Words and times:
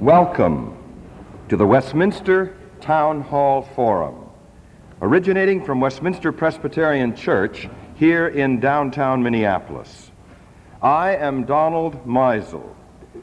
Welcome 0.00 0.76
to 1.48 1.56
the 1.56 1.68
Westminster 1.68 2.56
Town 2.80 3.20
Hall 3.20 3.62
Forum, 3.62 4.28
originating 5.00 5.64
from 5.64 5.80
Westminster 5.80 6.32
Presbyterian 6.32 7.14
Church 7.14 7.68
here 7.94 8.26
in 8.26 8.58
downtown 8.58 9.22
Minneapolis. 9.22 10.10
I 10.82 11.14
am 11.14 11.44
Donald 11.44 12.04
Meisel, 12.04 12.74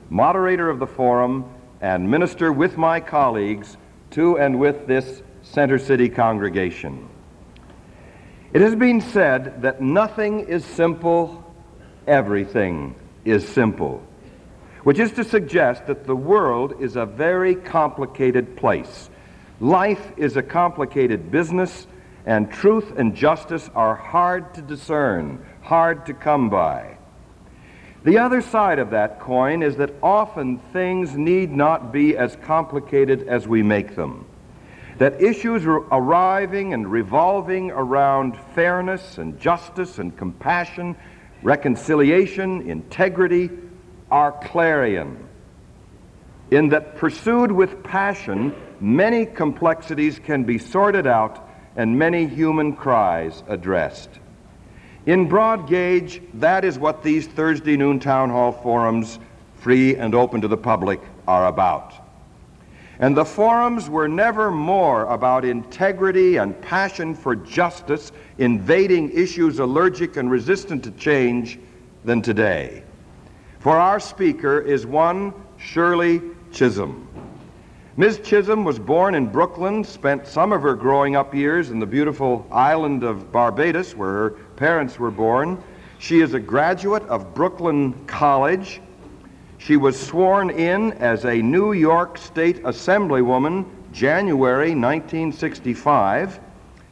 moderator 0.10 0.70
of 0.70 0.80
the 0.80 0.88
forum 0.88 1.54
and 1.82 2.10
minister 2.10 2.54
with 2.54 2.78
my 2.78 3.02
colleagues 3.02 3.76
to 4.12 4.40
and 4.40 4.58
with 4.58 4.88
this 4.88 5.24
Center 5.42 5.78
City 5.78 6.08
congregation. 6.08 7.10
It 8.54 8.62
has 8.62 8.76
been 8.76 9.02
said 9.02 9.62
that 9.62 9.82
nothing 9.82 10.48
is 10.48 10.64
simple, 10.64 11.54
everything 12.08 12.96
is 13.26 13.46
simple 13.46 14.02
which 14.84 15.00
is 15.00 15.12
to 15.14 15.24
suggest 15.24 15.86
that 15.88 16.06
the 16.06 16.16
world 16.16 16.74
is 16.80 16.96
a 16.96 17.06
very 17.06 17.56
complicated 17.56 18.56
place. 18.58 19.10
Life 19.60 20.12
is 20.18 20.38
a 20.38 20.44
complicated 20.44 21.30
business, 21.30 21.86
and 22.26 22.52
truth 22.52 22.98
and 22.98 23.16
justice 23.16 23.70
are 23.76 23.96
hard 23.96 24.54
to 24.56 24.62
discern, 24.62 25.46
hard 25.62 26.06
to 26.08 26.14
come 26.14 26.50
by. 26.50 26.98
The 28.04 28.18
other 28.18 28.42
side 28.42 28.80
of 28.80 28.90
that 28.92 29.20
coin 29.20 29.62
is 29.62 29.78
that 29.78 29.94
often 30.02 30.58
things 30.74 31.16
need 31.16 31.52
not 31.52 31.92
be 31.92 32.18
as 32.18 32.36
complicated 32.38 33.28
as 33.28 33.48
we 33.48 33.62
make 33.62 33.96
them. 33.96 34.26
That 34.98 35.22
issues 35.22 35.66
are 35.68 35.82
arriving 35.92 36.74
and 36.74 36.92
revolving 36.92 37.70
around 37.70 38.36
fairness 38.56 39.20
and 39.20 39.40
justice 39.40 40.00
and 40.00 40.18
compassion, 40.18 40.96
reconciliation, 41.44 42.68
integrity, 42.68 43.52
are 44.12 44.32
clarion, 44.32 45.28
in 46.52 46.68
that 46.70 46.98
pursued 46.98 47.52
with 47.52 47.82
passion, 47.82 48.54
many 48.82 49.26
complexities 49.26 50.20
can 50.20 50.44
be 50.44 50.58
sorted 50.58 51.08
out 51.08 51.48
and 51.78 51.98
many 51.98 52.28
human 52.28 52.76
cries 52.76 53.42
addressed. 53.48 54.10
In 55.06 55.30
broad 55.30 55.68
gauge, 55.68 56.22
that 56.36 56.66
is 56.66 56.78
what 56.78 57.02
these 57.02 57.26
Thursday 57.26 57.78
noon 57.78 58.00
town 58.00 58.30
hall 58.30 58.52
forums, 58.52 59.18
free 59.56 59.96
and 59.96 60.14
open 60.14 60.42
to 60.42 60.48
the 60.50 60.58
public, 60.58 61.00
are 61.28 61.48
about. 61.48 61.94
And 63.00 63.16
the 63.18 63.26
forums 63.26 63.90
were 63.90 64.08
never 64.08 64.52
more 64.52 65.06
about 65.06 65.46
integrity 65.46 66.36
and 66.36 66.60
passion 66.62 67.16
for 67.16 67.36
justice, 67.36 68.12
invading 68.38 69.12
issues 69.12 69.58
allergic 69.60 70.18
and 70.18 70.30
resistant 70.30 70.84
to 70.84 70.92
change, 70.92 71.58
than 72.04 72.22
today. 72.22 72.84
For 73.62 73.78
our 73.78 74.00
speaker 74.00 74.60
is 74.60 74.88
one 74.88 75.36
Shirley 75.58 76.20
Chisholm. 76.52 77.08
Ms. 77.96 78.20
Chisholm 78.24 78.64
was 78.64 78.80
born 78.80 79.14
in 79.14 79.28
Brooklyn, 79.28 79.84
spent 79.84 80.26
some 80.26 80.52
of 80.52 80.64
her 80.64 80.74
growing 80.74 81.16
up 81.16 81.36
years 81.36 81.70
in 81.70 81.78
the 81.78 81.86
beautiful 81.86 82.48
island 82.52 83.04
of 83.04 83.32
Barbados, 83.32 83.96
where 83.96 84.10
her 84.10 84.30
parents 84.56 84.98
were 84.98 85.12
born. 85.12 85.62
She 86.00 86.22
is 86.22 86.34
a 86.34 86.40
graduate 86.40 87.04
of 87.04 87.36
Brooklyn 87.36 87.94
College. 88.08 88.82
She 89.60 89.78
was 89.78 90.00
sworn 90.00 90.50
in 90.50 90.94
as 90.94 91.26
a 91.26 91.40
New 91.40 91.74
York 91.74 92.18
State 92.18 92.64
Assemblywoman 92.64 93.68
January 93.92 94.70
1965. 94.70 96.40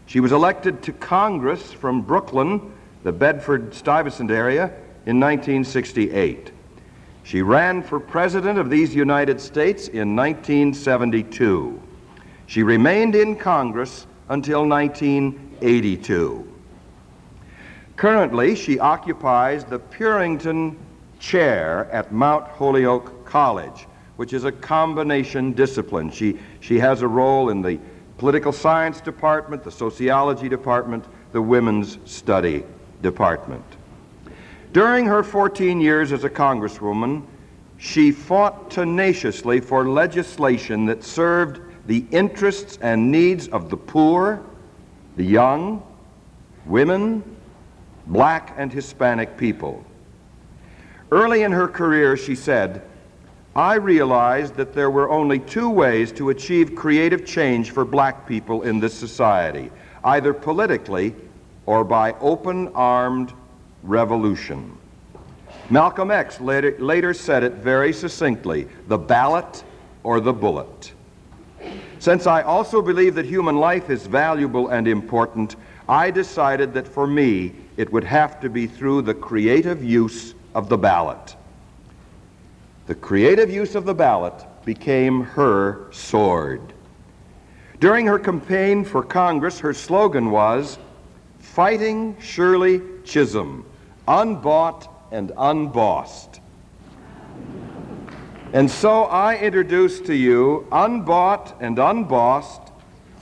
She 0.05 0.19
was 0.19 0.31
elected 0.31 0.83
to 0.83 0.93
Congress 0.93 1.73
from 1.73 2.03
Brooklyn, 2.03 2.71
the 3.01 3.11
Bedford 3.11 3.73
Stuyvesant 3.73 4.29
area, 4.29 4.65
in 5.07 5.19
1968. 5.19 6.51
She 7.23 7.41
ran 7.41 7.83
for 7.83 7.99
president 7.99 8.57
of 8.57 8.69
these 8.69 8.95
United 8.95 9.39
States 9.39 9.87
in 9.87 10.15
1972. 10.15 11.81
She 12.47 12.63
remained 12.63 13.15
in 13.15 13.35
Congress 13.35 14.07
until 14.29 14.67
1982. 14.67 16.47
Currently, 17.95 18.55
she 18.55 18.79
occupies 18.79 19.65
the 19.65 19.79
Purington 19.79 20.77
Chair 21.19 21.89
at 21.91 22.11
Mount 22.11 22.47
Holyoke 22.47 23.25
College, 23.25 23.87
which 24.15 24.33
is 24.33 24.45
a 24.45 24.51
combination 24.51 25.51
discipline. 25.51 26.09
She, 26.09 26.39
she 26.61 26.79
has 26.79 27.01
a 27.01 27.07
role 27.07 27.49
in 27.49 27.61
the 27.61 27.79
political 28.17 28.51
science 28.51 29.01
department, 29.01 29.63
the 29.63 29.71
sociology 29.71 30.49
department, 30.49 31.05
the 31.31 31.41
women's 31.41 31.97
study 32.05 32.63
department. 33.01 33.63
During 34.71 35.05
her 35.05 35.23
14 35.23 35.81
years 35.81 36.11
as 36.11 36.23
a 36.23 36.29
congresswoman, 36.29 37.23
she 37.77 38.11
fought 38.11 38.69
tenaciously 38.69 39.59
for 39.61 39.89
legislation 39.89 40.85
that 40.85 41.03
served 41.03 41.61
the 41.87 42.05
interests 42.11 42.77
and 42.81 43.11
needs 43.11 43.47
of 43.47 43.69
the 43.69 43.77
poor, 43.77 44.43
the 45.15 45.23
young, 45.23 45.81
women, 46.65 47.23
black 48.05 48.53
and 48.57 48.71
Hispanic 48.71 49.37
people. 49.37 49.83
Early 51.11 51.43
in 51.43 51.51
her 51.51 51.67
career, 51.67 52.15
she 52.15 52.35
said, 52.35 52.83
I 53.55 53.75
realized 53.75 54.55
that 54.55 54.73
there 54.73 54.91
were 54.91 55.09
only 55.09 55.39
two 55.39 55.69
ways 55.69 56.11
to 56.13 56.29
achieve 56.29 56.75
creative 56.75 57.25
change 57.25 57.71
for 57.71 57.83
black 57.83 58.27
people 58.27 58.61
in 58.61 58.79
this 58.79 58.93
society 58.93 59.71
either 60.03 60.33
politically 60.33 61.13
or 61.65 61.83
by 61.83 62.13
open 62.21 62.69
armed 62.69 63.33
revolution. 63.83 64.77
Malcolm 65.69 66.11
X 66.11 66.39
later, 66.41 66.75
later 66.79 67.13
said 67.13 67.43
it 67.43 67.53
very 67.53 67.93
succinctly 67.93 68.67
the 68.87 68.97
ballot 68.97 69.63
or 70.03 70.19
the 70.19 70.33
bullet. 70.33 70.93
Since 71.99 72.27
I 72.27 72.41
also 72.41 72.81
believe 72.81 73.15
that 73.15 73.25
human 73.25 73.57
life 73.57 73.89
is 73.89 74.07
valuable 74.07 74.69
and 74.69 74.87
important, 74.87 75.57
I 75.87 76.11
decided 76.11 76.73
that 76.73 76.87
for 76.87 77.05
me 77.05 77.53
it 77.77 77.91
would 77.91 78.03
have 78.05 78.39
to 78.41 78.49
be 78.49 78.67
through 78.67 79.01
the 79.01 79.13
creative 79.13 79.83
use 79.83 80.33
of 80.55 80.69
the 80.69 80.77
ballot. 80.77 81.35
The 82.87 82.95
creative 82.95 83.51
use 83.51 83.75
of 83.75 83.85
the 83.85 83.93
ballot 83.93 84.33
became 84.65 85.23
her 85.23 85.91
sword. 85.91 86.61
During 87.79 88.05
her 88.07 88.19
campaign 88.19 88.83
for 88.83 89.03
Congress, 89.03 89.59
her 89.59 89.73
slogan 89.73 90.31
was 90.31 90.79
Fighting 91.39 92.15
Shirley 92.19 92.81
Chisholm, 93.03 93.65
unbought 94.09 94.89
and 95.11 95.31
unbossed. 95.37 96.41
And 98.51 98.69
so 98.69 99.03
I 99.03 99.37
introduce 99.37 99.99
to 100.01 100.15
you, 100.15 100.67
unbought 100.71 101.55
and 101.61 101.77
unbossed, 101.77 102.73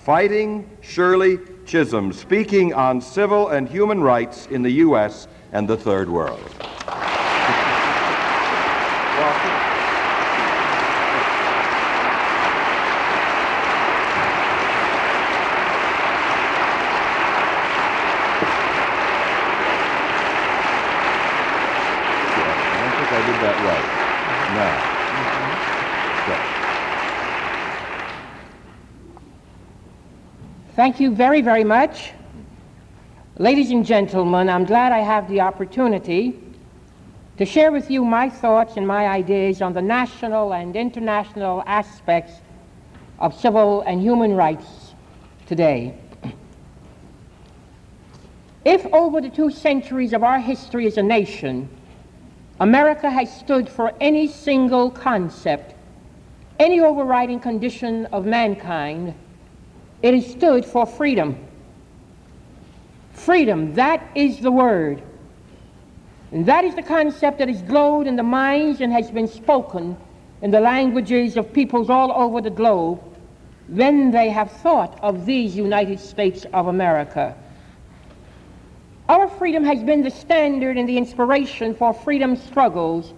Fighting 0.06 0.70
Shirley 0.80 1.40
Chisholm, 1.66 2.14
speaking 2.14 2.74
on 2.74 3.02
civil 3.02 3.50
and 3.50 3.68
human 3.68 4.00
rights 4.00 4.48
in 4.48 4.62
the 4.62 4.72
U.S. 4.88 5.28
and 5.52 5.68
the 5.68 5.75
Third 5.75 6.09
World. 6.09 6.40
Thank 30.88 31.02
you 31.02 31.14
very, 31.14 31.42
very 31.42 31.66
much. 31.66 32.14
Ladies 33.38 33.72
and 33.72 33.86
gentlemen, 33.86 34.48
I'm 34.48 34.64
glad 34.64 34.94
I 34.94 35.00
have 35.00 35.28
the 35.28 35.42
opportunity 35.42 36.40
to 37.38 37.44
share 37.44 37.74
with 37.74 37.92
you 37.92 38.06
my 38.06 38.30
thoughts 38.30 38.78
and 38.78 38.88
my 38.88 39.06
ideas 39.06 39.62
on 39.62 39.74
the 39.74 39.81
national 39.81 40.53
and 40.53 40.78
international 40.78 41.62
aspects 41.68 42.36
of 43.19 43.38
civil 43.38 43.81
and 43.81 44.01
human 44.01 44.34
rights 44.34 44.94
today. 45.45 45.94
If 48.63 48.86
over 48.94 49.19
the 49.19 49.30
two 49.30 49.51
centuries 49.51 50.13
of 50.13 50.24
our 50.24 50.39
history 50.39 50.88
as 50.88 50.95
a 50.95 51.04
nation, 51.04 51.68
America 52.62 53.10
has 53.10 53.38
stood 53.38 53.68
for 53.68 53.92
any 54.00 54.25
single 54.25 54.89
concept, 54.89 55.75
any 56.60 56.80
overriding 56.80 57.42
condition 57.42 58.06
of 58.06 58.25
mankind, 58.25 59.16
it 60.02 60.14
is 60.14 60.30
stood 60.30 60.66
for 60.66 60.86
freedom. 60.86 61.38
Freedom, 63.14 63.74
that 63.74 64.08
is 64.16 64.40
the 64.40 64.52
word. 64.52 65.02
And 66.32 66.46
that 66.46 66.66
is 66.66 66.76
the 66.76 66.84
concept 66.84 67.40
that 67.40 67.48
has 67.48 67.62
glowed 67.62 68.06
in 68.06 68.16
the 68.16 68.24
minds 68.24 68.82
and 68.82 68.92
has 68.92 69.10
been 69.10 69.28
spoken 69.28 69.98
in 70.42 70.52
the 70.52 70.60
languages 70.60 71.38
of 71.38 71.52
peoples 71.52 71.90
all 71.90 72.12
over 72.12 72.42
the 72.42 72.50
globe 72.50 73.02
when 73.68 74.12
they 74.12 74.30
have 74.30 74.52
thought 74.52 75.00
of 75.02 75.26
these 75.26 75.56
United 75.56 76.00
States 76.00 76.46
of 76.54 76.68
America. 76.68 77.36
Our 79.10 79.30
freedom 79.30 79.64
has 79.64 79.84
been 79.84 80.04
the 80.04 80.12
standard 80.12 80.78
and 80.78 80.88
the 80.88 80.98
inspiration 80.98 81.74
for 81.74 81.94
freedom 81.94 82.36
struggles 82.36 83.14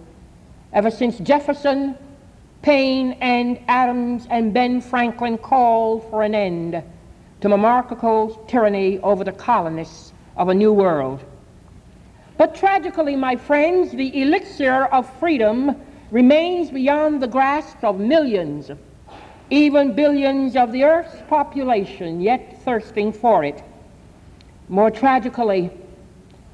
ever 0.72 0.90
since 0.90 1.18
Jefferson, 1.18 1.96
Paine 2.62 3.12
and 3.20 3.58
Adams 3.68 4.26
and 4.28 4.52
Ben 4.52 4.80
Franklin 4.82 5.38
called 5.38 6.08
for 6.10 6.22
an 6.22 6.34
end 6.34 6.82
to 7.40 7.48
monarchical 7.48 8.34
tyranny 8.46 8.98
over 8.98 9.24
the 9.24 9.32
colonists 9.32 10.12
of 10.36 10.50
a 10.50 10.54
new 10.54 10.72
world. 10.72 11.24
But 12.36 12.54
tragically, 12.54 13.16
my 13.16 13.36
friends, 13.36 13.92
the 13.92 14.20
elixir 14.20 14.84
of 14.86 15.10
freedom 15.18 15.76
remains 16.10 16.70
beyond 16.70 17.22
the 17.22 17.28
grasp 17.28 17.82
of 17.82 17.98
millions, 17.98 18.70
even 19.48 19.94
billions 19.94 20.56
of 20.56 20.72
the 20.72 20.84
earth's 20.84 21.22
population, 21.28 22.20
yet 22.20 22.62
thirsting 22.62 23.12
for 23.12 23.42
it. 23.42 23.62
More 24.68 24.90
tragically, 24.90 25.70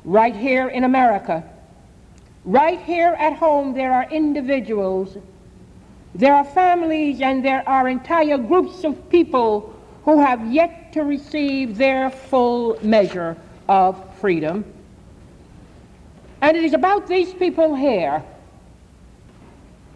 right 0.05 0.35
here 0.35 0.69
in 0.69 0.85
America, 0.85 1.45
right 2.45 2.81
here 2.81 3.17
at 3.19 3.35
home, 3.35 3.75
there 3.75 3.93
are 3.93 4.09
individuals, 4.11 5.17
there 6.17 6.35
are 6.35 6.45
families, 6.45 7.21
and 7.21 7.45
there 7.45 7.63
are 7.69 7.89
entire 7.89 8.39
groups 8.39 8.85
of 8.85 9.11
people 9.11 9.75
who 10.05 10.19
have 10.19 10.51
yet 10.51 10.93
to 10.95 11.03
receive 11.03 11.77
their 11.77 12.09
full 12.09 12.79
measure 12.83 13.37
of 13.69 14.03
freedom. 14.19 14.65
And 16.41 16.57
it 16.57 16.65
is 16.65 16.73
about 16.73 17.07
these 17.07 17.35
people 17.35 17.75
here, 17.75 18.23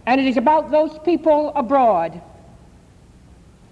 and 0.05 0.21
it 0.21 0.27
is 0.27 0.37
about 0.37 0.71
those 0.71 0.99
people 0.99 1.53
abroad, 1.57 2.21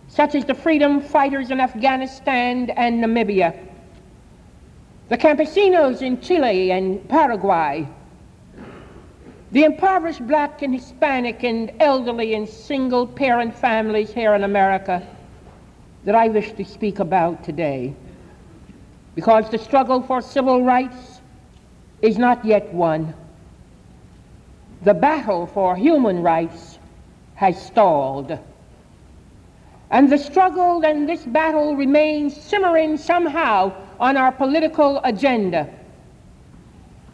such 0.08 0.34
as 0.34 0.46
the 0.46 0.54
freedom 0.54 1.02
fighters 1.02 1.50
in 1.50 1.60
Afghanistan 1.60 2.70
and 2.70 3.04
Namibia, 3.04 3.54
the 5.10 5.18
campesinos 5.18 6.00
in 6.00 6.18
Chile 6.22 6.70
and 6.70 7.06
Paraguay, 7.10 7.86
the 9.50 9.64
impoverished 9.64 10.26
black 10.26 10.62
and 10.62 10.74
Hispanic 10.74 11.42
and 11.42 11.72
elderly 11.80 12.34
and 12.34 12.48
single 12.48 13.06
parent 13.06 13.54
families 13.54 14.12
here 14.12 14.34
in 14.34 14.44
America 14.44 15.06
that 16.04 16.14
I 16.14 16.28
wish 16.28 16.52
to 16.52 16.64
speak 16.64 16.98
about 16.98 17.42
today. 17.44 17.94
Because 19.14 19.50
the 19.50 19.58
struggle 19.58 20.02
for 20.02 20.20
civil 20.20 20.62
rights 20.62 21.20
is 22.02 22.18
not 22.18 22.44
yet 22.44 22.72
won. 22.72 23.14
The 24.82 24.94
battle 24.94 25.46
for 25.46 25.74
human 25.76 26.22
rights 26.22 26.78
has 27.34 27.60
stalled. 27.60 28.38
And 29.90 30.12
the 30.12 30.18
struggle 30.18 30.84
and 30.84 31.08
this 31.08 31.24
battle 31.24 31.74
remains 31.74 32.36
simmering 32.36 32.98
somehow 32.98 33.72
on 33.98 34.16
our 34.16 34.30
political 34.30 35.00
agenda. 35.02 35.68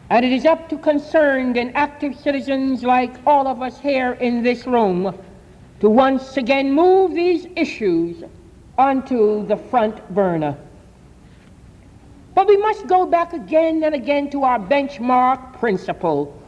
And 0.09 0.23
it 0.23 0.31
is 0.31 0.45
up 0.45 0.69
to 0.69 0.77
concerned 0.77 1.57
and 1.57 1.75
active 1.75 2.15
citizens 2.19 2.83
like 2.83 3.15
all 3.25 3.47
of 3.47 3.61
us 3.61 3.79
here 3.79 4.13
in 4.13 4.43
this 4.43 4.67
room 4.67 5.17
to 5.79 5.89
once 5.89 6.37
again 6.37 6.71
move 6.71 7.15
these 7.15 7.47
issues 7.55 8.23
onto 8.77 9.45
the 9.47 9.57
front 9.57 10.07
burner. 10.13 10.55
But 12.35 12.47
we 12.47 12.57
must 12.57 12.85
go 12.87 13.05
back 13.05 13.33
again 13.33 13.83
and 13.83 13.95
again 13.95 14.29
to 14.31 14.43
our 14.43 14.59
benchmark 14.59 15.57
principle 15.59 16.39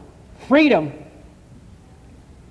freedom. 0.46 0.92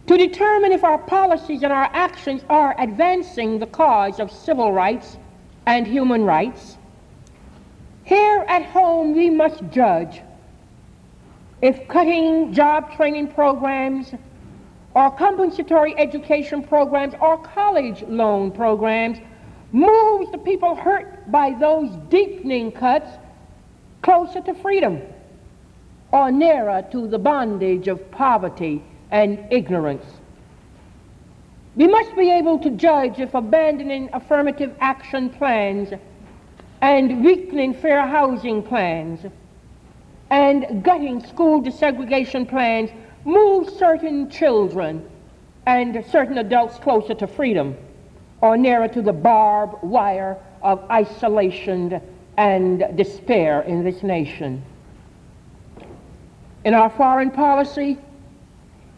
To 0.08 0.18
determine 0.18 0.72
if 0.72 0.84
our 0.84 0.98
policies 0.98 1.64
and 1.64 1.72
our 1.72 1.90
actions 1.94 2.44
are 2.50 2.76
advancing 2.80 3.60
the 3.60 3.68
cause 3.68 4.20
of 4.20 4.32
civil 4.32 4.74
rights 4.74 5.18
and 5.66 5.86
human 5.86 6.24
rights, 6.24 6.78
here 8.04 8.46
at 8.48 8.64
home, 8.66 9.14
we 9.14 9.30
must 9.30 9.62
judge 9.70 10.22
if 11.62 11.88
cutting 11.88 12.54
job 12.54 12.96
training 12.96 13.28
programs 13.30 14.14
or 14.94 15.12
compensatory 15.12 15.98
education 15.98 16.64
programs 16.64 17.14
or 17.20 17.38
college 17.40 18.04
loan 18.04 18.52
programs 18.52 19.18
moves 19.72 20.32
the 20.32 20.38
people 20.38 20.76
hurt 20.76 21.30
by 21.32 21.52
those 21.60 21.90
deepening 22.10 22.72
cuts 22.72 23.10
closer 24.02 24.42
to 24.42 24.54
freedom 24.56 25.02
or 26.12 26.32
nearer 26.32 26.86
to 26.92 27.08
the 27.08 27.20
bondage 27.20 27.88
of 27.88 28.10
poverty 28.12 28.82
and 29.12 29.40
ignorance. 29.52 30.06
We 31.76 31.88
must 31.88 32.16
be 32.16 32.32
able 32.32 32.60
to 32.60 32.72
judge 32.72 33.20
if 33.20 33.34
abandoning 33.34 34.10
affirmative 34.14 34.76
action 34.80 35.30
plans 35.30 35.90
and 36.82 37.24
weakening 37.24 37.74
fair 37.74 38.08
housing 38.08 38.64
plans 38.64 39.26
and 40.30 40.84
gutting 40.84 41.26
school 41.26 41.62
desegregation 41.62 42.48
plans 42.48 42.90
move 43.24 43.70
certain 43.70 44.30
children 44.30 45.08
and 45.66 46.04
certain 46.06 46.38
adults 46.38 46.78
closer 46.80 47.14
to 47.14 47.28
freedom 47.28 47.76
or 48.42 48.58
nearer 48.58 48.88
to 48.88 49.02
the 49.02 49.14
barbed 49.14 49.82
wire 49.84 50.38
of 50.62 50.84
isolation 50.90 52.02
and 52.38 52.86
despair 52.96 53.62
in 53.62 53.84
this 53.84 54.04
nation. 54.04 54.64
In 56.64 56.74
our 56.74 56.90
foreign 56.90 57.32
policy, 57.32 57.98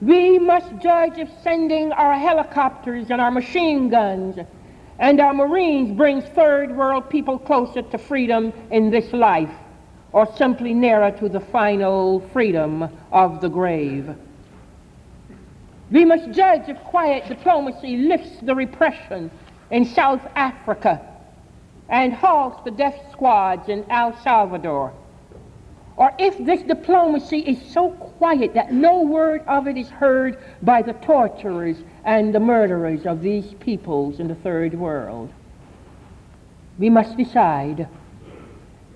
we 0.01 0.39
must 0.39 0.77
judge 0.79 1.17
if 1.17 1.29
sending 1.43 1.91
our 1.91 2.17
helicopters 2.17 3.11
and 3.11 3.21
our 3.21 3.31
machine 3.31 3.89
guns 3.89 4.37
and 4.97 5.19
our 5.21 5.33
Marines 5.33 5.95
brings 5.95 6.23
third 6.25 6.75
world 6.75 7.09
people 7.09 7.37
closer 7.37 7.81
to 7.81 7.97
freedom 7.97 8.51
in 8.71 8.89
this 8.89 9.13
life 9.13 9.51
or 10.11 10.27
simply 10.35 10.73
nearer 10.73 11.11
to 11.11 11.29
the 11.29 11.39
final 11.39 12.19
freedom 12.33 12.89
of 13.11 13.41
the 13.41 13.49
grave. 13.49 14.15
We 15.91 16.05
must 16.05 16.31
judge 16.31 16.67
if 16.67 16.77
quiet 16.79 17.27
diplomacy 17.27 17.97
lifts 17.97 18.39
the 18.41 18.55
repression 18.55 19.31
in 19.71 19.85
South 19.85 20.21
Africa 20.35 21.01
and 21.89 22.13
halts 22.13 22.63
the 22.63 22.71
death 22.71 22.99
squads 23.11 23.69
in 23.69 23.83
El 23.89 24.15
Salvador. 24.21 24.93
Or 25.97 26.13
if 26.17 26.37
this 26.45 26.61
diplomacy 26.61 27.39
is 27.39 27.61
so 27.73 27.89
quiet 27.91 28.53
that 28.53 28.71
no 28.71 29.01
word 29.01 29.41
of 29.47 29.67
it 29.67 29.77
is 29.77 29.89
heard 29.89 30.37
by 30.61 30.81
the 30.81 30.93
torturers 30.93 31.77
and 32.05 32.33
the 32.33 32.39
murderers 32.39 33.05
of 33.05 33.21
these 33.21 33.53
peoples 33.55 34.19
in 34.19 34.27
the 34.27 34.35
third 34.35 34.73
world. 34.75 35.33
We 36.77 36.89
must 36.89 37.17
decide 37.17 37.89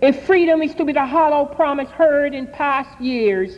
if 0.04 0.26
freedom 0.26 0.62
is 0.62 0.76
to 0.76 0.84
be 0.84 0.92
the 0.92 1.06
hollow 1.06 1.46
promise 1.46 1.90
heard 1.92 2.34
in 2.36 2.46
past 2.46 3.00
years 3.00 3.58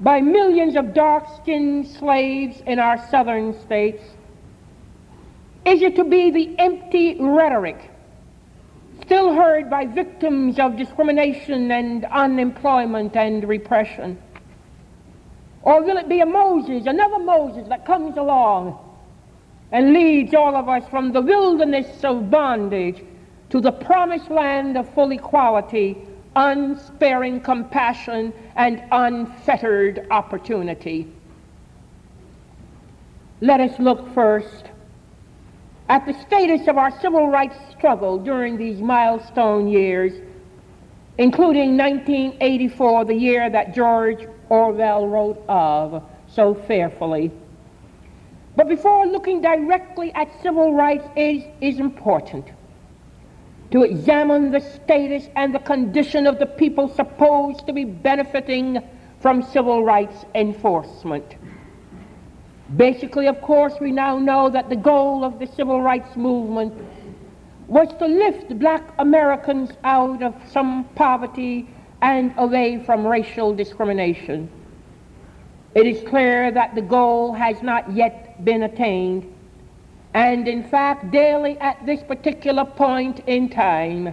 by 0.00 0.20
millions 0.20 0.74
of 0.74 0.92
dark-skinned 0.92 1.86
slaves 1.86 2.60
in 2.66 2.80
our 2.80 2.98
southern 3.08 3.56
states? 3.60 4.02
Is 5.64 5.80
it 5.80 5.94
to 5.94 6.02
be 6.02 6.32
the 6.32 6.58
empty 6.58 7.16
rhetoric 7.20 7.88
still 9.02 9.32
heard 9.32 9.70
by 9.70 9.86
victims 9.86 10.58
of 10.58 10.76
discrimination 10.76 11.70
and 11.70 12.04
unemployment 12.06 13.14
and 13.14 13.48
repression? 13.48 14.20
Or 15.62 15.84
will 15.84 15.98
it 15.98 16.08
be 16.08 16.18
a 16.18 16.26
Moses, 16.26 16.86
another 16.86 17.20
Moses 17.20 17.68
that 17.68 17.86
comes 17.86 18.16
along 18.16 18.76
and 19.70 19.92
leads 19.92 20.34
all 20.34 20.56
of 20.56 20.68
us 20.68 20.82
from 20.90 21.12
the 21.12 21.20
wilderness 21.20 22.02
of 22.02 22.28
bondage 22.28 23.04
to 23.50 23.60
the 23.60 23.72
promised 23.72 24.30
land 24.30 24.76
of 24.76 24.88
full 24.94 25.10
equality 25.12 26.06
unsparing 26.36 27.40
compassion, 27.40 28.32
and 28.56 28.82
unfettered 28.92 30.06
opportunity. 30.10 31.10
Let 33.40 33.60
us 33.60 33.78
look 33.78 34.12
first 34.14 34.66
at 35.88 36.06
the 36.06 36.12
status 36.12 36.68
of 36.68 36.78
our 36.78 36.90
civil 37.00 37.28
rights 37.28 37.56
struggle 37.76 38.18
during 38.18 38.56
these 38.56 38.80
milestone 38.80 39.66
years, 39.66 40.12
including 41.18 41.76
1984, 41.76 43.06
the 43.06 43.14
year 43.14 43.50
that 43.50 43.74
George 43.74 44.28
Orwell 44.48 45.08
wrote 45.08 45.42
of 45.48 46.04
so 46.28 46.54
fearfully. 46.54 47.32
But 48.56 48.68
before 48.68 49.06
looking 49.06 49.40
directly 49.40 50.12
at 50.14 50.28
civil 50.42 50.74
rights, 50.74 51.08
it 51.16 51.52
is 51.60 51.80
important 51.80 52.46
to 53.70 53.82
examine 53.82 54.50
the 54.50 54.60
status 54.60 55.28
and 55.36 55.54
the 55.54 55.58
condition 55.60 56.26
of 56.26 56.38
the 56.38 56.46
people 56.46 56.88
supposed 56.88 57.66
to 57.66 57.72
be 57.72 57.84
benefiting 57.84 58.78
from 59.20 59.42
civil 59.42 59.84
rights 59.84 60.24
enforcement. 60.34 61.36
Basically, 62.76 63.26
of 63.26 63.40
course, 63.42 63.74
we 63.80 63.90
now 63.90 64.18
know 64.18 64.48
that 64.50 64.68
the 64.70 64.76
goal 64.76 65.24
of 65.24 65.38
the 65.38 65.46
civil 65.46 65.80
rights 65.82 66.16
movement 66.16 66.72
was 67.66 67.88
to 67.98 68.06
lift 68.06 68.58
black 68.58 68.92
Americans 68.98 69.70
out 69.84 70.22
of 70.22 70.34
some 70.50 70.84
poverty 70.94 71.68
and 72.02 72.32
away 72.38 72.82
from 72.84 73.06
racial 73.06 73.54
discrimination. 73.54 74.50
It 75.74 75.86
is 75.86 76.08
clear 76.08 76.50
that 76.50 76.74
the 76.74 76.82
goal 76.82 77.32
has 77.32 77.62
not 77.62 77.92
yet 77.92 78.44
been 78.44 78.64
attained 78.64 79.32
and 80.14 80.48
in 80.48 80.64
fact, 80.64 81.10
daily 81.10 81.58
at 81.58 81.84
this 81.86 82.02
particular 82.02 82.64
point 82.64 83.20
in 83.26 83.48
time 83.48 84.12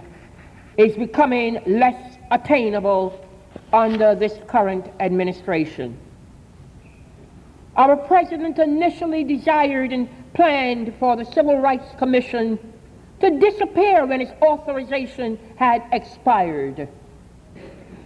is 0.76 0.96
becoming 0.96 1.60
less 1.66 2.18
attainable 2.30 3.24
under 3.72 4.14
this 4.14 4.34
current 4.46 4.86
administration. 5.00 5.98
Our 7.76 7.96
president 7.96 8.58
initially 8.58 9.24
desired 9.24 9.92
and 9.92 10.08
planned 10.34 10.94
for 10.98 11.16
the 11.16 11.24
Civil 11.24 11.58
Rights 11.58 11.88
Commission 11.98 12.58
to 13.20 13.38
disappear 13.38 14.06
when 14.06 14.20
its 14.20 14.32
authorization 14.42 15.38
had 15.56 15.82
expired. 15.92 16.88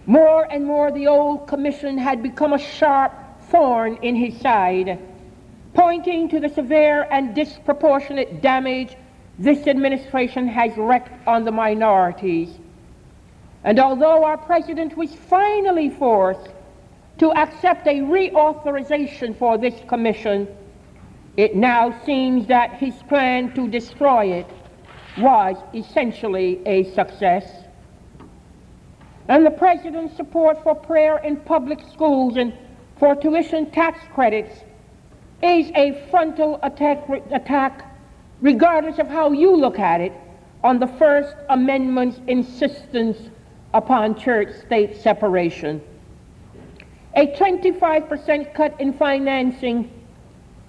More 0.05 0.51
and 0.51 0.65
more, 0.65 0.91
the 0.91 1.07
old 1.07 1.47
commission 1.47 1.97
had 1.97 2.23
become 2.23 2.53
a 2.53 2.59
sharp 2.59 3.13
thorn 3.49 3.97
in 4.01 4.15
his 4.15 4.39
side, 4.41 4.99
pointing 5.73 6.29
to 6.29 6.39
the 6.39 6.49
severe 6.49 7.07
and 7.11 7.33
disproportionate 7.33 8.41
damage 8.41 8.95
this 9.39 9.67
administration 9.67 10.47
has 10.47 10.75
wreaked 10.77 11.11
on 11.27 11.43
the 11.43 11.51
minorities. 11.51 12.49
And 13.63 13.79
although 13.79 14.23
our 14.23 14.37
president 14.37 14.95
was 14.95 15.13
finally 15.13 15.89
forced 15.89 16.49
to 17.17 17.31
accept 17.31 17.87
a 17.87 18.01
reauthorization 18.01 19.37
for 19.37 19.57
this 19.57 19.73
commission, 19.87 20.47
it 21.37 21.55
now 21.55 21.99
seems 22.05 22.47
that 22.47 22.73
his 22.73 22.93
plan 23.09 23.53
to 23.55 23.67
destroy 23.67 24.25
it 24.33 24.47
was 25.17 25.55
essentially 25.73 26.61
a 26.67 26.83
success. 26.93 27.45
And 29.27 29.45
the 29.45 29.51
president's 29.51 30.15
support 30.15 30.61
for 30.63 30.75
prayer 30.75 31.17
in 31.19 31.37
public 31.37 31.79
schools 31.91 32.37
and 32.37 32.53
for 32.99 33.15
tuition 33.15 33.71
tax 33.71 33.99
credits 34.13 34.59
is 35.43 35.69
a 35.75 36.07
frontal 36.09 36.59
attack, 36.63 37.07
attack, 37.31 37.85
regardless 38.41 38.97
of 38.97 39.07
how 39.07 39.31
you 39.31 39.55
look 39.55 39.77
at 39.77 39.99
it, 39.99 40.13
on 40.63 40.79
the 40.79 40.87
First 40.87 41.35
Amendment's 41.49 42.19
insistence 42.27 43.17
upon 43.73 44.17
church-state 44.17 44.95
separation. 45.01 45.81
A 47.15 47.27
25% 47.27 48.53
cut 48.53 48.79
in 48.79 48.93
financing 48.93 49.91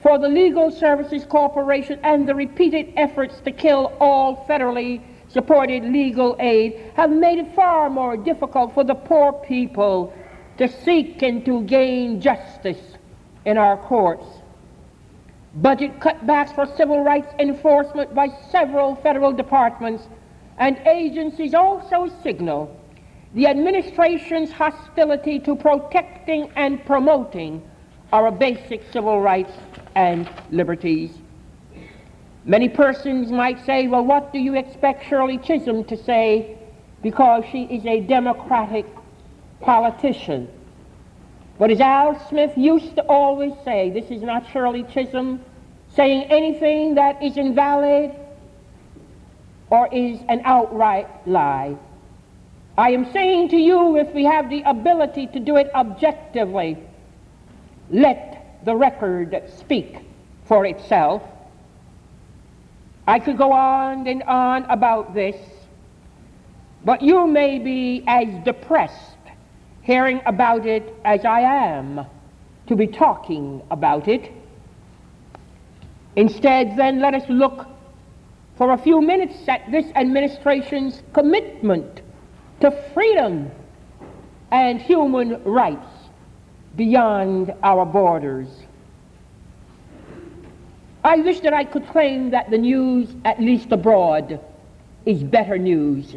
for 0.03 0.19
the 0.19 0.29
Legal 0.29 0.71
Services 0.71 1.25
Corporation 1.25 1.99
and 2.03 2.29
the 2.29 2.35
repeated 2.35 2.93
efforts 2.97 3.41
to 3.45 3.53
kill 3.53 3.93
all 4.01 4.45
federally 4.49 5.01
supported 5.29 5.85
legal 5.85 6.37
aid 6.39 6.93
have 6.95 7.11
made 7.11 7.39
it 7.39 7.55
far 7.55 7.89
more 7.89 8.17
difficult 8.17 8.75
for 8.75 8.85
the 8.85 8.95
poor 8.95 9.33
people 9.33 10.13
to 10.59 10.69
seek 10.69 11.23
and 11.23 11.45
to 11.45 11.63
gain 11.63 12.21
justice 12.21 12.97
in 13.45 13.57
our 13.57 13.77
courts. 13.77 14.27
Budget 15.57 16.01
cutbacks 16.01 16.53
for 16.53 16.67
civil 16.77 17.05
rights 17.05 17.33
enforcement 17.39 18.13
by 18.13 18.29
several 18.51 18.97
federal 18.97 19.33
departments 19.33 20.09
and 20.59 20.77
agencies 20.79 21.55
also 21.55 22.11
signal 22.23 22.77
the 23.35 23.47
administration's 23.47 24.51
hostility 24.51 25.39
to 25.41 25.55
protecting 25.55 26.51
and 26.57 26.85
promoting 26.85 27.63
our 28.13 28.31
basic 28.31 28.83
civil 28.93 29.21
rights 29.21 29.53
and 29.95 30.29
liberties. 30.51 31.19
Many 32.45 32.69
persons 32.69 33.33
might 33.33 33.65
say, 33.65 33.87
well, 33.87 34.05
what 34.05 34.33
do 34.33 34.39
you 34.39 34.55
expect 34.55 35.09
Shirley 35.09 35.39
Chisholm 35.39 35.85
to 35.85 35.97
say 35.97 36.59
because 37.03 37.45
she 37.51 37.63
is 37.65 37.85
a 37.87 38.01
Democratic 38.01 38.87
politician? 39.61 40.49
But 41.59 41.71
as 41.71 41.81
Al 41.81 42.19
Smith 42.29 42.53
used 42.57 42.97
to 42.97 43.03
always 43.03 43.53
say, 43.65 43.91
this 43.91 44.11
is 44.11 44.23
not 44.23 44.45
Shirley 44.51 44.83
Chisholm 44.85 45.41
saying 45.95 46.25
anything 46.25 46.97
that 46.97 47.23
is 47.23 47.37
invalid 47.37 48.13
or 49.71 49.89
is 49.93 50.19
an 50.29 50.43
outright 50.45 51.09
lie. 51.27 51.77
I 52.77 52.91
am 52.91 53.11
saying 53.13 53.51
to 53.51 53.57
you, 53.57 53.97
if 53.97 54.13
we 54.13 54.25
have 54.25 54.51
the 54.51 54.63
ability 54.63 55.29
to 55.29 55.39
do 55.39 55.57
it 55.57 55.71
objectively, 55.75 56.77
let 57.91 58.65
the 58.65 58.75
record 58.75 59.41
speak 59.59 59.99
for 60.47 60.67
itself. 60.67 61.23
I 63.07 63.21
could 63.21 63.39
go 63.39 63.53
on 63.53 64.09
and 64.09 64.25
on 64.25 64.65
about 64.65 65.15
this, 65.15 65.37
but 66.85 67.01
you 67.01 67.29
may 67.29 67.61
be 67.61 68.03
as 68.09 68.27
depressed 68.45 69.14
hearing 69.85 70.21
about 70.27 70.67
it 70.67 70.95
as 71.05 71.25
I 71.25 71.41
am 71.41 72.05
to 72.67 72.75
be 72.75 72.87
talking 72.87 73.63
about 73.71 74.09
it. 74.09 74.33
Instead, 76.17 76.77
then, 76.77 77.01
let 77.01 77.15
us 77.15 77.29
look 77.29 77.67
for 78.57 78.73
a 78.73 78.79
few 78.79 79.01
minutes 79.01 79.37
at 79.47 79.71
this 79.71 79.85
administration's 79.95 81.03
commitment 81.13 82.01
to 82.61 82.71
freedom 82.95 83.51
and 84.51 84.81
human 84.81 85.43
rights 85.45 85.91
beyond 86.77 87.53
our 87.63 87.85
borders. 87.85 88.49
I 91.03 91.17
wish 91.17 91.41
that 91.41 91.53
I 91.53 91.65
could 91.65 91.87
claim 91.89 92.31
that 92.31 92.51
the 92.51 92.57
news, 92.57 93.15
at 93.27 93.39
least 93.39 93.71
abroad, 93.73 94.41
is 95.05 95.23
better 95.23 95.59
news. 95.59 96.17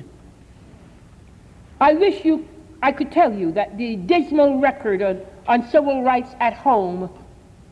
I 1.81 1.93
wish 1.93 2.23
you, 2.23 2.47
I 2.81 2.91
could 2.91 3.11
tell 3.11 3.33
you 3.33 3.51
that 3.53 3.77
the 3.77 3.95
dismal 3.95 4.59
record 4.59 5.01
on, 5.01 5.21
on 5.47 5.67
civil 5.69 6.03
rights 6.03 6.35
at 6.39 6.53
home 6.53 7.09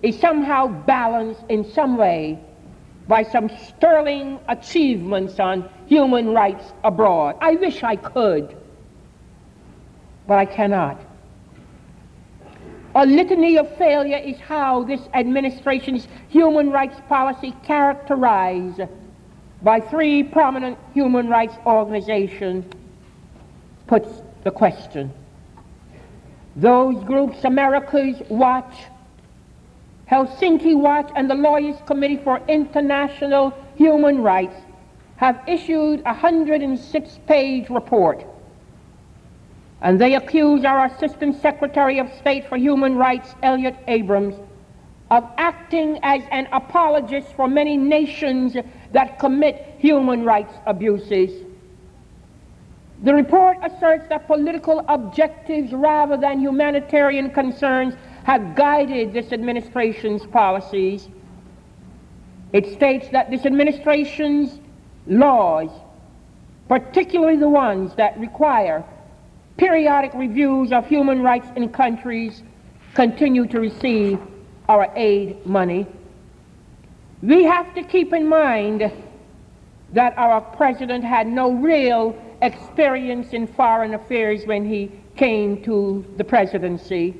is 0.02 0.20
somehow 0.20 0.68
balanced 0.68 1.44
in 1.50 1.64
some 1.72 1.98
way 1.98 2.40
by 3.08 3.24
some 3.24 3.50
sterling 3.68 4.40
achievements 4.48 5.40
on 5.40 5.70
human 5.86 6.30
rights 6.30 6.74
abroad. 6.84 7.38
I 7.40 7.52
wish 7.56 7.84
I 7.84 7.96
could, 7.96 8.58
but 10.28 10.36
I 10.36 10.46
cannot. 10.46 11.00
A 12.96 13.06
litany 13.06 13.58
of 13.58 13.76
failure 13.78 14.18
is 14.18 14.40
how 14.40 14.84
this 14.84 15.02
administration's 15.14 16.08
human 16.30 16.72
rights 16.72 17.00
policy 17.08 17.54
characterized 17.64 18.82
by 19.62 19.82
three 19.82 20.24
prominent 20.24 20.78
human 20.94 21.28
rights 21.28 21.56
organizations 21.66 22.66
puts 23.88 24.10
the 24.46 24.52
question. 24.52 25.12
Those 26.56 27.04
groups, 27.04 27.44
America's 27.44 28.22
Watch, 28.30 28.76
Helsinki 30.10 30.78
Watch, 30.78 31.12
and 31.16 31.30
the 31.30 31.36
Lawyers 31.36 31.76
Committee 31.86 32.22
for 32.24 32.40
International 32.48 33.52
Human 33.76 34.22
Rights, 34.22 34.56
have 35.18 35.42
issued 35.48 36.00
a 36.02 36.14
106-page 36.14 37.70
report 37.70 38.24
and 39.82 40.00
they 40.00 40.16
accuse 40.16 40.64
our 40.64 40.86
Assistant 40.86 41.40
Secretary 41.42 42.00
of 42.00 42.12
State 42.20 42.48
for 42.48 42.58
Human 42.58 42.96
Rights, 42.96 43.36
Elliott 43.44 43.76
Abrams, 43.88 44.36
of 45.12 45.24
acting 45.38 46.00
as 46.02 46.22
an 46.32 46.48
apologist 46.52 47.28
for 47.36 47.48
many 47.48 47.78
nations 47.78 48.56
that 48.94 49.20
commit 49.20 49.76
human 49.78 50.24
rights 50.24 50.54
abuses. 50.66 51.46
The 53.04 53.14
report 53.14 53.58
asserts 53.62 54.06
that 54.10 54.28
political 54.28 54.84
objectives 54.88 55.74
rather 55.74 56.18
than 56.18 56.40
humanitarian 56.40 57.30
concerns 57.30 57.94
have 58.24 58.56
guided 58.56 59.14
this 59.14 59.32
administration's 59.32 60.26
policies. 60.26 61.10
It 62.54 62.72
states 62.74 63.10
that 63.10 63.30
this 63.30 63.46
administration's 63.46 64.60
laws, 65.08 65.70
particularly 66.68 67.36
the 67.36 67.50
ones 67.50 67.94
that 67.96 68.18
require 68.18 68.84
periodic 69.58 70.14
reviews 70.14 70.72
of 70.72 70.88
human 70.88 71.22
rights 71.22 71.48
in 71.56 71.70
countries 71.70 72.44
continue 72.94 73.46
to 73.48 73.60
receive 73.60 74.20
our 74.68 74.92
aid 74.96 75.46
money. 75.46 75.86
We 77.22 77.44
have 77.44 77.74
to 77.76 77.84
keep 77.84 78.14
in 78.14 78.28
mind 78.28 78.92
that 79.94 80.18
our 80.18 80.42
president 80.42 81.04
had 81.04 81.28
no 81.28 81.52
real 81.54 82.16
experience 82.46 83.34
in 83.34 83.48
foreign 83.48 83.94
affairs 83.94 84.46
when 84.46 84.66
he 84.66 84.92
came 85.16 85.64
to 85.64 86.06
the 86.18 86.24
presidency. 86.24 87.16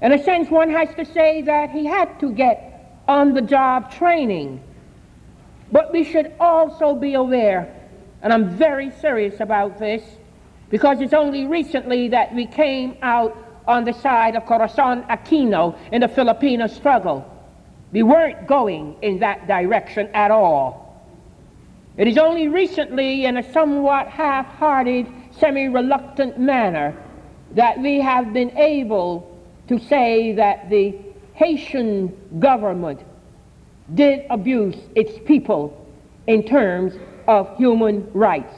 In 0.00 0.12
a 0.12 0.22
sense, 0.22 0.50
one 0.50 0.70
has 0.70 0.94
to 0.94 1.04
say 1.04 1.42
that 1.42 1.70
he 1.70 1.84
had 1.84 2.18
to 2.20 2.32
get 2.32 3.02
on 3.08 3.34
the 3.34 3.42
job 3.42 3.92
training. 3.92 4.62
But 5.72 5.92
we 5.92 6.04
should 6.04 6.32
also 6.40 6.94
be 6.94 7.14
aware, 7.14 7.74
and 8.22 8.32
I'm 8.32 8.56
very 8.56 8.90
serious 8.90 9.40
about 9.40 9.78
this, 9.78 10.02
because 10.70 11.00
it's 11.00 11.14
only 11.14 11.46
recently 11.46 12.08
that 12.08 12.34
we 12.34 12.46
came 12.46 12.96
out 13.02 13.36
on 13.66 13.84
the 13.84 13.92
side 13.92 14.36
of 14.36 14.46
Corazon 14.46 15.02
Aquino 15.04 15.76
in 15.92 16.00
the 16.00 16.08
Filipino 16.08 16.66
struggle. 16.66 17.24
We 17.92 18.02
weren't 18.02 18.46
going 18.46 18.96
in 19.02 19.18
that 19.20 19.46
direction 19.46 20.08
at 20.14 20.30
all. 20.30 20.87
It 21.98 22.06
is 22.06 22.16
only 22.16 22.46
recently, 22.46 23.24
in 23.24 23.38
a 23.38 23.52
somewhat 23.52 24.06
half 24.06 24.46
hearted, 24.54 25.08
semi 25.32 25.66
reluctant 25.66 26.38
manner, 26.38 26.96
that 27.56 27.80
we 27.80 28.00
have 28.00 28.32
been 28.32 28.56
able 28.56 29.36
to 29.66 29.80
say 29.80 30.32
that 30.34 30.70
the 30.70 30.96
Haitian 31.34 32.16
government 32.38 33.00
did 33.94 34.26
abuse 34.30 34.76
its 34.94 35.18
people 35.26 35.86
in 36.28 36.44
terms 36.44 36.94
of 37.26 37.56
human 37.56 38.08
rights. 38.12 38.54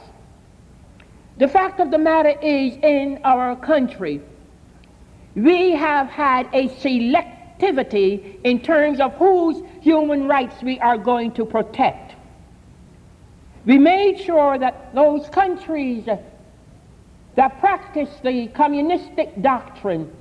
The 1.39 1.47
fact 1.47 1.79
of 1.79 1.89
the 1.89 1.97
matter 1.97 2.39
is, 2.43 2.75
in 2.83 3.21
our 3.23 3.55
country, 3.55 4.21
we 5.33 5.71
have 5.71 6.07
had 6.09 6.47
a 6.53 6.67
selectivity 6.67 8.39
in 8.43 8.59
terms 8.59 8.99
of 8.99 9.13
whose 9.15 9.63
human 9.81 10.27
rights 10.27 10.61
we 10.61 10.79
are 10.79 10.97
going 10.99 11.31
to 11.31 11.45
protect. 11.45 12.10
We 13.65 13.77
made 13.77 14.19
sure 14.19 14.57
that 14.57 14.93
those 14.95 15.27
countries 15.29 16.07
that 17.35 17.59
practice 17.59 18.09
the 18.23 18.47
communistic 18.47 19.41
doctrine, 19.41 20.11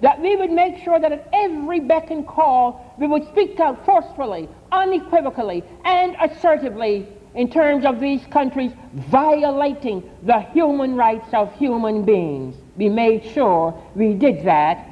that 0.00 0.20
we 0.20 0.36
would 0.36 0.50
make 0.50 0.82
sure 0.82 0.98
that 0.98 1.12
at 1.12 1.28
every 1.32 1.80
beck 1.80 2.10
and 2.10 2.26
call 2.26 2.94
we 2.98 3.06
would 3.06 3.26
speak 3.28 3.60
out 3.60 3.84
forcefully, 3.84 4.48
unequivocally, 4.72 5.62
and 5.84 6.16
assertively 6.20 7.06
in 7.34 7.48
terms 7.50 7.84
of 7.84 8.00
these 8.00 8.24
countries 8.26 8.72
violating 8.92 10.02
the 10.24 10.40
human 10.40 10.96
rights 10.96 11.32
of 11.32 11.54
human 11.54 12.04
beings. 12.04 12.56
We 12.76 12.88
made 12.88 13.24
sure 13.24 13.80
we 13.94 14.14
did 14.14 14.44
that. 14.44 14.86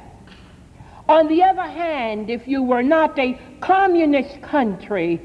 On 1.09 1.27
the 1.27 1.43
other 1.43 1.63
hand, 1.63 2.29
if 2.29 2.47
you 2.47 2.63
were 2.63 2.83
not 2.83 3.17
a 3.19 3.37
communist 3.61 4.41
country, 4.41 5.19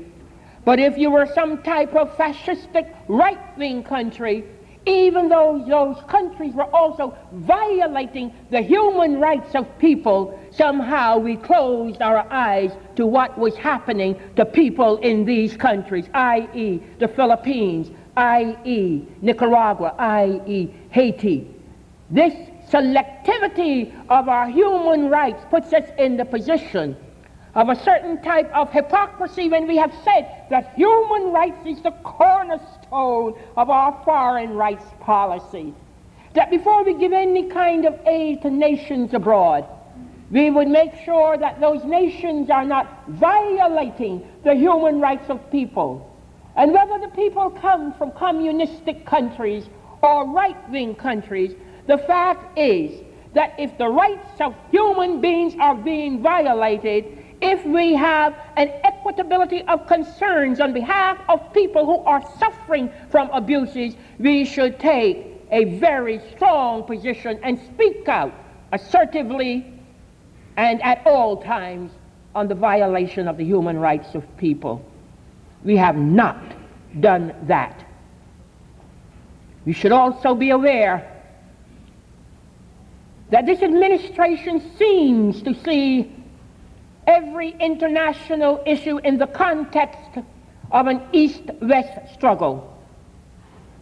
but 0.64 0.78
if 0.78 0.96
you 0.96 1.10
were 1.10 1.26
some 1.26 1.62
type 1.62 1.94
of 1.94 2.16
fascistic 2.16 2.94
right-wing 3.08 3.82
country, 3.84 4.44
even 4.86 5.28
though 5.28 5.64
those 5.66 6.02
countries 6.08 6.54
were 6.54 6.74
also 6.74 7.16
violating 7.32 8.32
the 8.50 8.60
human 8.60 9.18
rights 9.18 9.54
of 9.54 9.66
people, 9.78 10.38
somehow 10.50 11.18
we 11.18 11.36
closed 11.36 12.02
our 12.02 12.26
eyes 12.30 12.72
to 12.96 13.06
what 13.06 13.36
was 13.38 13.56
happening 13.56 14.18
to 14.36 14.44
people 14.44 14.98
in 14.98 15.24
these 15.24 15.56
countries, 15.56 16.06
i.e., 16.14 16.82
the 16.98 17.08
Philippines, 17.08 17.90
i.e., 18.16 19.06
Nicaragua, 19.22 19.94
i.e., 19.98 20.74
Haiti. 20.90 21.48
This 22.10 22.34
selectivity 22.68 23.92
of 24.08 24.28
our 24.28 24.48
human 24.48 25.08
rights 25.08 25.44
puts 25.50 25.72
us 25.72 25.88
in 25.98 26.16
the 26.16 26.24
position 26.24 26.96
of 27.54 27.68
a 27.68 27.84
certain 27.84 28.20
type 28.22 28.50
of 28.52 28.70
hypocrisy 28.72 29.48
when 29.48 29.66
we 29.68 29.76
have 29.76 29.92
said 30.04 30.46
that 30.50 30.74
human 30.74 31.32
rights 31.32 31.66
is 31.66 31.80
the 31.82 31.92
cornerstone 32.02 33.34
of 33.56 33.70
our 33.70 34.00
foreign 34.04 34.54
rights 34.54 34.84
policy. 35.00 35.72
That 36.34 36.50
before 36.50 36.84
we 36.84 36.94
give 36.94 37.12
any 37.12 37.48
kind 37.48 37.84
of 37.84 37.94
aid 38.06 38.42
to 38.42 38.50
nations 38.50 39.14
abroad, 39.14 39.64
we 40.30 40.50
would 40.50 40.66
make 40.66 40.92
sure 41.04 41.38
that 41.38 41.60
those 41.60 41.84
nations 41.84 42.50
are 42.50 42.64
not 42.64 43.06
violating 43.08 44.26
the 44.42 44.54
human 44.54 45.00
rights 45.00 45.30
of 45.30 45.50
people. 45.52 46.10
And 46.56 46.72
whether 46.72 46.98
the 46.98 47.12
people 47.14 47.50
come 47.50 47.94
from 47.94 48.10
communistic 48.12 49.06
countries 49.06 49.66
or 50.02 50.28
right 50.28 50.70
wing 50.70 50.96
countries, 50.96 51.54
the 51.86 51.98
fact 51.98 52.58
is 52.58 53.00
that 53.34 53.54
if 53.58 53.76
the 53.78 53.88
rights 53.88 54.40
of 54.40 54.54
human 54.70 55.20
beings 55.20 55.54
are 55.60 55.74
being 55.74 56.22
violated, 56.22 57.23
if 57.40 57.64
we 57.64 57.94
have 57.94 58.34
an 58.56 58.68
equitability 58.84 59.66
of 59.68 59.86
concerns 59.86 60.60
on 60.60 60.72
behalf 60.72 61.18
of 61.28 61.52
people 61.52 61.84
who 61.84 61.98
are 62.04 62.22
suffering 62.38 62.90
from 63.10 63.30
abuses, 63.30 63.94
we 64.18 64.44
should 64.44 64.78
take 64.78 65.26
a 65.50 65.78
very 65.78 66.20
strong 66.34 66.84
position 66.84 67.38
and 67.42 67.60
speak 67.74 68.08
out 68.08 68.32
assertively 68.72 69.72
and 70.56 70.82
at 70.82 71.02
all 71.06 71.42
times 71.42 71.92
on 72.34 72.48
the 72.48 72.54
violation 72.54 73.28
of 73.28 73.36
the 73.36 73.44
human 73.44 73.78
rights 73.78 74.14
of 74.14 74.24
people. 74.36 74.84
We 75.64 75.76
have 75.76 75.96
not 75.96 76.42
done 77.00 77.34
that. 77.42 77.84
We 79.64 79.72
should 79.72 79.92
also 79.92 80.34
be 80.34 80.50
aware 80.50 81.10
that 83.30 83.46
this 83.46 83.62
administration 83.62 84.76
seems 84.76 85.42
to 85.42 85.54
see 85.64 86.12
every 87.06 87.50
international 87.60 88.62
issue 88.66 88.98
in 88.98 89.18
the 89.18 89.26
context 89.26 90.18
of 90.70 90.86
an 90.86 91.02
East-West 91.12 92.14
struggle. 92.14 92.70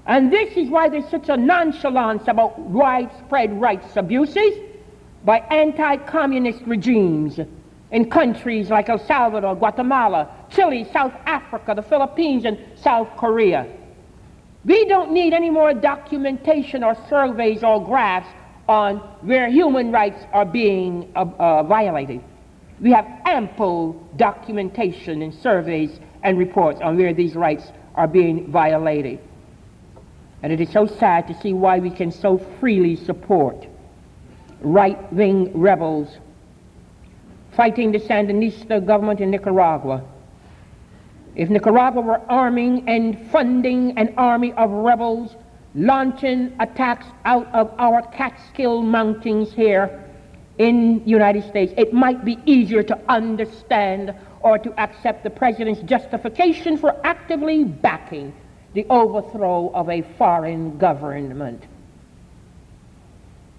And 0.07 0.33
this 0.33 0.57
is 0.57 0.69
why 0.69 0.89
there's 0.89 1.09
such 1.09 1.29
a 1.29 1.37
nonchalance 1.37 2.25
about 2.27 2.59
widespread 2.59 3.61
rights 3.61 3.97
abuses 3.97 4.55
by 5.25 5.39
anti-communist 5.39 6.63
regimes 6.67 7.39
in 7.93 8.11
countries 8.11 8.71
like 8.71 8.89
El 8.89 8.99
Salvador, 8.99 9.55
Guatemala, 9.55 10.29
Chile, 10.51 10.89
South 10.93 11.13
Africa, 11.27 11.75
the 11.75 11.83
Philippines, 11.83 12.45
and 12.45 12.59
South 12.75 13.09
Korea. 13.17 13.67
We 14.65 14.87
don't 14.87 15.13
need 15.13 15.33
any 15.33 15.51
more 15.51 15.73
documentation 15.75 16.83
or 16.83 16.97
surveys 17.09 17.63
or 17.63 17.85
graphs 17.85 18.29
on 18.69 18.97
where 19.23 19.49
human 19.49 19.93
rights 19.93 20.25
are 20.33 20.45
being 20.45 21.13
uh, 21.15 21.27
uh, 21.39 21.63
violated. 21.65 22.23
We 22.81 22.93
have 22.93 23.07
ample 23.27 23.93
documentation 24.17 25.23
and 25.23 25.33
surveys 25.33 26.01
and 26.23 26.39
reports 26.39 26.81
on 26.81 26.97
where 26.97 27.15
these 27.15 27.35
rights 27.35 27.71
are 27.95 28.09
being 28.09 28.51
violated. 28.51 29.21
And 30.43 30.53
it 30.53 30.61
is 30.61 30.71
so 30.71 30.87
sad 30.87 31.29
to 31.29 31.41
see 31.41 31.53
why 31.53 31.79
we 31.79 31.91
can 31.91 32.11
so 32.11 32.39
freely 32.39 32.97
support 32.97 33.67
right 34.61 35.13
wing 35.13 35.51
rebels 35.55 36.09
fighting 37.53 37.93
the 37.93 37.99
Sandinista 37.99 38.85
government 38.85 39.21
in 39.21 39.31
Nicaragua. 39.31 40.03
If 41.35 41.51
Nicaragua 41.51 42.01
were 42.01 42.21
arming 42.31 42.89
and 42.89 43.31
funding 43.31 43.97
an 43.99 44.15
army 44.17 44.53
of 44.53 44.71
rebels 44.71 45.37
launching 45.75 46.55
attacks 46.61 47.07
out 47.25 47.47
of 47.55 47.73
our 47.79 48.03
Catskill 48.13 48.83
Mountains 48.83 49.53
here, 49.53 50.02
in 50.59 51.03
the 51.05 51.11
United 51.11 51.45
States, 51.49 51.73
it 51.77 51.93
might 51.93 52.25
be 52.25 52.39
easier 52.45 52.83
to 52.83 52.99
understand 53.09 54.15
or 54.41 54.59
to 54.59 54.73
accept 54.81 55.25
the 55.25 55.31
president's 55.31 55.81
justification 55.83 56.77
for 56.77 56.95
actively 57.05 57.65
backing 57.65 58.35
the 58.75 58.87
overthrow 58.91 59.71
of 59.75 59.89
a 59.89 60.03
foreign 60.19 60.79
government. 60.79 61.63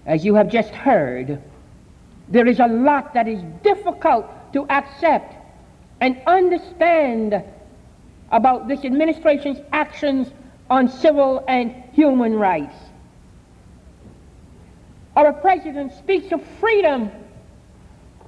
As 0.06 0.24
you 0.24 0.34
have 0.34 0.48
just 0.48 0.70
heard, 0.70 1.42
there 2.28 2.46
is 2.46 2.60
a 2.60 2.66
lot 2.66 3.14
that 3.14 3.28
is 3.28 3.42
difficult 3.62 4.26
to 4.52 4.66
accept 4.70 5.34
and 6.00 6.20
understand 6.26 7.42
about 8.30 8.68
this 8.68 8.84
administration's 8.84 9.58
actions 9.72 10.30
on 10.70 10.88
civil 10.88 11.44
and 11.48 11.72
human 11.92 12.34
rights. 12.34 12.74
Our 15.16 15.32
president 15.32 15.92
speaks 15.92 16.32
of 16.32 16.42
freedom, 16.58 17.10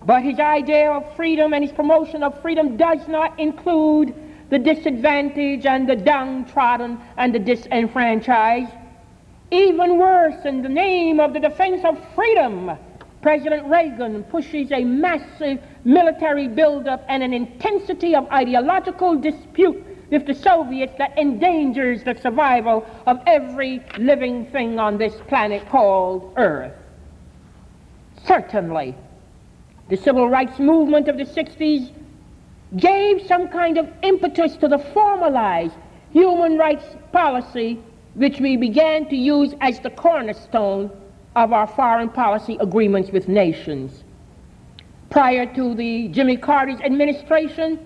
but 0.04 0.22
his 0.22 0.38
idea 0.38 0.90
of 0.92 1.16
freedom 1.16 1.52
and 1.52 1.64
his 1.64 1.72
promotion 1.72 2.22
of 2.22 2.40
freedom 2.40 2.76
does 2.76 3.08
not 3.08 3.38
include 3.40 4.14
the 4.50 4.58
disadvantaged 4.58 5.66
and 5.66 5.88
the 5.88 5.96
downtrodden 5.96 6.98
and 7.16 7.34
the 7.34 7.40
disenfranchised. 7.40 8.70
Even 9.50 9.98
worse, 9.98 10.44
in 10.44 10.62
the 10.62 10.68
name 10.68 11.18
of 11.18 11.32
the 11.32 11.40
defense 11.40 11.84
of 11.84 11.98
freedom, 12.14 12.70
President 13.22 13.66
Reagan 13.66 14.22
pushes 14.24 14.70
a 14.70 14.84
massive 14.84 15.60
military 15.84 16.46
buildup 16.46 17.04
and 17.08 17.22
an 17.22 17.32
intensity 17.32 18.14
of 18.14 18.30
ideological 18.30 19.16
dispute 19.16 19.84
with 20.10 20.26
the 20.26 20.34
Soviets 20.34 20.94
that 20.98 21.16
endangers 21.18 22.04
the 22.04 22.14
survival 22.14 22.86
of 23.06 23.20
every 23.26 23.82
living 23.98 24.46
thing 24.46 24.78
on 24.78 24.98
this 24.98 25.14
planet 25.28 25.68
called 25.68 26.32
Earth. 26.36 26.72
Certainly, 28.24 28.94
the 29.88 29.96
civil 29.96 30.28
rights 30.28 30.58
movement 30.58 31.08
of 31.08 31.16
the 31.16 31.24
60s 31.24 31.92
gave 32.76 33.26
some 33.26 33.48
kind 33.48 33.78
of 33.78 33.88
impetus 34.02 34.56
to 34.56 34.68
the 34.68 34.78
formalized 34.78 35.74
human 36.10 36.58
rights 36.58 36.84
policy 37.12 37.80
which 38.14 38.40
we 38.40 38.56
began 38.56 39.08
to 39.08 39.16
use 39.16 39.54
as 39.60 39.78
the 39.80 39.90
cornerstone 39.90 40.90
of 41.36 41.52
our 41.52 41.66
foreign 41.66 42.08
policy 42.08 42.56
agreements 42.60 43.10
with 43.10 43.28
nations. 43.28 44.02
Prior 45.10 45.46
to 45.54 45.74
the 45.74 46.08
Jimmy 46.08 46.36
Carter's 46.36 46.80
administration, 46.80 47.78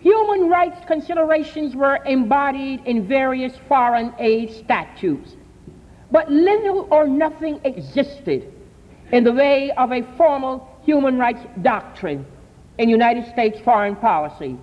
Human 0.00 0.48
rights 0.48 0.80
considerations 0.86 1.76
were 1.76 1.98
embodied 2.06 2.80
in 2.86 3.06
various 3.06 3.54
foreign 3.68 4.14
aid 4.18 4.50
statutes, 4.50 5.36
but 6.10 6.30
little 6.30 6.88
or 6.90 7.06
nothing 7.06 7.60
existed 7.64 8.50
in 9.12 9.24
the 9.24 9.32
way 9.32 9.70
of 9.72 9.92
a 9.92 10.00
formal 10.16 10.66
human 10.84 11.18
rights 11.18 11.42
doctrine 11.60 12.24
in 12.78 12.88
United 12.88 13.26
States 13.26 13.60
foreign 13.60 13.94
policy. 13.96 14.56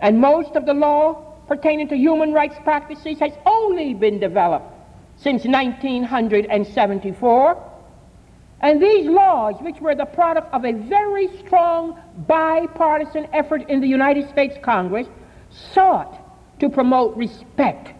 And 0.00 0.20
most 0.20 0.56
of 0.56 0.66
the 0.66 0.74
law 0.74 1.22
pertaining 1.46 1.86
to 1.88 1.96
human 1.96 2.32
rights 2.32 2.56
practices 2.64 3.20
has 3.20 3.30
only 3.46 3.94
been 3.94 4.18
developed 4.18 4.72
since 5.16 5.44
1974 5.44 7.70
and 8.64 8.80
these 8.80 9.06
laws, 9.06 9.56
which 9.60 9.78
were 9.78 9.94
the 9.94 10.06
product 10.06 10.52
of 10.54 10.64
a 10.64 10.72
very 10.72 11.28
strong 11.36 12.00
bipartisan 12.26 13.28
effort 13.34 13.68
in 13.68 13.82
the 13.82 13.86
United 13.86 14.26
States 14.30 14.56
Congress, 14.62 15.06
sought 15.50 16.18
to 16.60 16.70
promote 16.70 17.14
respect 17.14 17.92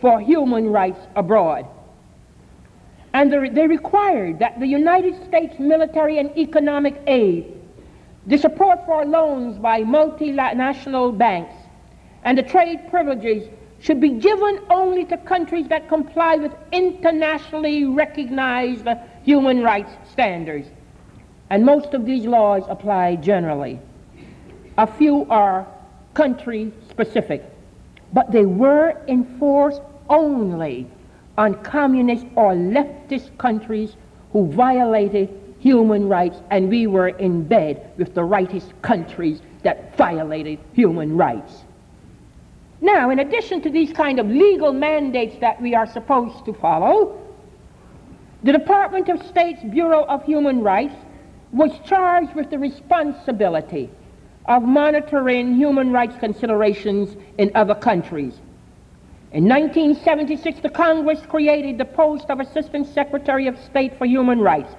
for 0.00 0.20
human 0.20 0.68
rights 0.68 1.00
abroad. 1.16 1.66
And 3.12 3.56
they 3.56 3.66
required 3.66 4.38
that 4.38 4.60
the 4.60 4.68
United 4.68 5.16
States 5.26 5.58
military 5.58 6.18
and 6.18 6.36
economic 6.38 6.94
aid 7.08 7.60
the 8.26 8.38
support 8.38 8.86
for 8.86 9.04
loans 9.04 9.58
by 9.58 9.82
multinational 9.82 11.18
banks, 11.18 11.54
and 12.22 12.38
the 12.38 12.42
trade 12.42 12.88
privileges 12.88 13.48
should 13.80 14.00
be 14.00 14.10
given 14.10 14.60
only 14.70 15.04
to 15.04 15.16
countries 15.18 15.68
that 15.68 15.88
comply 15.88 16.36
with 16.36 16.52
internationally 16.72 17.84
recognized 17.84 18.86
human 19.24 19.62
rights 19.62 19.92
standards. 20.14 20.68
And 21.50 21.66
most 21.66 21.92
of 21.92 22.06
these 22.06 22.24
laws 22.24 22.62
apply 22.68 23.16
generally. 23.16 23.80
A 24.78 24.86
few 24.86 25.26
are 25.28 25.66
country 26.14 26.72
specific, 26.88 27.42
but 28.12 28.30
they 28.30 28.46
were 28.46 28.96
enforced 29.08 29.82
only 30.08 30.86
on 31.36 31.54
communist 31.62 32.24
or 32.36 32.52
leftist 32.54 33.36
countries 33.38 33.96
who 34.32 34.46
violated 34.52 35.28
human 35.58 36.08
rights, 36.08 36.38
and 36.50 36.68
we 36.68 36.86
were 36.86 37.08
in 37.08 37.42
bed 37.42 37.90
with 37.96 38.14
the 38.14 38.20
rightist 38.20 38.70
countries 38.82 39.40
that 39.62 39.96
violated 39.96 40.58
human 40.74 41.16
rights. 41.16 41.64
Now, 42.80 43.10
in 43.10 43.18
addition 43.18 43.62
to 43.62 43.70
these 43.70 43.92
kind 43.92 44.20
of 44.20 44.26
legal 44.28 44.72
mandates 44.72 45.36
that 45.40 45.60
we 45.60 45.74
are 45.74 45.86
supposed 45.86 46.44
to 46.44 46.52
follow, 46.52 47.18
the 48.44 48.52
Department 48.52 49.08
of 49.08 49.26
State's 49.26 49.64
Bureau 49.64 50.04
of 50.04 50.22
Human 50.24 50.60
Rights 50.60 50.94
was 51.50 51.70
charged 51.86 52.34
with 52.34 52.50
the 52.50 52.58
responsibility 52.58 53.88
of 54.44 54.62
monitoring 54.62 55.54
human 55.54 55.90
rights 55.90 56.14
considerations 56.18 57.16
in 57.38 57.50
other 57.54 57.74
countries. 57.74 58.34
In 59.32 59.48
1976, 59.48 60.60
the 60.60 60.68
Congress 60.68 61.20
created 61.26 61.78
the 61.78 61.86
post 61.86 62.26
of 62.28 62.38
Assistant 62.38 62.86
Secretary 62.86 63.46
of 63.46 63.58
State 63.58 63.96
for 63.96 64.04
Human 64.04 64.40
Rights 64.40 64.74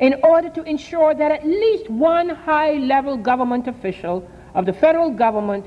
in 0.00 0.20
order 0.22 0.50
to 0.50 0.62
ensure 0.64 1.14
that 1.14 1.32
at 1.32 1.46
least 1.46 1.88
one 1.88 2.28
high 2.28 2.74
level 2.74 3.16
government 3.16 3.68
official 3.68 4.28
of 4.54 4.66
the 4.66 4.72
federal 4.74 5.10
government 5.10 5.64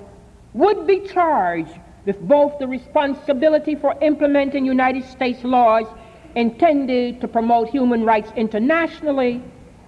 would 0.54 0.86
be 0.86 1.00
charged 1.08 1.74
with 2.06 2.20
both 2.22 2.60
the 2.60 2.68
responsibility 2.68 3.74
for 3.74 3.96
implementing 4.04 4.64
United 4.64 5.06
States 5.06 5.44
laws 5.44 5.88
intended 6.36 7.22
to 7.22 7.28
promote 7.28 7.70
human 7.70 8.04
rights 8.04 8.32
internationally 8.36 9.44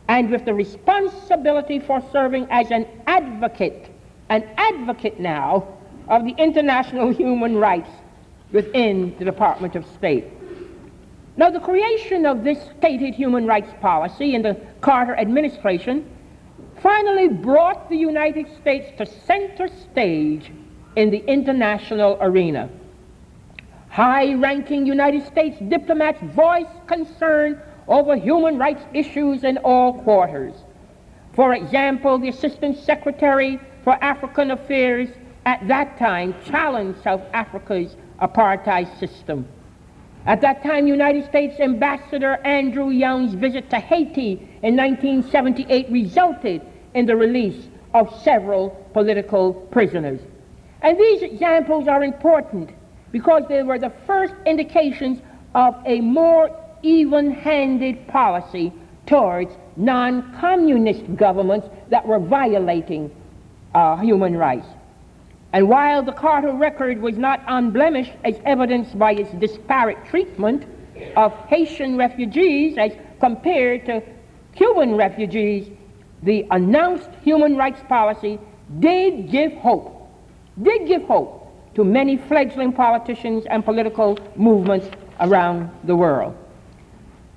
and 0.08 0.30
with 0.30 0.46
the 0.46 0.54
responsibility 0.54 1.80
for 1.80 2.04
serving 2.12 2.48
as 2.50 2.72
an 2.72 2.86
advocate, 3.08 3.90
an 4.30 4.44
advocate 4.58 5.20
now, 5.20 5.68
of 6.10 6.26
the 6.26 6.36
international 6.38 7.10
human 7.12 7.56
rights 7.56 7.90
within 8.52 9.16
the 9.18 9.26
Department 9.26 9.76
of 9.76 9.86
State. 9.96 10.26
Now, 11.38 11.50
the 11.50 11.60
creation 11.60 12.26
of 12.26 12.44
this 12.44 12.60
stated 12.78 13.16
human 13.16 13.48
rights 13.48 13.74
policy 13.82 14.36
in 14.36 14.44
the 14.44 14.60
Carter 14.82 15.16
administration 15.16 16.08
finally 16.82 17.28
brought 17.28 17.90
the 17.90 17.98
United 17.98 18.48
States 18.62 18.92
to 18.98 19.06
center 19.06 19.68
stage 19.68 20.52
in 20.96 21.10
the 21.10 21.24
international 21.26 22.18
arena. 22.22 22.70
High 23.94 24.34
ranking 24.34 24.88
United 24.88 25.24
States 25.28 25.56
diplomats 25.68 26.18
voiced 26.34 26.88
concern 26.88 27.62
over 27.88 28.16
human 28.16 28.58
rights 28.58 28.84
issues 28.92 29.44
in 29.44 29.60
all 29.60 30.02
quarters. 30.02 30.56
For 31.34 31.54
example, 31.54 32.18
the 32.18 32.30
Assistant 32.30 32.80
Secretary 32.80 33.60
for 33.84 33.94
African 34.04 34.50
Affairs 34.50 35.10
at 35.46 35.68
that 35.68 36.00
time 36.00 36.34
challenged 36.44 37.04
South 37.04 37.22
Africa's 37.36 37.96
apartheid 38.20 38.98
system. 38.98 39.48
At 40.26 40.42
that 40.42 40.64
time, 40.64 40.88
United 40.88 41.26
States 41.26 41.60
Ambassador 41.60 42.38
Andrew 42.44 42.90
Young's 42.90 43.36
visit 43.36 43.70
to 43.70 43.80
Haiti 43.80 44.42
in 44.64 44.76
1978 44.76 45.92
resulted 45.92 46.64
in 46.96 47.06
the 47.06 47.16
release 47.16 47.68
of 47.94 48.12
several 48.24 48.72
political 48.92 49.54
prisoners. 49.54 50.20
And 50.82 51.00
these 51.00 51.22
examples 51.22 51.88
are 51.88 52.04
important 52.04 52.72
because 53.14 53.44
they 53.48 53.64
were 53.64 53.80
the 53.80 53.94
first 54.06 54.34
indications 54.46 55.22
of 55.56 55.76
a 55.86 56.02
more 56.02 56.50
even-handed 56.82 58.06
policy 58.08 58.74
towards 59.06 59.52
non-communist 59.78 61.16
governments 61.16 61.68
that 61.90 62.06
were 62.06 62.20
violating 62.20 63.10
uh, 63.76 63.96
human 63.98 64.36
rights. 64.36 64.68
And 65.54 65.70
while 65.70 66.02
the 66.02 66.12
Carter 66.12 66.52
record 66.52 67.00
was 67.00 67.16
not 67.18 67.42
unblemished 67.48 68.14
as 68.24 68.36
evidenced 68.46 68.98
by 68.98 69.14
its 69.14 69.32
disparate 69.34 70.04
treatment 70.06 70.66
of 71.16 71.32
Haitian 71.48 71.96
refugees 71.96 72.78
as 72.80 72.92
compared 73.20 73.86
to 73.86 74.02
Cuban 74.56 74.96
refugees, 74.96 75.70
the 76.24 76.48
announced 76.50 77.10
human 77.22 77.56
rights 77.56 77.82
policy 77.88 78.40
did 78.80 79.30
give 79.30 79.54
hope, 79.54 80.10
did 80.64 80.88
give 80.88 81.04
hope 81.04 81.43
to 81.76 81.84
many 81.84 82.18
fledgling 82.18 82.72
politicians 82.72 83.46
and 83.50 83.66
political 83.66 84.18
movements 84.36 84.88
around 85.20 85.70
the 85.84 85.96
world. 85.96 86.36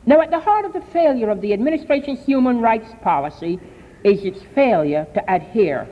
Now, 0.05 0.21
at 0.21 0.31
the 0.31 0.39
heart 0.39 0.65
of 0.65 0.73
the 0.73 0.81
failure 0.81 1.31
of 1.31 1.41
the 1.41 1.53
administration's 1.53 2.25
human 2.25 2.61
rights 2.61 2.89
policy 3.03 3.59
is 4.05 4.23
its 4.25 4.41
failure 4.55 5.07
to 5.15 5.33
adhere 5.33 5.89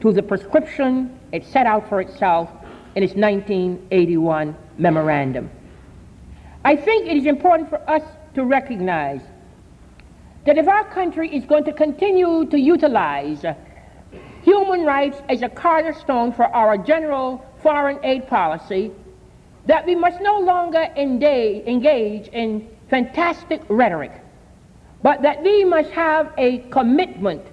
to 0.00 0.12
the 0.12 0.22
prescription 0.22 1.18
it 1.32 1.44
set 1.44 1.66
out 1.66 1.88
for 1.88 2.00
itself 2.00 2.48
in 2.94 3.02
its 3.02 3.14
1981 3.14 4.56
memorandum. 4.78 5.50
I 6.64 6.76
think 6.76 7.06
it 7.06 7.16
is 7.16 7.26
important 7.26 7.68
for 7.68 7.78
us 7.90 8.02
to 8.34 8.44
recognize 8.44 9.20
that 10.46 10.56
if 10.56 10.66
our 10.66 10.84
country 10.84 11.28
is 11.34 11.44
going 11.44 11.64
to 11.64 11.72
continue 11.72 12.46
to 12.46 12.58
utilize 12.58 13.44
human 14.42 14.84
rights 14.84 15.20
as 15.28 15.42
a 15.42 15.48
cornerstone 15.48 16.32
for 16.32 16.44
our 16.44 16.78
general 16.78 17.44
foreign 17.62 17.98
aid 18.04 18.28
policy, 18.28 18.90
that 19.66 19.84
we 19.84 19.94
must 19.94 20.20
no 20.20 20.38
longer 20.38 20.88
engage 20.96 22.28
in 22.28 22.68
fantastic 22.88 23.60
rhetoric, 23.68 24.12
but 25.02 25.22
that 25.22 25.42
we 25.42 25.64
must 25.64 25.90
have 25.90 26.32
a 26.38 26.58
commitment 26.70 27.44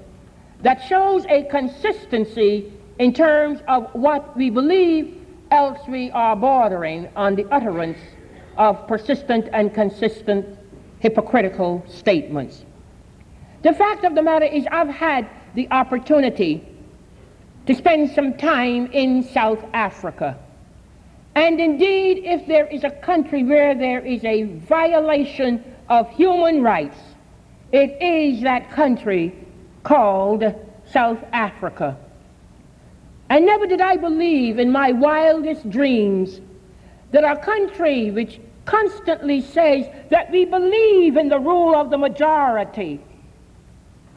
that 0.61 0.81
shows 0.83 1.25
a 1.25 1.43
consistency 1.43 2.71
in 2.99 3.13
terms 3.13 3.59
of 3.67 3.89
what 3.93 4.35
we 4.37 4.49
believe, 4.49 5.21
else 5.51 5.79
we 5.87 6.09
are 6.11 6.35
bordering 6.35 7.07
on 7.15 7.35
the 7.35 7.45
utterance 7.53 7.99
of 8.57 8.87
persistent 8.87 9.47
and 9.53 9.73
consistent 9.73 10.57
hypocritical 10.99 11.83
statements. 11.87 12.63
The 13.63 13.73
fact 13.73 14.05
of 14.05 14.15
the 14.15 14.23
matter 14.23 14.45
is, 14.45 14.65
I've 14.71 14.89
had 14.89 15.29
the 15.53 15.67
opportunity 15.71 16.67
to 17.65 17.75
spend 17.75 18.11
some 18.11 18.33
time 18.35 18.91
in 18.91 19.23
South 19.23 19.63
Africa. 19.73 20.37
And 21.35 21.59
indeed, 21.59 22.23
if 22.23 22.47
there 22.47 22.67
is 22.67 22.83
a 22.83 22.89
country 22.89 23.43
where 23.43 23.75
there 23.75 23.99
is 23.99 24.23
a 24.23 24.43
violation 24.43 25.63
of 25.89 26.09
human 26.11 26.61
rights, 26.61 26.97
it 27.71 28.01
is 28.01 28.41
that 28.43 28.71
country 28.71 29.35
called 29.83 30.43
South 30.91 31.19
Africa. 31.33 31.97
And 33.29 33.45
never 33.45 33.65
did 33.65 33.81
I 33.81 33.97
believe 33.97 34.59
in 34.59 34.71
my 34.71 34.91
wildest 34.91 35.69
dreams 35.69 36.39
that 37.11 37.23
a 37.23 37.41
country 37.43 38.11
which 38.11 38.39
constantly 38.65 39.41
says 39.41 39.87
that 40.09 40.31
we 40.31 40.45
believe 40.45 41.17
in 41.17 41.29
the 41.29 41.39
rule 41.39 41.75
of 41.75 41.89
the 41.89 41.97
majority. 41.97 42.99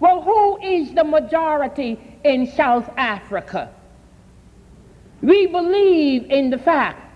Well, 0.01 0.23
who 0.23 0.59
is 0.63 0.95
the 0.95 1.05
majority 1.05 1.99
in 2.29 2.47
South 2.47 2.89
Africa? 2.97 3.73
We 5.23 5.47
believe 5.47 6.31
in 6.31 6.51
the 6.51 6.59
fact 6.59 7.09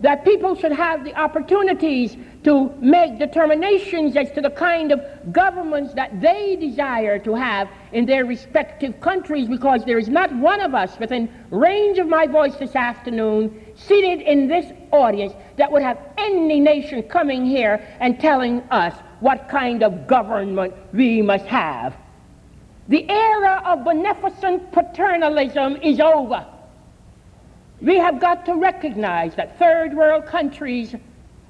that 0.00 0.24
people 0.24 0.54
should 0.54 0.72
have 0.72 1.04
the 1.04 1.14
opportunities 1.14 2.16
to 2.44 2.72
make 2.80 3.18
determinations 3.18 4.16
as 4.16 4.30
to 4.30 4.40
the 4.40 4.50
kind 4.50 4.92
of 4.92 5.00
governments 5.32 5.92
that 5.94 6.20
they 6.20 6.54
desire 6.54 7.18
to 7.18 7.34
have 7.34 7.68
in 7.92 8.06
their 8.06 8.24
respective 8.24 9.00
countries 9.00 9.48
because 9.48 9.84
there 9.84 9.98
is 9.98 10.08
not 10.08 10.32
one 10.36 10.60
of 10.60 10.72
us 10.72 10.96
within 11.00 11.28
range 11.50 11.98
of 11.98 12.06
my 12.06 12.26
voice 12.28 12.54
this 12.56 12.76
afternoon 12.76 13.60
seated 13.74 14.20
in 14.20 14.46
this 14.46 14.72
audience 14.92 15.32
that 15.56 15.70
would 15.70 15.82
have 15.82 15.98
any 16.16 16.60
nation 16.60 17.02
coming 17.02 17.44
here 17.44 17.84
and 17.98 18.20
telling 18.20 18.60
us 18.70 18.94
what 19.18 19.48
kind 19.48 19.82
of 19.82 20.06
government 20.06 20.72
we 20.92 21.20
must 21.20 21.46
have. 21.46 21.96
The 22.88 23.08
era 23.10 23.62
of 23.66 23.84
beneficent 23.84 24.72
paternalism 24.72 25.76
is 25.82 26.00
over. 26.00 26.46
We 27.82 27.96
have 27.98 28.18
got 28.18 28.46
to 28.46 28.54
recognize 28.54 29.34
that 29.36 29.58
third 29.58 29.94
world 29.94 30.24
countries 30.24 30.94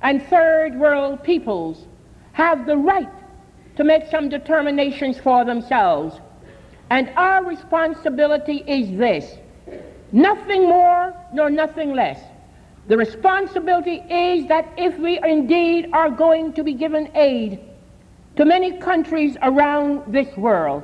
and 0.03 0.23
third 0.25 0.75
world 0.75 1.23
peoples 1.23 1.87
have 2.33 2.67
the 2.67 2.77
right 2.77 3.09
to 3.77 3.85
make 3.85 4.11
some 4.11 4.29
determinations 4.29 5.19
for 5.19 5.45
themselves. 5.45 6.21
And 6.91 7.11
our 7.17 7.45
responsibility 7.45 8.65
is 8.67 8.91
this 8.99 9.39
nothing 10.11 10.63
more 10.63 11.15
nor 11.33 11.51
nothing 11.51 11.93
less. 11.95 12.21
The 12.89 12.97
responsibility 12.97 14.03
is 14.11 14.49
that 14.49 14.67
if 14.77 14.99
we 14.99 15.21
indeed 15.23 15.91
are 15.93 16.11
going 16.11 16.55
to 16.55 16.65
be 16.65 16.73
given 16.73 17.11
aid 17.15 17.61
to 18.37 18.45
many 18.45 18.79
countries 18.79 19.37
around 19.43 20.13
this 20.13 20.35
world, 20.37 20.83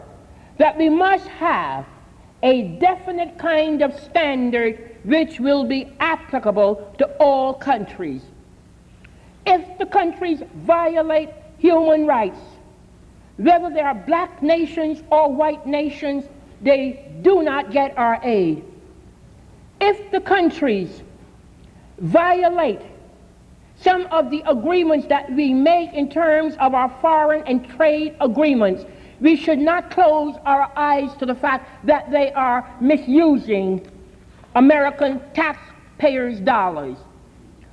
that 0.58 0.76
we 0.76 0.88
must 0.88 1.26
have 1.26 1.86
a 2.42 2.62
definite 2.78 3.38
kind 3.38 3.82
of 3.82 3.98
standard 3.98 4.96
which 5.04 5.40
will 5.40 5.64
be 5.64 5.92
applicable 6.00 6.94
to 6.98 7.06
all 7.16 7.54
countries. 7.54 8.22
If 9.46 9.78
the 9.78 9.86
countries 9.86 10.42
violate 10.54 11.30
human 11.58 12.06
rights, 12.06 12.38
whether 13.36 13.70
they 13.70 13.80
are 13.80 13.94
black 13.94 14.42
nations 14.42 15.02
or 15.10 15.32
white 15.32 15.66
nations, 15.66 16.24
they 16.60 17.12
do 17.22 17.42
not 17.42 17.72
get 17.72 17.96
our 17.98 18.20
aid. 18.22 18.64
If 19.80 20.10
the 20.10 20.20
countries 20.20 21.02
violate 21.98 22.80
some 23.80 24.06
of 24.06 24.30
the 24.30 24.42
agreements 24.46 25.06
that 25.08 25.30
we 25.32 25.52
make 25.52 25.92
in 25.92 26.08
terms 26.08 26.54
of 26.60 26.74
our 26.74 26.88
foreign 27.00 27.42
and 27.46 27.68
trade 27.70 28.16
agreements, 28.20 28.84
we 29.24 29.36
should 29.36 29.58
not 29.58 29.90
close 29.90 30.36
our 30.44 30.70
eyes 30.76 31.10
to 31.16 31.24
the 31.24 31.34
fact 31.34 31.86
that 31.86 32.10
they 32.10 32.30
are 32.32 32.70
misusing 32.78 33.80
American 34.54 35.18
taxpayers' 35.32 36.38
dollars. 36.40 36.98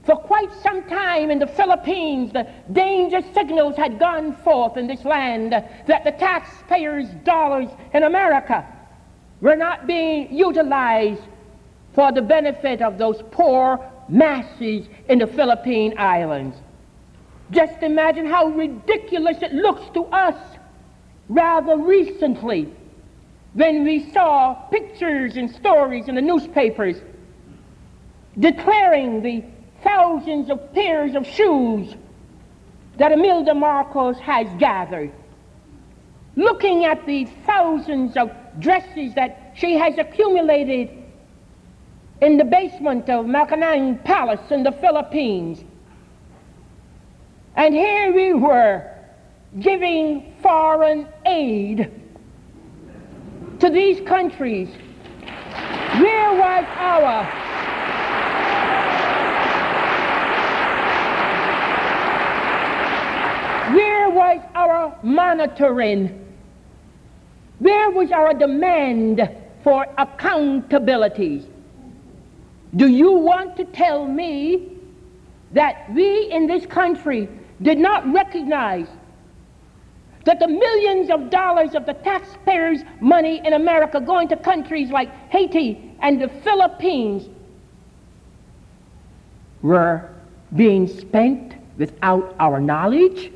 For 0.05 0.15
quite 0.15 0.49
some 0.63 0.81
time 0.83 1.29
in 1.29 1.39
the 1.39 1.47
Philippines, 1.47 2.31
the 2.31 2.47
danger 2.71 3.21
signals 3.33 3.75
had 3.75 3.99
gone 3.99 4.33
forth 4.45 4.77
in 4.77 4.87
this 4.87 5.03
land 5.03 5.51
that 5.51 6.05
the 6.05 6.13
taxpayers' 6.13 7.09
dollars 7.25 7.67
in 7.93 8.03
America 8.03 8.65
were 9.41 9.57
not 9.57 9.85
being 9.85 10.33
utilized 10.33 11.23
for 11.93 12.13
the 12.13 12.21
benefit 12.21 12.81
of 12.81 12.97
those 12.97 13.21
poor 13.29 13.77
masses 14.07 14.87
in 15.09 15.19
the 15.19 15.27
Philippine 15.27 15.95
Islands. 15.97 16.55
Just 17.51 17.83
imagine 17.83 18.25
how 18.25 18.47
ridiculous 18.47 19.41
it 19.41 19.53
looks 19.53 19.83
to 19.93 20.05
us 20.05 20.37
rather 21.31 21.77
recently 21.77 22.73
when 23.53 23.85
we 23.85 24.11
saw 24.11 24.53
pictures 24.69 25.37
and 25.37 25.49
stories 25.49 26.09
in 26.09 26.15
the 26.15 26.21
newspapers 26.21 26.97
declaring 28.37 29.21
the 29.21 29.43
thousands 29.81 30.49
of 30.49 30.73
pairs 30.73 31.15
of 31.15 31.25
shoes 31.25 31.95
that 32.97 33.13
Imelda 33.13 33.53
Marcos 33.53 34.19
has 34.19 34.47
gathered, 34.59 35.11
looking 36.35 36.83
at 36.83 37.05
the 37.05 37.25
thousands 37.45 38.17
of 38.17 38.31
dresses 38.59 39.13
that 39.15 39.53
she 39.55 39.75
has 39.75 39.97
accumulated 39.97 40.89
in 42.21 42.37
the 42.37 42.43
basement 42.43 43.09
of 43.09 43.25
Malacanang 43.25 44.03
Palace 44.03 44.51
in 44.51 44.63
the 44.63 44.71
Philippines. 44.73 45.63
And 47.55 47.73
here 47.73 48.13
we 48.13 48.33
were 48.33 48.91
giving 49.59 50.33
foreign 50.41 51.07
aid 51.25 51.91
to 53.59 53.69
these 53.69 53.99
countries. 54.07 54.69
Where 55.99 56.33
was 56.33 56.65
our 56.77 57.41
Where 63.75 64.09
was 64.09 64.41
our 64.55 64.97
monitoring? 65.03 66.27
Where 67.59 67.89
was 67.91 68.11
our 68.11 68.33
demand 68.33 69.29
for 69.63 69.85
accountability? 69.97 71.47
Do 72.75 72.87
you 72.87 73.11
want 73.11 73.55
to 73.57 73.65
tell 73.65 74.05
me 74.05 74.71
that 75.51 75.93
we 75.93 76.31
in 76.31 76.47
this 76.47 76.65
country 76.65 77.29
did 77.61 77.77
not 77.77 78.11
recognize 78.11 78.87
that 80.25 80.39
the 80.39 80.47
millions 80.47 81.09
of 81.09 81.29
dollars 81.29 81.73
of 81.73 81.85
the 81.85 81.93
taxpayers' 81.93 82.83
money 82.99 83.41
in 83.45 83.53
America 83.53 83.99
going 83.99 84.27
to 84.27 84.37
countries 84.37 84.89
like 84.91 85.09
Haiti 85.29 85.95
and 86.01 86.21
the 86.21 86.27
Philippines 86.43 87.27
were 89.61 90.09
being 90.55 90.87
spent 90.87 91.55
without 91.77 92.35
our 92.39 92.59
knowledge 92.59 93.31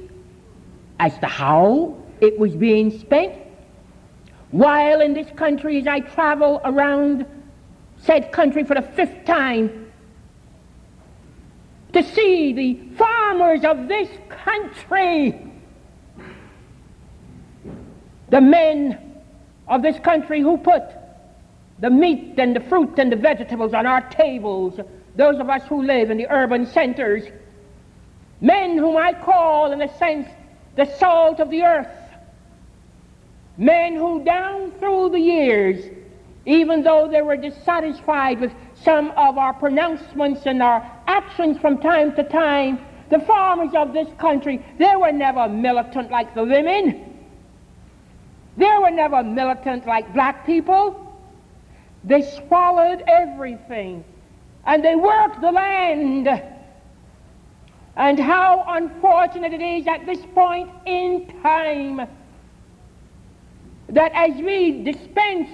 as 0.99 1.17
to 1.19 1.27
how 1.27 1.97
it 2.21 2.37
was 2.37 2.55
being 2.55 2.97
spent? 2.99 3.33
While 4.51 5.01
in 5.01 5.13
this 5.13 5.29
country, 5.35 5.79
as 5.79 5.87
I 5.87 5.99
travel 5.99 6.61
around 6.63 7.25
said 7.97 8.31
country 8.31 8.63
for 8.63 8.75
the 8.75 8.81
fifth 8.81 9.25
time, 9.25 9.91
to 11.93 12.03
see 12.03 12.53
the 12.53 12.95
farmers 12.97 13.63
of 13.63 13.87
this 13.87 14.09
country 14.29 15.51
the 18.29 18.41
men 18.41 19.21
of 19.67 19.81
this 19.81 19.99
country 19.99 20.41
who 20.41 20.57
put 20.57 20.83
the 21.79 21.89
meat 21.89 22.35
and 22.37 22.55
the 22.55 22.61
fruit 22.61 22.97
and 22.97 23.11
the 23.11 23.15
vegetables 23.15 23.73
on 23.73 23.85
our 23.85 24.01
tables, 24.09 24.79
those 25.15 25.39
of 25.39 25.49
us 25.49 25.61
who 25.67 25.83
live 25.83 26.09
in 26.09 26.17
the 26.17 26.27
urban 26.29 26.65
centers, 26.65 27.23
men 28.41 28.77
whom 28.77 28.97
I 28.97 29.13
call, 29.13 29.71
in 29.71 29.81
a 29.81 29.97
sense, 29.97 30.27
the 30.75 30.85
salt 30.85 31.39
of 31.39 31.49
the 31.49 31.63
earth, 31.63 31.87
men 33.57 33.95
who 33.95 34.23
down 34.23 34.71
through 34.79 35.09
the 35.09 35.19
years, 35.19 35.85
even 36.45 36.83
though 36.83 37.07
they 37.09 37.21
were 37.21 37.37
dissatisfied 37.37 38.39
with 38.39 38.51
some 38.83 39.11
of 39.11 39.37
our 39.37 39.53
pronouncements 39.53 40.45
and 40.45 40.61
our 40.61 40.79
actions 41.07 41.57
from 41.59 41.79
time 41.79 42.15
to 42.15 42.23
time, 42.23 42.79
the 43.09 43.19
farmers 43.19 43.73
of 43.75 43.93
this 43.93 44.07
country, 44.19 44.63
they 44.77 44.95
were 44.95 45.11
never 45.11 45.47
militant 45.47 46.11
like 46.11 46.33
the 46.35 46.43
women. 46.43 47.14
They 48.57 48.71
were 48.81 48.91
never 48.91 49.23
militant 49.23 49.85
like 49.85 50.13
black 50.13 50.45
people. 50.45 51.01
They 52.03 52.21
swallowed 52.21 53.03
everything 53.07 54.03
and 54.65 54.83
they 54.83 54.95
worked 54.95 55.41
the 55.41 55.51
land. 55.51 56.27
And 57.97 58.19
how 58.19 58.65
unfortunate 58.67 59.53
it 59.53 59.61
is 59.61 59.87
at 59.87 60.05
this 60.05 60.19
point 60.33 60.69
in 60.85 61.27
time 61.41 62.07
that 63.89 64.11
as 64.13 64.35
we 64.41 64.83
dispense 64.83 65.49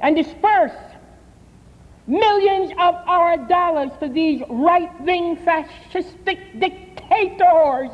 and 0.00 0.16
disperse 0.16 0.72
millions 2.06 2.70
of 2.72 2.94
our 3.06 3.36
dollars 3.46 3.90
to 4.00 4.08
these 4.08 4.42
right-wing 4.48 5.36
fascistic 5.38 6.60
dictators 6.60 7.90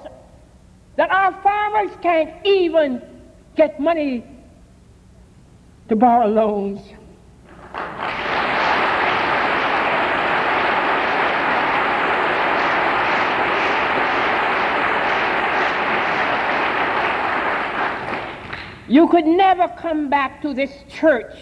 that 0.97 1.11
our 1.11 1.33
farmers 1.43 1.91
can't 2.03 2.35
even 2.45 3.03
get 3.57 3.81
money 3.81 4.25
to 5.89 5.97
borrow 5.97 6.29
loans. 6.29 6.81
You 18.89 19.07
could 19.07 19.25
never 19.25 19.69
come 19.69 20.11
back 20.11 20.43
to 20.43 20.53
this 20.53 20.73
church 20.89 21.37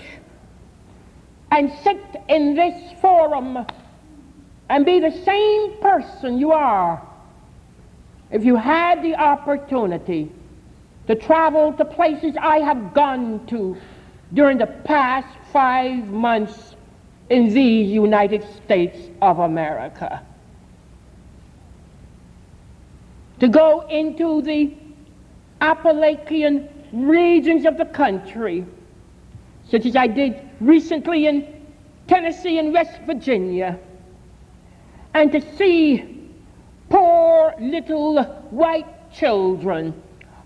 and 1.51 1.73
sit 1.83 1.99
in 2.29 2.55
this 2.55 2.93
forum 3.01 3.65
and 4.69 4.85
be 4.85 5.01
the 5.01 5.11
same 5.25 5.81
person 5.81 6.39
you 6.39 6.53
are 6.53 7.03
if 8.31 8.45
you 8.45 8.57
had 8.57 9.03
the 9.03 9.15
opportunity 9.15 10.31
to 11.09 11.15
travel 11.15 11.73
to 11.73 11.85
places 11.85 12.37
I 12.39 12.59
have 12.59 12.93
gone 12.93 13.45
to 13.47 13.77
during 14.35 14.59
the 14.59 14.67
past 14.67 15.27
five 15.51 16.07
months 16.09 16.77
in 17.31 17.53
these 17.53 17.91
United 17.91 18.45
States 18.65 18.99
of 19.23 19.39
America. 19.39 20.23
To 23.41 23.49
go 23.49 23.87
into 23.89 24.43
the 24.43 24.75
Appalachian 25.63 26.69
regions 26.93 27.65
of 27.65 27.79
the 27.79 27.87
country, 27.87 28.67
such 29.71 29.87
as 29.87 29.97
I 29.97 30.09
did 30.09 30.39
recently 30.61 31.27
in 31.27 31.65
Tennessee 32.07 32.59
and 32.59 32.73
West 32.73 33.01
Virginia, 33.07 33.79
and 35.15 35.33
to 35.33 35.41
see 35.57 36.29
poor 36.91 37.55
little 37.59 38.23
white 38.51 39.11
children 39.11 39.95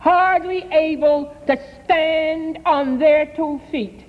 hardly 0.02 0.64
able 0.72 1.32
to 1.46 1.56
stand 1.84 2.58
on 2.66 2.98
their 2.98 3.24
two 3.36 3.60
feet. 3.70 4.04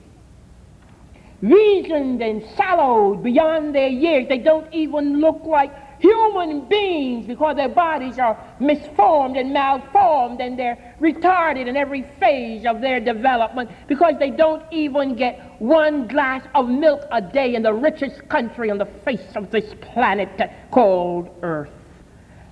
Reasoned 1.43 2.19
and 2.23 2.43
sallowed 2.55 3.21
beyond 3.21 3.75
their 3.75 3.89
years, 3.89 4.27
they 4.27 4.39
don't 4.39 4.73
even 4.73 5.21
look 5.21 5.43
like 5.45 5.71
human 5.99 6.67
beings 6.67 7.27
because 7.27 7.55
their 7.57 7.69
bodies 7.69 8.17
are 8.17 8.35
misformed 8.59 9.37
and 9.37 9.53
malformed 9.53 10.41
and 10.41 10.57
they're 10.57 10.95
retarded 10.99 11.67
in 11.67 11.77
every 11.77 12.01
phase 12.19 12.65
of 12.65 12.81
their 12.81 12.99
development 12.99 13.69
because 13.87 14.15
they 14.17 14.31
don't 14.31 14.63
even 14.71 15.15
get 15.15 15.39
one 15.59 16.07
glass 16.07 16.43
of 16.55 16.67
milk 16.69 17.01
a 17.11 17.21
day 17.21 17.53
in 17.53 17.61
the 17.61 17.73
richest 17.73 18.27
country 18.29 18.71
on 18.71 18.79
the 18.79 18.89
face 19.05 19.35
of 19.35 19.51
this 19.51 19.75
planet 19.79 20.49
called 20.71 21.29
Earth. 21.43 21.69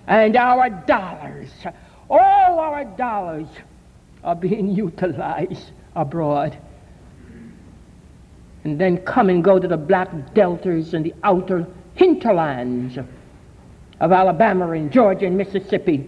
And 0.06 0.36
our 0.36 0.70
dollars 0.70 1.50
all 2.20 2.60
our 2.60 2.84
dollars 2.84 3.48
are 4.24 4.36
being 4.36 4.70
utilized 4.76 5.72
abroad. 5.96 6.58
And 8.64 8.80
then 8.80 8.98
come 8.98 9.30
and 9.30 9.44
go 9.44 9.58
to 9.58 9.68
the 9.68 9.78
black 9.78 10.34
deltas 10.36 10.94
and 10.94 11.06
the 11.06 11.16
outer 11.24 11.66
hinterlands 11.96 12.98
of 14.00 14.12
Alabama 14.12 14.72
and 14.72 14.92
Georgia 14.92 15.26
and 15.26 15.38
Mississippi 15.38 16.08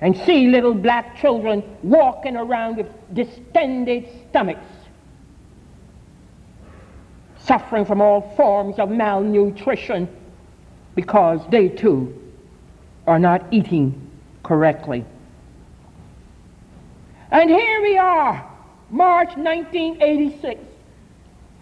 and 0.00 0.16
see 0.16 0.48
little 0.48 0.74
black 0.74 1.16
children 1.16 1.62
walking 1.82 2.36
around 2.36 2.76
with 2.76 2.86
distended 3.12 4.08
stomachs, 4.30 4.64
suffering 7.38 7.84
from 7.84 8.00
all 8.00 8.34
forms 8.36 8.78
of 8.78 8.90
malnutrition 8.90 10.08
because 10.94 11.40
they 11.50 11.68
too 11.68 12.16
are 13.06 13.18
not 13.18 13.44
eating 13.52 14.09
correctly. 14.42 15.04
And 17.30 17.48
here 17.48 17.82
we 17.82 17.96
are, 17.96 18.48
March 18.90 19.36
1986. 19.36 20.60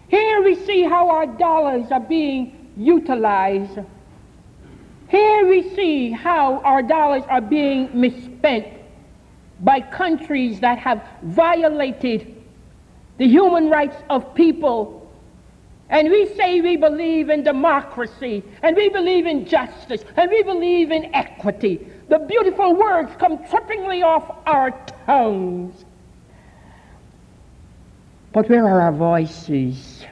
Here 0.07 0.43
we 0.43 0.55
see 0.55 0.83
how 0.83 1.09
our 1.09 1.27
dollars 1.27 1.91
are 1.91 1.99
being 1.99 2.71
utilized 2.75 3.79
here 5.09 5.47
we 5.47 5.73
see 5.75 6.11
how 6.11 6.59
our 6.59 6.83
dollars 6.83 7.23
are 7.29 7.41
being 7.41 7.89
misspent 7.99 8.67
by 9.61 9.81
countries 9.81 10.59
that 10.59 10.77
have 10.77 11.03
violated 11.23 12.35
the 13.17 13.27
human 13.27 13.69
rights 13.69 13.97
of 14.11 14.35
people. 14.35 15.11
And 15.89 16.11
we 16.11 16.27
say 16.35 16.61
we 16.61 16.77
believe 16.77 17.31
in 17.31 17.43
democracy, 17.43 18.43
and 18.61 18.75
we 18.75 18.89
believe 18.89 19.25
in 19.25 19.47
justice, 19.47 20.05
and 20.15 20.29
we 20.29 20.43
believe 20.43 20.91
in 20.91 21.13
equity. 21.15 21.87
The 22.09 22.19
beautiful 22.19 22.75
words 22.75 23.11
come 23.17 23.37
trippingly 23.45 24.03
off 24.03 24.35
our 24.45 24.71
tongues. 25.05 25.85
But 28.33 28.49
where 28.49 28.67
are 28.67 28.81
our 28.81 28.91
voices 28.91 30.05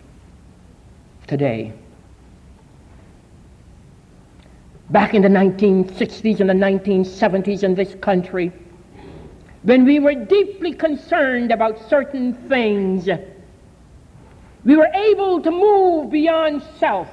today? 1.28 1.74
back 4.90 5.14
in 5.14 5.22
the 5.22 5.28
1960s 5.28 6.40
and 6.40 6.50
the 6.50 6.54
1970s 6.54 7.64
in 7.64 7.76
this 7.76 7.96
country, 7.96 8.52
when 9.64 9.86
we 9.86 10.00
were 10.00 10.14
deeply 10.14 10.74
concerned 10.74 11.52
about 11.52 11.90
certain 11.90 12.34
things, 12.48 13.10
we 14.64 14.76
were 14.76 14.90
able 14.94 15.42
to 15.42 15.52
move 15.52 16.10
beyond 16.10 16.64
self. 16.80 17.10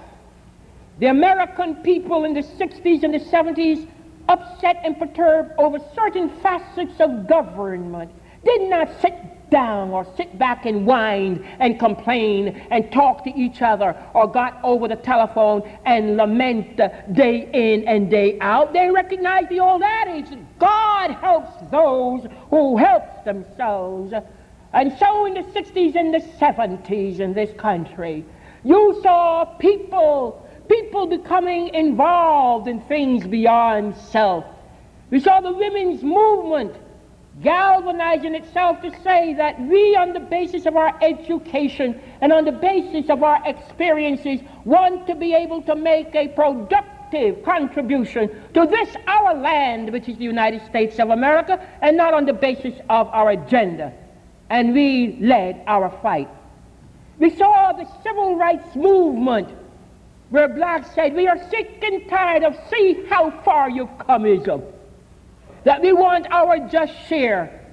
The 1.01 1.07
American 1.07 1.77
people 1.77 2.25
in 2.25 2.35
the 2.35 2.43
60s 2.43 3.03
and 3.03 3.15
the 3.15 3.19
70s, 3.19 3.89
upset 4.29 4.81
and 4.85 4.99
perturbed 4.99 5.53
over 5.59 5.79
certain 5.95 6.29
facets 6.41 7.01
of 7.01 7.27
government, 7.27 8.11
did 8.45 8.69
not 8.69 8.89
sit 9.01 9.15
down 9.51 9.91
or 9.91 10.07
sit 10.17 10.39
back 10.39 10.67
and 10.67 10.87
whine 10.87 11.45
and 11.61 11.79
complain 11.79 12.49
and 12.71 12.91
talk 12.93 13.25
to 13.25 13.31
each 13.39 13.63
other 13.63 13.97
or 14.13 14.27
got 14.27 14.59
over 14.63 14.89
the 14.89 14.97
telephone 14.97 15.63
and 15.87 16.17
lament 16.17 16.77
day 17.13 17.49
in 17.53 17.87
and 17.87 18.11
day 18.11 18.39
out. 18.41 18.73
They 18.73 18.91
recognize 18.91 19.49
the 19.49 19.61
old 19.61 19.83
adage 19.83 20.27
God 20.59 21.13
helps 21.13 21.71
those 21.71 22.27
who 22.51 22.77
help 22.77 23.25
themselves. 23.25 24.13
And 24.73 24.93
so 24.99 25.27
in 25.27 25.35
the 25.35 25.43
60s 25.43 25.95
and 25.95 26.13
the 26.13 26.19
70s 26.19 27.21
in 27.21 27.33
this 27.33 27.51
country, 27.57 28.25
you 28.65 28.99
saw 29.03 29.45
people, 29.45 30.44
people 30.69 31.07
becoming 31.07 31.69
involved 31.75 32.69
in 32.69 32.81
things 32.83 33.27
beyond 33.27 33.97
self. 33.97 34.45
We 35.11 35.21
saw 35.21 35.41
the 35.41 35.53
women's 35.53 36.03
movement 36.03 36.75
galvanizing 37.43 38.35
itself 38.35 38.81
to 38.83 38.91
say 39.03 39.35
that 39.35 39.61
we, 39.61 39.97
on 39.97 40.13
the 40.13 40.21
basis 40.21 40.67
of 40.67 40.77
our 40.77 40.97
education 41.03 42.01
and 42.21 42.33
on 42.33 42.45
the 42.45 42.53
basis 42.53 43.11
of 43.11 43.23
our 43.23 43.43
experiences, 43.45 44.41
want 44.65 45.07
to 45.07 45.15
be 45.15 45.35
able 45.35 45.63
to 45.63 45.75
make 45.75 46.15
a 46.15 46.29
productive 46.29 47.45
contribution 47.45 48.29
to 48.55 48.67
this 48.67 48.95
our 49.07 49.35
land, 49.35 49.93
which 49.93 50.09
is 50.09 50.17
the 50.17 50.25
United 50.25 50.65
States 50.67 50.99
of 50.99 51.11
America, 51.11 51.65
and 51.83 51.97
not 51.97 52.15
on 52.15 52.25
the 52.25 52.33
basis 52.33 52.75
of 52.89 53.09
our 53.09 53.31
agenda. 53.31 53.93
And 54.51 54.73
we 54.73 55.19
led 55.21 55.63
our 55.67 55.91
fight. 56.03 56.29
We 57.19 57.35
saw 57.37 57.73
the 57.73 57.87
civil 58.03 58.37
rights 58.37 58.75
movement 58.77 59.49
where 60.35 60.49
blacks 60.49 60.89
said, 60.97 61.15
We 61.15 61.29
are 61.29 61.39
sick 61.49 61.79
and 61.81 62.09
tired 62.11 62.43
of 62.43 62.57
see 62.69 63.05
how 63.09 63.31
far 63.45 63.71
you've 63.71 63.97
come, 64.05 64.27
Ism 64.27 64.63
that 65.63 65.81
we 65.81 65.93
want 65.93 66.27
our 66.31 66.59
just 66.69 66.93
share 67.09 67.73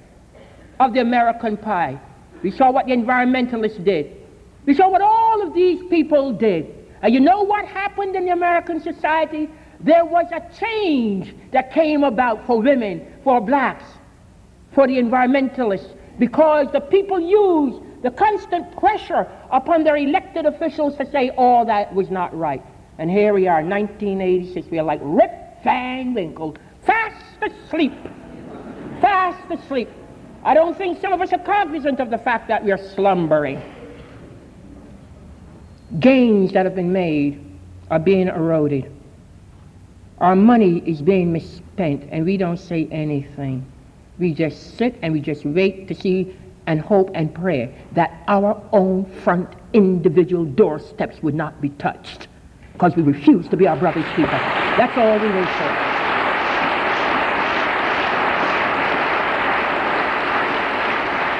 of 0.78 0.94
the 0.94 1.00
American 1.00 1.56
pie. 1.56 2.00
We 2.42 2.52
saw 2.52 2.70
what 2.70 2.86
the 2.86 2.92
environmentalists 2.92 3.84
did. 3.84 4.16
We 4.64 4.74
saw 4.74 4.88
what 4.88 5.02
all 5.02 5.42
of 5.42 5.54
these 5.54 5.82
people 5.90 6.32
did. 6.32 6.72
And 7.02 7.12
you 7.12 7.18
know 7.18 7.42
what 7.42 7.66
happened 7.66 8.14
in 8.14 8.26
the 8.26 8.30
American 8.30 8.80
society? 8.80 9.50
There 9.80 10.04
was 10.04 10.26
a 10.32 10.40
change 10.58 11.34
that 11.50 11.72
came 11.72 12.04
about 12.04 12.46
for 12.46 12.62
women, 12.62 13.06
for 13.24 13.40
blacks, 13.40 13.84
for 14.72 14.86
the 14.86 14.98
environmentalists, 14.98 15.96
because 16.18 16.68
the 16.72 16.80
people 16.80 17.18
used 17.18 17.82
the 18.02 18.10
constant 18.10 18.76
pressure 18.76 19.28
upon 19.50 19.84
their 19.84 19.96
elected 19.96 20.44
officials 20.44 20.96
to 20.96 21.10
say 21.10 21.30
all 21.30 21.64
that 21.64 21.94
was 21.94 22.10
not 22.10 22.36
right. 22.36 22.62
And 22.98 23.10
here 23.10 23.32
we 23.32 23.48
are, 23.48 23.62
1986. 23.62 24.68
We 24.68 24.78
are 24.78 24.84
like 24.84 25.00
Rip 25.02 25.62
Van 25.64 26.12
Winkle, 26.12 26.56
fast 26.84 27.24
asleep. 27.42 27.94
Fast 29.00 29.50
asleep. 29.50 29.88
I 30.44 30.54
don't 30.54 30.76
think 30.76 31.00
some 31.00 31.12
of 31.12 31.20
us 31.20 31.32
are 31.32 31.38
cognizant 31.38 32.00
of 32.00 32.10
the 32.10 32.18
fact 32.18 32.48
that 32.48 32.64
we 32.64 32.72
are 32.72 32.78
slumbering. 32.78 33.62
Gains 36.00 36.52
that 36.52 36.66
have 36.66 36.74
been 36.74 36.92
made 36.92 37.44
are 37.90 37.98
being 37.98 38.28
eroded. 38.28 38.90
Our 40.18 40.34
money 40.34 40.78
is 40.86 41.02
being 41.02 41.32
misspent, 41.32 42.08
and 42.10 42.24
we 42.24 42.36
don't 42.36 42.56
say 42.56 42.88
anything. 42.90 43.64
We 44.18 44.32
just 44.34 44.76
sit 44.76 44.96
and 45.02 45.12
we 45.12 45.20
just 45.20 45.44
wait 45.44 45.88
to 45.88 45.94
see 45.94 46.36
and 46.66 46.80
hope 46.80 47.10
and 47.14 47.34
pray 47.34 47.74
that 47.92 48.22
our 48.28 48.60
own 48.72 49.04
front 49.22 49.48
individual 49.72 50.44
doorsteps 50.44 51.22
would 51.22 51.34
not 51.34 51.60
be 51.60 51.70
touched 51.70 52.28
because 52.72 52.96
we 52.96 53.02
refuse 53.02 53.48
to 53.48 53.56
be 53.56 53.66
our 53.66 53.76
brother's 53.76 54.06
keeper. 54.16 54.40
That's 54.76 54.96
all 54.96 55.18
we 55.18 55.28
wait 55.28 55.48
for. 55.48 56.02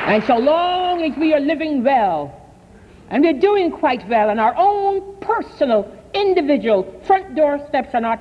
And 0.04 0.22
so 0.24 0.37
long 0.37 1.02
as 1.02 1.16
we 1.16 1.32
are 1.32 1.40
living 1.40 1.85
well, 1.85 2.38
and 3.08 3.22
we're 3.22 3.38
doing 3.38 3.70
quite 3.70 4.06
well, 4.08 4.30
and 4.30 4.40
our 4.40 4.54
own 4.56 5.16
personal, 5.20 5.90
individual 6.12 7.00
front 7.04 7.35
door 7.35 7.64
steps 7.68 7.94
are 7.94 8.00
not 8.00 8.20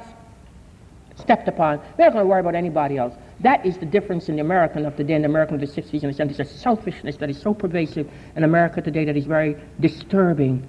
stepped 1.15 1.47
upon, 1.47 1.79
we're 1.97 2.05
not 2.05 2.13
going 2.13 2.23
to 2.23 2.27
worry 2.27 2.39
about 2.39 2.55
anybody 2.55 2.97
else. 2.97 3.13
That 3.41 3.65
is 3.65 3.77
the 3.77 3.85
difference 3.85 4.29
in 4.29 4.35
the 4.35 4.41
American 4.41 4.85
of 4.85 4.95
today 4.95 5.13
and 5.13 5.23
the 5.23 5.29
American 5.29 5.55
of 5.55 5.61
the 5.61 5.81
60s 5.81 6.03
and 6.03 6.13
the 6.13 6.23
70s. 6.23 6.39
A 6.39 6.45
selfishness 6.45 7.17
that 7.17 7.29
is 7.29 7.41
so 7.41 7.53
pervasive 7.53 8.07
in 8.35 8.43
America 8.43 8.81
today 8.81 9.03
that 9.05 9.17
is 9.17 9.25
very 9.25 9.55
disturbing. 9.79 10.67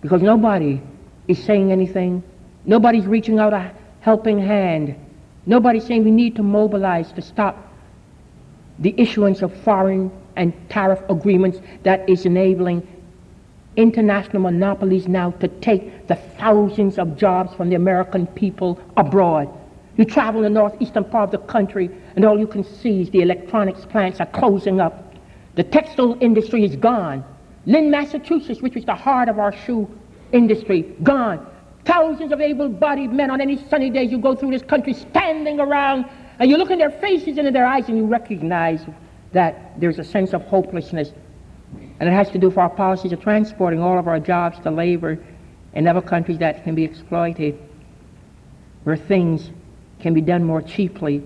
Because 0.00 0.20
nobody 0.20 0.80
is 1.28 1.42
saying 1.42 1.70
anything. 1.70 2.22
Nobody's 2.64 3.06
reaching 3.06 3.38
out 3.38 3.52
a 3.52 3.72
helping 4.00 4.40
hand. 4.40 4.96
Nobody's 5.46 5.84
saying 5.84 6.04
we 6.04 6.10
need 6.10 6.34
to 6.36 6.42
mobilize 6.42 7.12
to 7.12 7.22
stop 7.22 7.72
the 8.80 8.94
issuance 8.96 9.42
of 9.42 9.54
foreign 9.62 10.10
and 10.36 10.52
tariff 10.68 11.00
agreements 11.08 11.60
that 11.84 12.08
is 12.08 12.26
enabling 12.26 12.86
international 13.76 14.42
monopolies 14.42 15.06
now 15.06 15.30
to 15.32 15.46
take 15.46 16.08
the 16.08 16.16
thousands 16.16 16.98
of 16.98 17.16
jobs 17.16 17.54
from 17.54 17.68
the 17.68 17.76
American 17.76 18.26
people 18.26 18.80
abroad. 18.96 19.48
You 20.00 20.06
travel 20.06 20.44
in 20.44 20.54
the 20.54 20.60
northeastern 20.60 21.04
part 21.04 21.24
of 21.24 21.30
the 21.42 21.46
country, 21.46 21.90
and 22.16 22.24
all 22.24 22.38
you 22.38 22.46
can 22.46 22.64
see 22.64 23.02
is 23.02 23.10
the 23.10 23.20
electronics 23.20 23.84
plants 23.84 24.18
are 24.18 24.24
closing 24.24 24.80
up. 24.80 25.14
The 25.56 25.62
textile 25.62 26.16
industry 26.22 26.64
is 26.64 26.74
gone. 26.74 27.22
Lynn, 27.66 27.90
Massachusetts, 27.90 28.62
which 28.62 28.74
was 28.74 28.86
the 28.86 28.94
heart 28.94 29.28
of 29.28 29.38
our 29.38 29.52
shoe 29.52 29.86
industry, 30.32 30.84
gone. 31.02 31.46
Thousands 31.84 32.32
of 32.32 32.40
able 32.40 32.70
bodied 32.70 33.12
men 33.12 33.30
on 33.30 33.42
any 33.42 33.62
sunny 33.68 33.90
day 33.90 34.04
you 34.04 34.16
go 34.16 34.34
through 34.34 34.52
this 34.52 34.62
country 34.62 34.94
standing 34.94 35.60
around, 35.60 36.06
and 36.38 36.48
you 36.48 36.56
look 36.56 36.70
in 36.70 36.78
their 36.78 36.92
faces 36.92 37.36
and 37.36 37.46
in 37.46 37.52
their 37.52 37.66
eyes, 37.66 37.86
and 37.90 37.98
you 37.98 38.06
recognize 38.06 38.80
that 39.32 39.78
there's 39.78 39.98
a 39.98 40.04
sense 40.04 40.32
of 40.32 40.40
hopelessness. 40.46 41.12
And 42.00 42.08
it 42.08 42.12
has 42.12 42.30
to 42.30 42.38
do 42.38 42.48
with 42.48 42.56
our 42.56 42.70
policies 42.70 43.12
of 43.12 43.20
transporting 43.20 43.82
all 43.82 43.98
of 43.98 44.08
our 44.08 44.18
jobs 44.18 44.58
to 44.60 44.70
labor 44.70 45.18
in 45.74 45.86
other 45.86 46.00
countries 46.00 46.38
that 46.38 46.64
can 46.64 46.74
be 46.74 46.84
exploited, 46.84 47.58
where 48.84 48.96
things 48.96 49.50
can 50.00 50.14
be 50.14 50.20
done 50.20 50.44
more 50.44 50.62
cheaply. 50.62 51.22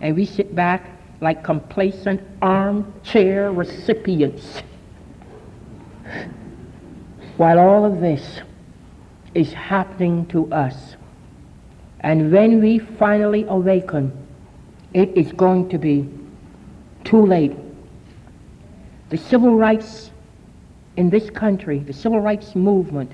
And 0.00 0.16
we 0.16 0.26
sit 0.26 0.54
back 0.54 0.90
like 1.20 1.42
complacent 1.42 2.20
armchair 2.42 3.52
recipients 3.52 4.62
while 7.36 7.58
all 7.58 7.84
of 7.84 8.00
this 8.00 8.40
is 9.34 9.52
happening 9.52 10.26
to 10.26 10.50
us. 10.52 10.96
And 12.00 12.32
when 12.32 12.60
we 12.60 12.78
finally 12.78 13.44
awaken, 13.48 14.12
it 14.94 15.16
is 15.16 15.32
going 15.32 15.68
to 15.70 15.78
be 15.78 16.08
too 17.04 17.24
late. 17.24 17.52
the 19.08 19.16
civil 19.16 19.54
rights 19.54 20.10
in 20.96 21.10
this 21.10 21.30
country, 21.30 21.78
the 21.78 21.92
civil 21.92 22.20
rights 22.20 22.56
movement, 22.56 23.12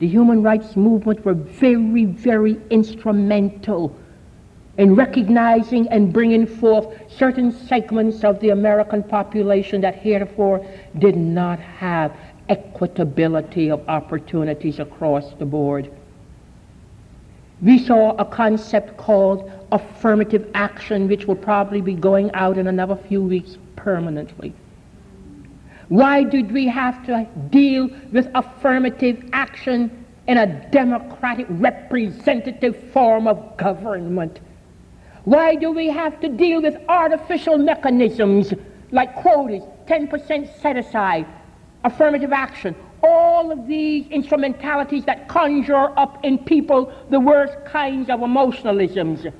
the 0.00 0.08
human 0.08 0.42
rights 0.42 0.76
movement 0.76 1.24
were 1.24 1.34
very, 1.34 2.04
very 2.04 2.60
instrumental 2.70 3.94
in 4.78 4.94
recognizing 4.94 5.88
and 5.88 6.12
bringing 6.12 6.46
forth 6.46 6.86
certain 7.10 7.52
segments 7.52 8.22
of 8.22 8.38
the 8.40 8.50
American 8.50 9.02
population 9.02 9.80
that 9.80 9.96
heretofore 9.96 10.64
did 10.98 11.16
not 11.16 11.58
have 11.58 12.16
equitability 12.48 13.70
of 13.72 13.86
opportunities 13.88 14.78
across 14.78 15.34
the 15.34 15.44
board. 15.44 15.90
We 17.60 17.78
saw 17.78 18.16
a 18.18 18.24
concept 18.24 18.96
called 18.96 19.50
affirmative 19.72 20.48
action, 20.54 21.08
which 21.08 21.26
will 21.26 21.36
probably 21.36 21.80
be 21.80 21.94
going 21.94 22.30
out 22.32 22.56
in 22.56 22.68
another 22.68 22.94
few 22.94 23.20
weeks 23.20 23.58
permanently. 23.74 24.54
Why 25.88 26.22
did 26.22 26.52
we 26.52 26.68
have 26.68 27.04
to 27.06 27.26
deal 27.50 27.90
with 28.12 28.28
affirmative 28.34 29.28
action 29.32 30.04
in 30.28 30.38
a 30.38 30.46
democratic 30.70 31.46
representative 31.50 32.76
form 32.92 33.26
of 33.26 33.56
government? 33.56 34.38
Why 35.28 35.56
do 35.56 35.72
we 35.72 35.88
have 35.88 36.18
to 36.20 36.28
deal 36.30 36.62
with 36.62 36.78
artificial 36.88 37.58
mechanisms 37.58 38.54
like 38.92 39.14
quotas, 39.14 39.62
10% 39.86 40.62
set 40.62 40.78
aside, 40.78 41.26
affirmative 41.84 42.32
action, 42.32 42.74
all 43.02 43.52
of 43.52 43.66
these 43.66 44.06
instrumentalities 44.06 45.04
that 45.04 45.28
conjure 45.28 45.92
up 45.98 46.24
in 46.24 46.38
people 46.38 46.90
the 47.10 47.20
worst 47.20 47.62
kinds 47.66 48.08
of 48.08 48.20
emotionalisms? 48.20 49.30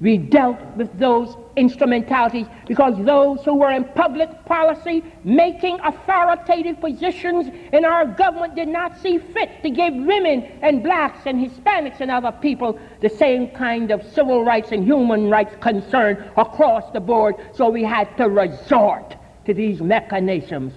We 0.00 0.16
dealt 0.16 0.60
with 0.76 0.96
those 0.96 1.36
instrumentalities 1.56 2.46
because 2.66 2.94
those 3.04 3.42
who 3.44 3.56
were 3.56 3.70
in 3.70 3.84
public 3.84 4.44
policy 4.44 5.02
making 5.24 5.78
authoritative 5.80 6.78
positions 6.80 7.48
in 7.72 7.84
our 7.84 8.06
government 8.06 8.54
did 8.54 8.68
not 8.68 8.96
see 9.00 9.18
fit 9.18 9.62
to 9.62 9.70
give 9.70 9.94
women 9.94 10.42
and 10.62 10.82
blacks 10.82 11.20
and 11.26 11.38
Hispanics 11.38 12.00
and 12.00 12.10
other 12.10 12.32
people 12.32 12.78
the 13.00 13.08
same 13.08 13.48
kind 13.48 13.90
of 13.90 14.04
civil 14.12 14.44
rights 14.44 14.72
and 14.72 14.84
human 14.84 15.30
rights 15.30 15.54
concern 15.60 16.30
across 16.36 16.90
the 16.92 17.00
board. 17.00 17.34
So 17.54 17.68
we 17.70 17.82
had 17.82 18.14
to 18.18 18.28
resort 18.28 19.16
to 19.46 19.54
these 19.54 19.80
mechanisms. 19.80 20.74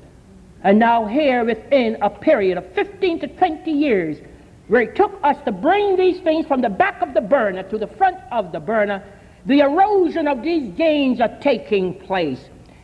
And 0.63 0.77
now, 0.77 1.05
here 1.05 1.45
within 1.45 1.97
a 2.01 2.09
period 2.09 2.57
of 2.57 2.69
15 2.73 3.21
to 3.21 3.27
20 3.27 3.71
years, 3.71 4.17
where 4.67 4.81
it 4.81 4.95
took 4.95 5.17
us 5.23 5.37
to 5.45 5.51
bring 5.51 5.95
these 5.95 6.19
things 6.19 6.45
from 6.45 6.61
the 6.61 6.69
back 6.69 7.01
of 7.01 7.13
the 7.13 7.21
burner 7.21 7.63
to 7.63 7.77
the 7.77 7.87
front 7.87 8.17
of 8.31 8.51
the 8.51 8.59
burner, 8.59 9.03
the 9.49 9.61
erosion 9.61 10.27
of 10.27 10.43
these 10.43 10.71
gains 10.75 11.19
are 11.19 11.35
taking 11.39 11.95
place. 11.95 12.39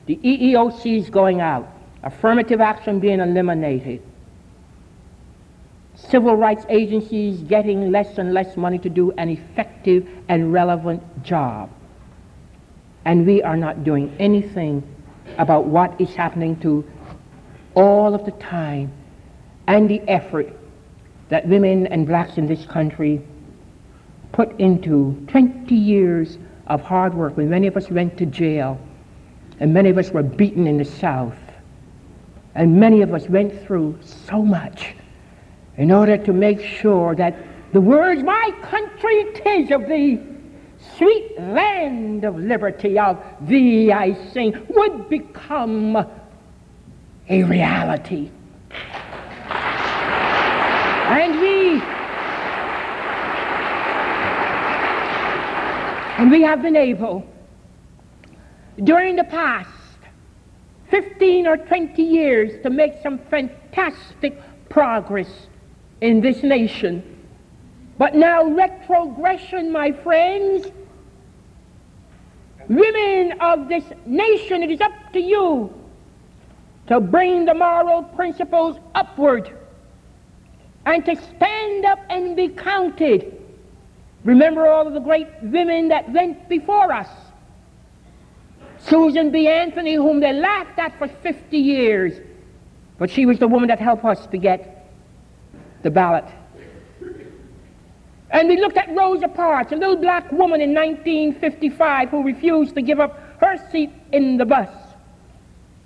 The 0.08 0.16
EEOC 0.16 0.98
is 0.98 1.12
going 1.12 1.40
out, 1.40 1.72
affirmative 2.02 2.60
action 2.60 3.00
being 3.00 3.20
eliminated, 3.20 4.02
civil 5.94 6.36
rights 6.36 6.66
agencies 6.70 7.40
getting 7.42 7.92
less 7.92 8.18
and 8.18 8.34
less 8.34 8.58
money 8.58 8.80
to 8.80 8.90
do 8.90 9.12
an 9.12 9.30
effective 9.30 10.10
and 10.28 10.52
relevant 10.52 11.04
job. 11.24 11.70
And 13.06 13.28
we 13.28 13.44
are 13.44 13.58
not 13.58 13.84
doing 13.84 14.16
anything 14.18 14.82
about 15.38 15.66
what 15.66 16.02
is 16.02 16.16
happening 16.16 16.60
to 16.62 16.84
all 17.76 18.16
of 18.16 18.26
the 18.26 18.32
time 18.32 18.92
and 19.68 19.88
the 19.88 20.02
effort 20.10 20.52
that 21.30 21.48
women 21.48 21.86
and 21.86 22.08
blacks 22.08 22.40
in 22.40 22.48
this 22.48 22.66
country 22.66 23.22
put 24.32 24.60
into 24.60 25.24
20 25.28 25.76
years 25.76 26.40
of 26.68 26.82
hard 26.82 27.14
work 27.14 27.38
when 27.38 27.50
many 27.50 27.68
of 27.68 27.78
us 27.78 27.90
went 27.90 28.18
to 28.18 28.26
jail 28.26 28.80
and 29.60 29.74
many 29.74 29.90
of 29.90 29.98
us 29.98 30.12
were 30.12 30.24
beaten 30.24 30.68
in 30.68 30.78
the 30.78 30.86
South 30.86 31.38
and 32.56 32.80
many 32.80 33.02
of 33.02 33.14
us 33.14 33.28
went 33.30 33.66
through 33.66 33.98
so 34.02 34.42
much 34.42 34.96
in 35.78 35.92
order 35.92 36.18
to 36.18 36.34
make 36.34 36.62
sure 36.62 37.14
that 37.16 37.36
the 37.74 37.82
words, 37.82 38.24
My 38.24 38.52
country, 38.62 39.26
tis 39.34 39.72
of 39.72 39.88
thee, 39.88 40.22
sweet 40.98 41.38
land 41.38 42.24
of 42.24 42.38
liberty, 42.38 42.98
of 42.98 43.22
thee 43.42 43.92
I 43.92 44.14
sing, 44.32 44.56
would 44.70 45.10
become 45.10 45.98
a 47.28 47.44
reality. 47.44 48.32
And 51.08 51.40
we 51.40 51.82
and 56.18 56.32
we 56.32 56.42
have 56.42 56.62
been 56.62 56.78
able 56.78 57.26
during 58.84 59.16
the 59.16 59.24
past 59.26 59.70
15 60.90 61.48
or 61.48 61.58
20 61.58 62.02
years 62.02 62.62
to 62.64 62.70
make 62.70 62.94
some 63.04 63.20
fantastic 63.30 64.42
progress 64.70 65.48
in 66.02 66.22
this 66.22 66.42
nation. 66.44 67.04
But 67.98 68.16
now 68.16 68.44
retrogression, 68.44 69.72
my 69.72 69.92
friends, 69.92 70.68
women 72.70 73.40
of 73.42 73.68
this 73.68 73.84
nation, 74.06 74.64
it 74.64 74.72
is 74.72 74.82
up 74.82 75.14
to 75.14 75.20
you 75.20 75.74
to 76.88 77.00
bring 77.00 77.46
the 77.46 77.54
moral 77.54 78.04
principles 78.04 78.78
upward 78.94 79.52
and 80.86 81.04
to 81.06 81.16
stand 81.16 81.86
up 81.86 82.00
and 82.10 82.36
be 82.36 82.50
counted. 82.50 83.42
Remember 84.26 84.68
all 84.68 84.88
of 84.88 84.94
the 84.94 85.00
great 85.00 85.28
women 85.44 85.88
that 85.90 86.12
went 86.12 86.50
before 86.50 86.92
us. 86.92 87.08
Susan 88.80 89.32
B. 89.32 89.48
Anthony, 89.48 89.94
whom 89.94 90.20
they 90.20 90.34
laughed 90.34 90.78
at 90.80 90.98
for 90.98 91.08
50 91.08 91.58
years, 91.58 92.20
but 92.98 93.10
she 93.10 93.26
was 93.26 93.40
the 93.40 93.48
woman 93.48 93.68
that 93.68 93.80
helped 93.80 94.04
us 94.04 94.26
to 94.28 94.38
get 94.38 94.92
the 95.84 95.92
ballot. 95.92 96.26
And 98.32 98.50
we 98.50 98.60
looked 98.60 98.78
at 98.78 98.94
Rosa 98.96 99.28
Parks, 99.28 99.72
a 99.72 99.76
little 99.76 99.96
black 99.96 100.32
woman 100.32 100.60
in 100.60 100.74
1955 100.74 102.10
who 102.10 102.24
refused 102.24 102.74
to 102.76 102.82
give 102.82 103.00
up 103.00 103.20
her 103.40 103.58
seat 103.72 103.92
in 104.12 104.38
the 104.38 104.46
bus. 104.46 104.70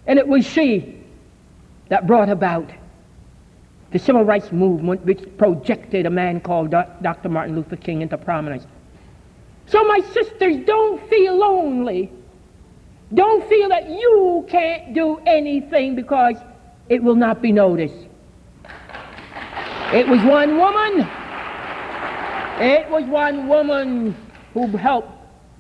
And 0.08 0.18
it 0.18 0.28
was 0.28 0.46
she 0.46 1.04
that 1.90 2.08
brought 2.08 2.30
about 2.30 2.72
the 3.92 4.00
civil 4.00 4.24
rights 4.24 4.52
movement, 4.52 5.04
which 5.06 5.22
projected 5.38 6.06
a 6.06 6.10
man 6.10 6.40
called 6.42 6.72
Dr. 6.72 7.30
Martin 7.30 7.56
Luther 7.56 7.76
King 7.76 8.02
into 8.02 8.18
prominence. 8.18 8.66
So, 9.66 9.84
my 9.84 10.00
sisters, 10.14 10.58
don't 10.66 11.10
feel 11.10 11.38
lonely. 11.38 12.12
Don't 13.14 13.48
feel 13.50 13.70
that 13.70 13.90
you 13.90 14.46
can't 14.48 14.94
do 14.94 15.18
anything 15.26 15.96
because 15.96 16.36
it 16.90 17.02
will 17.02 17.16
not 17.16 17.42
be 17.42 17.52
noticed. 17.52 18.08
It 19.94 20.08
was 20.08 20.22
one 20.24 20.58
woman. 20.58 21.08
It 22.62 22.90
was 22.90 23.06
one 23.06 23.48
woman 23.48 24.16
who 24.54 24.68
helped 24.78 25.12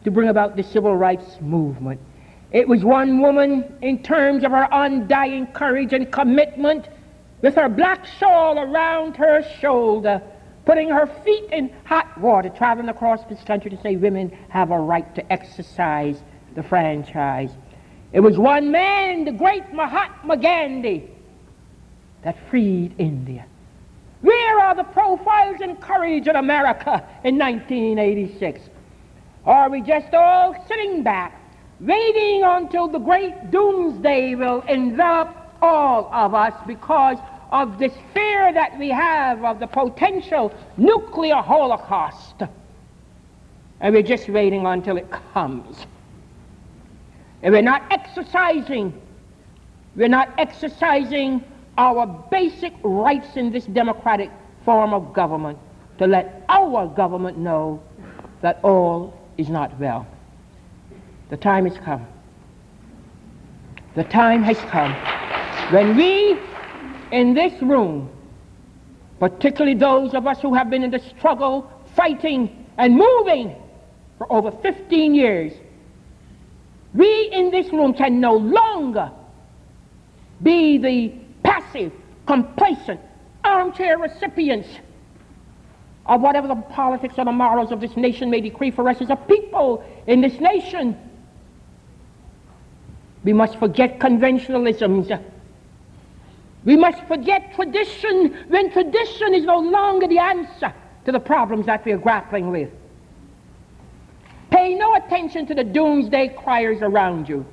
to 0.03 0.11
bring 0.11 0.29
about 0.29 0.55
the 0.55 0.63
civil 0.63 0.95
rights 0.95 1.39
movement. 1.41 1.99
It 2.51 2.67
was 2.67 2.83
one 2.83 3.21
woman, 3.21 3.77
in 3.81 4.03
terms 4.03 4.43
of 4.43 4.51
her 4.51 4.67
undying 4.71 5.47
courage 5.47 5.93
and 5.93 6.11
commitment, 6.11 6.87
with 7.41 7.55
her 7.55 7.69
black 7.69 8.05
shawl 8.05 8.59
around 8.59 9.15
her 9.15 9.43
shoulder, 9.59 10.21
putting 10.65 10.89
her 10.89 11.07
feet 11.23 11.45
in 11.51 11.71
hot 11.85 12.19
water, 12.19 12.49
traveling 12.49 12.89
across 12.89 13.23
this 13.25 13.41
country 13.43 13.71
to 13.71 13.81
say 13.81 13.95
women 13.95 14.29
have 14.49 14.71
a 14.71 14.79
right 14.79 15.13
to 15.15 15.31
exercise 15.31 16.21
the 16.55 16.63
franchise. 16.63 17.51
It 18.11 18.19
was 18.19 18.37
one 18.37 18.71
man, 18.71 19.25
the 19.25 19.31
great 19.31 19.71
Mahatma 19.73 20.37
Gandhi, 20.37 21.09
that 22.23 22.37
freed 22.49 22.95
India. 22.97 23.45
Where 24.21 24.59
are 24.59 24.75
the 24.75 24.83
profiles 24.83 25.61
in 25.61 25.77
courage 25.77 26.27
in 26.27 26.35
America 26.35 27.07
in 27.23 27.37
1986? 27.37 28.61
Are 29.45 29.69
we 29.69 29.81
just 29.81 30.13
all 30.13 30.55
sitting 30.67 31.03
back 31.03 31.39
waiting 31.79 32.43
until 32.43 32.89
the 32.89 32.99
great 32.99 33.51
doomsday 33.51 34.35
will 34.35 34.61
envelop 34.67 35.35
all 35.61 36.09
of 36.13 36.33
us 36.33 36.53
because 36.67 37.17
of 37.51 37.79
this 37.79 37.93
fear 38.13 38.53
that 38.53 38.77
we 38.77 38.89
have 38.89 39.43
of 39.43 39.59
the 39.59 39.67
potential 39.67 40.53
nuclear 40.77 41.35
holocaust. 41.35 42.35
And 43.81 43.93
we're 43.93 44.03
just 44.03 44.29
waiting 44.29 44.65
until 44.65 44.97
it 44.97 45.09
comes. 45.33 45.85
And 47.41 47.53
we're 47.53 47.61
not 47.61 47.83
exercising, 47.91 48.99
we're 49.95 50.09
not 50.09 50.29
exercising 50.37 51.43
our 51.77 52.05
basic 52.29 52.73
rights 52.83 53.37
in 53.37 53.51
this 53.51 53.65
democratic 53.65 54.29
form 54.65 54.93
of 54.93 55.13
government 55.13 55.57
to 55.97 56.07
let 56.07 56.43
our 56.49 56.87
government 56.87 57.37
know 57.37 57.81
that 58.41 58.59
all 58.63 59.17
is 59.37 59.49
not 59.49 59.77
well. 59.79 60.05
The 61.29 61.37
time 61.37 61.65
has 61.65 61.77
come. 61.77 62.05
The 63.95 64.03
time 64.03 64.43
has 64.43 64.57
come 64.57 64.93
when 65.71 65.95
we 65.95 66.37
in 67.11 67.33
this 67.33 67.61
room, 67.61 68.09
particularly 69.19 69.77
those 69.77 70.13
of 70.13 70.27
us 70.27 70.39
who 70.41 70.53
have 70.53 70.69
been 70.69 70.83
in 70.83 70.91
the 70.91 70.99
struggle, 70.99 71.71
fighting, 71.95 72.65
and 72.77 72.95
moving 72.95 73.55
for 74.17 74.31
over 74.31 74.51
15 74.51 75.13
years, 75.13 75.53
we 76.93 77.29
in 77.31 77.51
this 77.51 77.71
room 77.71 77.93
can 77.93 78.19
no 78.19 78.33
longer 78.33 79.11
be 80.41 80.77
the 80.77 81.13
passive, 81.43 81.91
complacent, 82.25 82.99
armchair 83.43 83.97
recipients 83.97 84.67
of 86.05 86.21
whatever 86.21 86.47
the 86.47 86.55
politics 86.55 87.15
or 87.17 87.25
the 87.25 87.31
morals 87.31 87.71
of 87.71 87.79
this 87.79 87.95
nation 87.95 88.29
may 88.29 88.41
decree 88.41 88.71
for 88.71 88.89
us 88.89 88.99
as 89.01 89.09
a 89.09 89.15
people 89.15 89.83
in 90.07 90.21
this 90.21 90.39
nation. 90.39 90.97
We 93.23 93.33
must 93.33 93.59
forget 93.59 93.99
conventionalisms. 93.99 95.21
We 96.65 96.75
must 96.75 97.01
forget 97.07 97.53
tradition 97.55 98.35
when 98.49 98.71
tradition 98.71 99.33
is 99.33 99.45
no 99.45 99.59
longer 99.59 100.07
the 100.07 100.19
answer 100.19 100.73
to 101.05 101.11
the 101.11 101.19
problems 101.19 101.65
that 101.67 101.85
we 101.85 101.91
are 101.93 101.97
grappling 101.97 102.51
with. 102.51 102.69
Pay 104.51 104.75
no 104.75 104.95
attention 104.95 105.45
to 105.47 105.55
the 105.55 105.63
doomsday 105.63 106.35
criers 106.37 106.79
around 106.81 107.29
you. 107.29 107.45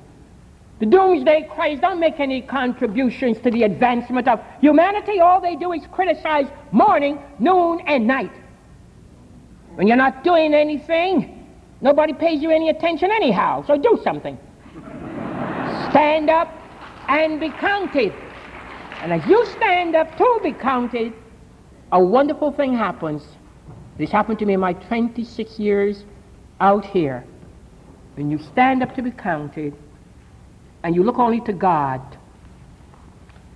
The 0.79 0.85
doomsday 0.85 1.49
criers 1.53 1.79
don't 1.79 1.99
make 1.99 2.19
any 2.19 2.41
contributions 2.41 3.39
to 3.39 3.49
the 3.49 3.63
advancement 3.63 4.27
of 4.27 4.41
humanity. 4.61 5.19
All 5.19 5.39
they 5.39 5.55
do 5.55 5.71
is 5.73 5.81
criticize 5.91 6.47
morning, 6.71 7.19
noon, 7.39 7.79
and 7.87 8.05
night. 8.05 8.31
When 9.75 9.87
you're 9.87 9.97
not 9.97 10.23
doing 10.23 10.53
anything, 10.53 11.47
nobody 11.81 12.13
pays 12.13 12.41
you 12.41 12.51
any 12.51 12.69
attention 12.69 13.09
anyhow, 13.11 13.63
so 13.65 13.77
do 13.77 13.99
something. 14.03 14.37
stand 15.89 16.29
up 16.29 16.53
and 17.07 17.39
be 17.39 17.49
counted. 17.49 18.13
And 19.01 19.13
as 19.13 19.25
you 19.27 19.45
stand 19.57 19.95
up 19.95 20.17
to 20.17 20.39
be 20.43 20.53
counted, 20.53 21.13
a 21.91 22.03
wonderful 22.03 22.51
thing 22.51 22.75
happens. 22.75 23.23
This 23.97 24.11
happened 24.11 24.39
to 24.39 24.45
me 24.45 24.53
in 24.53 24.59
my 24.59 24.73
26 24.73 25.59
years 25.59 26.03
out 26.59 26.85
here. 26.85 27.23
When 28.15 28.31
you 28.31 28.39
stand 28.39 28.81
up 28.81 28.95
to 28.95 29.01
be 29.01 29.11
counted, 29.11 29.75
and 30.83 30.95
you 30.95 31.03
look 31.03 31.19
only 31.19 31.41
to 31.41 31.53
God, 31.53 32.01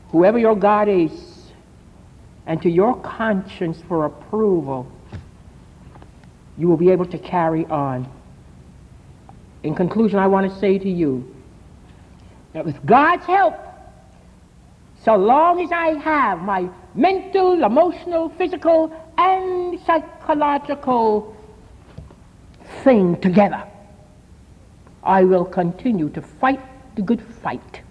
whoever 0.09 0.37
your 0.37 0.55
God 0.55 0.87
is, 0.87 1.51
and 2.45 2.61
to 2.61 2.69
your 2.69 2.99
conscience 3.01 3.81
for 3.87 4.05
approval, 4.05 4.91
you 6.57 6.67
will 6.67 6.77
be 6.77 6.89
able 6.89 7.05
to 7.05 7.17
carry 7.17 7.65
on. 7.65 8.09
In 9.63 9.75
conclusion, 9.75 10.19
I 10.19 10.27
want 10.27 10.51
to 10.51 10.59
say 10.59 10.77
to 10.77 10.89
you 10.89 11.35
that 12.53 12.65
with 12.65 12.83
God's 12.85 13.25
help, 13.25 13.55
so 15.03 15.15
long 15.15 15.61
as 15.61 15.71
I 15.71 15.97
have 15.99 16.41
my 16.41 16.69
mental, 16.93 17.63
emotional, 17.63 18.29
physical, 18.29 18.91
and 19.17 19.79
psychological 19.81 21.35
thing 22.83 23.19
together, 23.19 23.63
I 25.03 25.23
will 25.23 25.45
continue 25.45 26.09
to 26.09 26.21
fight 26.21 26.61
the 26.95 27.01
good 27.01 27.21
fight. 27.41 27.81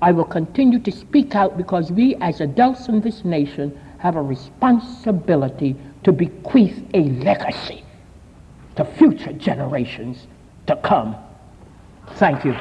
I 0.00 0.12
will 0.12 0.24
continue 0.24 0.78
to 0.78 0.90
speak 0.90 1.34
out 1.34 1.58
because 1.58 1.92
we 1.92 2.14
as 2.16 2.40
adults 2.40 2.88
in 2.88 3.02
this 3.02 3.22
nation 3.22 3.78
have 3.98 4.16
a 4.16 4.22
responsibility 4.22 5.76
to 6.04 6.12
bequeath 6.12 6.82
a 6.94 7.00
legacy 7.00 7.84
to 8.76 8.84
future 8.86 9.34
generations 9.34 10.26
to 10.66 10.76
come. 10.76 11.14
Thank 12.14 12.46
you. 12.46 12.54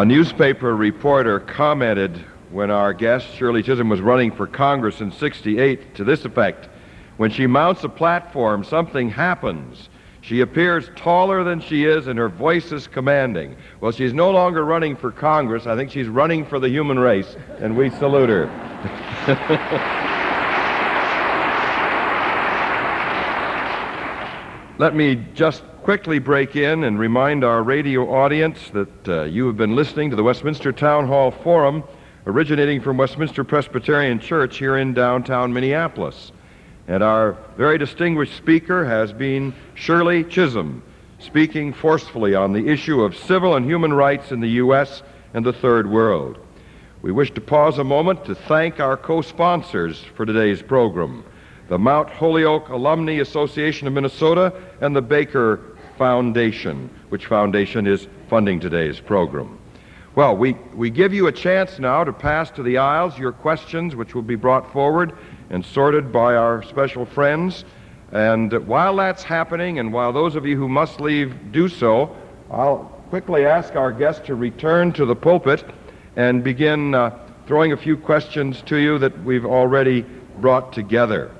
A 0.00 0.04
newspaper 0.06 0.74
reporter 0.74 1.40
commented 1.40 2.24
when 2.50 2.70
our 2.70 2.94
guest, 2.94 3.34
Shirley 3.34 3.62
Chisholm, 3.62 3.90
was 3.90 4.00
running 4.00 4.32
for 4.32 4.46
Congress 4.46 5.02
in 5.02 5.12
68 5.12 5.94
to 5.96 6.04
this 6.04 6.24
effect 6.24 6.70
When 7.18 7.30
she 7.30 7.46
mounts 7.46 7.84
a 7.84 7.90
platform, 7.90 8.64
something 8.64 9.10
happens. 9.10 9.90
She 10.22 10.40
appears 10.40 10.90
taller 10.96 11.44
than 11.44 11.60
she 11.60 11.84
is, 11.84 12.06
and 12.06 12.18
her 12.18 12.30
voice 12.30 12.72
is 12.72 12.86
commanding. 12.86 13.56
Well, 13.82 13.92
she's 13.92 14.14
no 14.14 14.30
longer 14.30 14.64
running 14.64 14.96
for 14.96 15.12
Congress. 15.12 15.66
I 15.66 15.76
think 15.76 15.90
she's 15.90 16.08
running 16.08 16.46
for 16.46 16.58
the 16.58 16.70
human 16.70 16.98
race, 16.98 17.36
and 17.58 17.76
we 17.76 17.90
salute 17.90 18.30
her. 18.30 20.06
Let 24.80 24.94
me 24.94 25.22
just 25.34 25.62
quickly 25.82 26.18
break 26.18 26.56
in 26.56 26.84
and 26.84 26.98
remind 26.98 27.44
our 27.44 27.62
radio 27.62 28.10
audience 28.10 28.70
that 28.70 29.08
uh, 29.08 29.24
you 29.24 29.46
have 29.46 29.58
been 29.58 29.76
listening 29.76 30.08
to 30.08 30.16
the 30.16 30.22
Westminster 30.22 30.72
Town 30.72 31.06
Hall 31.06 31.30
Forum 31.30 31.84
originating 32.26 32.80
from 32.80 32.96
Westminster 32.96 33.44
Presbyterian 33.44 34.18
Church 34.20 34.56
here 34.56 34.78
in 34.78 34.94
downtown 34.94 35.52
Minneapolis. 35.52 36.32
And 36.88 37.02
our 37.02 37.36
very 37.58 37.76
distinguished 37.76 38.34
speaker 38.38 38.86
has 38.86 39.12
been 39.12 39.54
Shirley 39.74 40.24
Chisholm, 40.24 40.82
speaking 41.18 41.74
forcefully 41.74 42.34
on 42.34 42.54
the 42.54 42.66
issue 42.66 43.02
of 43.02 43.14
civil 43.14 43.56
and 43.56 43.66
human 43.66 43.92
rights 43.92 44.32
in 44.32 44.40
the 44.40 44.48
U.S. 44.64 45.02
and 45.34 45.44
the 45.44 45.52
Third 45.52 45.90
World. 45.90 46.38
We 47.02 47.12
wish 47.12 47.32
to 47.32 47.42
pause 47.42 47.76
a 47.76 47.84
moment 47.84 48.24
to 48.24 48.34
thank 48.34 48.80
our 48.80 48.96
co 48.96 49.20
sponsors 49.20 50.02
for 50.16 50.24
today's 50.24 50.62
program 50.62 51.22
the 51.70 51.78
Mount 51.78 52.10
Holyoke 52.10 52.68
Alumni 52.70 53.20
Association 53.20 53.86
of 53.86 53.92
Minnesota 53.92 54.52
and 54.80 54.94
the 54.94 55.00
Baker 55.00 55.60
Foundation, 55.96 56.90
which 57.10 57.26
foundation 57.26 57.86
is 57.86 58.08
funding 58.28 58.58
today's 58.58 58.98
program. 58.98 59.56
Well, 60.16 60.36
we, 60.36 60.54
we 60.74 60.90
give 60.90 61.14
you 61.14 61.28
a 61.28 61.32
chance 61.32 61.78
now 61.78 62.02
to 62.02 62.12
pass 62.12 62.50
to 62.52 62.64
the 62.64 62.78
aisles 62.78 63.16
your 63.16 63.30
questions, 63.30 63.94
which 63.94 64.16
will 64.16 64.22
be 64.22 64.34
brought 64.34 64.72
forward 64.72 65.12
and 65.50 65.64
sorted 65.64 66.10
by 66.10 66.34
our 66.34 66.64
special 66.64 67.06
friends. 67.06 67.64
And 68.10 68.52
while 68.66 68.96
that's 68.96 69.22
happening, 69.22 69.78
and 69.78 69.92
while 69.92 70.12
those 70.12 70.34
of 70.34 70.44
you 70.44 70.56
who 70.56 70.68
must 70.68 71.00
leave 71.00 71.52
do 71.52 71.68
so, 71.68 72.16
I'll 72.50 72.78
quickly 73.10 73.46
ask 73.46 73.76
our 73.76 73.92
guest 73.92 74.24
to 74.24 74.34
return 74.34 74.92
to 74.94 75.06
the 75.06 75.14
pulpit 75.14 75.64
and 76.16 76.42
begin 76.42 76.96
uh, 76.96 77.16
throwing 77.46 77.70
a 77.70 77.76
few 77.76 77.96
questions 77.96 78.60
to 78.62 78.76
you 78.76 78.98
that 78.98 79.16
we've 79.22 79.46
already 79.46 80.04
brought 80.40 80.72
together. 80.72 81.30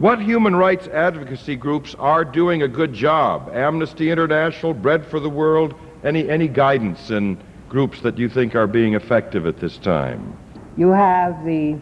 What 0.00 0.22
human 0.22 0.56
rights 0.56 0.88
advocacy 0.88 1.56
groups 1.56 1.94
are 1.98 2.24
doing 2.24 2.62
a 2.62 2.68
good 2.68 2.94
job? 2.94 3.50
Amnesty 3.52 4.10
International, 4.10 4.72
Bread 4.72 5.04
for 5.04 5.20
the 5.20 5.28
World, 5.28 5.74
any, 6.02 6.26
any 6.26 6.48
guidance 6.48 7.10
in 7.10 7.36
groups 7.68 8.00
that 8.00 8.16
you 8.16 8.30
think 8.30 8.54
are 8.54 8.66
being 8.66 8.94
effective 8.94 9.46
at 9.46 9.60
this 9.60 9.76
time? 9.76 10.34
You 10.78 10.88
have 10.88 11.44
the 11.44 11.78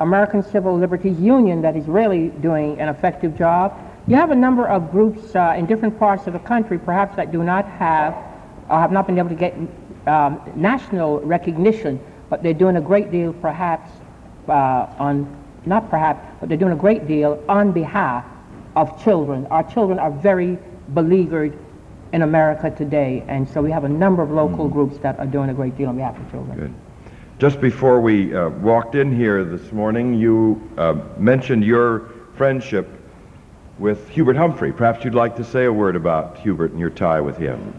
American 0.00 0.42
Civil 0.42 0.76
Liberties 0.76 1.18
Union 1.18 1.62
that 1.62 1.78
is 1.78 1.86
really 1.86 2.28
doing 2.28 2.78
an 2.78 2.90
effective 2.90 3.38
job. 3.38 3.74
You 4.06 4.16
have 4.16 4.32
a 4.32 4.36
number 4.36 4.68
of 4.68 4.90
groups 4.90 5.34
uh, 5.34 5.54
in 5.56 5.64
different 5.64 5.98
parts 5.98 6.26
of 6.26 6.34
the 6.34 6.40
country, 6.40 6.78
perhaps 6.78 7.16
that 7.16 7.32
do 7.32 7.42
not 7.42 7.64
have 7.64 8.12
or 8.68 8.78
have 8.78 8.92
not 8.92 9.06
been 9.06 9.16
able 9.18 9.30
to 9.30 9.34
get 9.34 9.54
um, 10.06 10.42
national 10.56 11.20
recognition, 11.20 12.00
but 12.28 12.42
they're 12.42 12.52
doing 12.52 12.76
a 12.76 12.82
great 12.82 13.10
deal, 13.10 13.32
perhaps, 13.32 13.90
uh, 14.46 14.92
on 14.98 15.45
not 15.66 15.90
perhaps, 15.90 16.24
but 16.40 16.48
they're 16.48 16.58
doing 16.58 16.72
a 16.72 16.76
great 16.76 17.06
deal 17.06 17.42
on 17.48 17.72
behalf 17.72 18.24
of 18.76 19.02
children. 19.02 19.46
Our 19.46 19.64
children 19.64 19.98
are 19.98 20.10
very 20.10 20.58
beleaguered 20.94 21.58
in 22.12 22.22
America 22.22 22.70
today, 22.70 23.24
and 23.28 23.48
so 23.48 23.60
we 23.60 23.70
have 23.70 23.84
a 23.84 23.88
number 23.88 24.22
of 24.22 24.30
local 24.30 24.68
mm. 24.68 24.72
groups 24.72 24.98
that 24.98 25.18
are 25.18 25.26
doing 25.26 25.50
a 25.50 25.54
great 25.54 25.76
deal 25.76 25.88
on 25.88 25.96
behalf 25.96 26.16
of 26.18 26.30
children. 26.30 26.58
Good. 26.58 26.74
Just 27.38 27.60
before 27.60 28.00
we 28.00 28.34
uh, 28.34 28.48
walked 28.48 28.94
in 28.94 29.14
here 29.14 29.44
this 29.44 29.72
morning, 29.72 30.14
you 30.14 30.70
uh, 30.78 30.94
mentioned 31.18 31.64
your 31.64 32.10
friendship 32.34 32.88
with 33.78 34.08
Hubert 34.08 34.36
Humphrey. 34.36 34.72
Perhaps 34.72 35.04
you'd 35.04 35.14
like 35.14 35.36
to 35.36 35.44
say 35.44 35.64
a 35.66 35.72
word 35.72 35.96
about 35.96 36.38
Hubert 36.38 36.70
and 36.70 36.80
your 36.80 36.90
tie 36.90 37.20
with 37.20 37.36
him. 37.36 37.74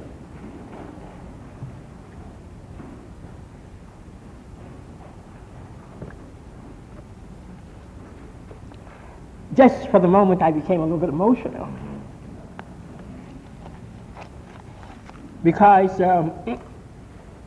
Just 9.58 9.90
for 9.90 10.00
the 10.00 10.08
moment, 10.08 10.44
I 10.44 10.52
became 10.52 10.82
a 10.82 10.84
little 10.84 11.00
bit 11.00 11.10
emotional. 11.10 11.68
Because 15.44 16.00
um, 16.00 16.32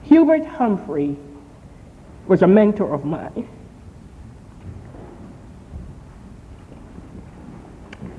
Hubert 0.02 0.44
Humphrey 0.44 1.16
was 2.26 2.42
a 2.42 2.48
mentor 2.48 2.92
of 2.92 3.04
mine. 3.04 3.48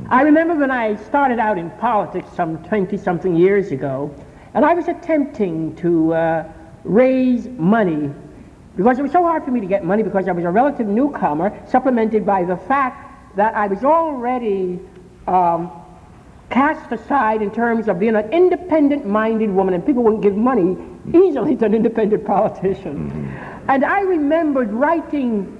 I 0.09 0.21
remember 0.21 0.55
when 0.55 0.71
I 0.71 0.95
started 0.95 1.39
out 1.39 1.57
in 1.57 1.69
politics 1.71 2.29
some 2.33 2.63
20 2.63 2.97
something 2.97 3.35
years 3.35 3.71
ago, 3.71 4.13
and 4.53 4.63
I 4.63 4.73
was 4.73 4.87
attempting 4.87 5.75
to 5.77 6.13
uh, 6.13 6.53
raise 6.85 7.47
money 7.47 8.09
because 8.77 8.99
it 8.99 9.01
was 9.01 9.11
so 9.11 9.23
hard 9.23 9.43
for 9.43 9.51
me 9.51 9.59
to 9.59 9.65
get 9.65 9.83
money 9.83 10.01
because 10.01 10.29
I 10.29 10.31
was 10.31 10.45
a 10.45 10.49
relative 10.49 10.87
newcomer, 10.87 11.57
supplemented 11.67 12.25
by 12.25 12.45
the 12.45 12.55
fact 12.55 13.10
that 13.35 13.55
I 13.55 13.67
was 13.67 13.83
already 13.83 14.79
um, 15.27 15.71
cast 16.49 16.91
aside 16.91 17.41
in 17.41 17.51
terms 17.51 17.87
of 17.87 17.99
being 17.99 18.15
an 18.15 18.31
independent 18.31 19.05
minded 19.05 19.49
woman, 19.49 19.73
and 19.73 19.85
people 19.85 20.03
wouldn't 20.03 20.21
give 20.21 20.35
money 20.35 20.77
easily 21.13 21.55
to 21.55 21.65
an 21.65 21.73
independent 21.73 22.25
politician. 22.25 23.09
Mm-hmm. 23.09 23.69
And 23.69 23.85
I 23.85 24.01
remembered 24.01 24.71
writing 24.71 25.57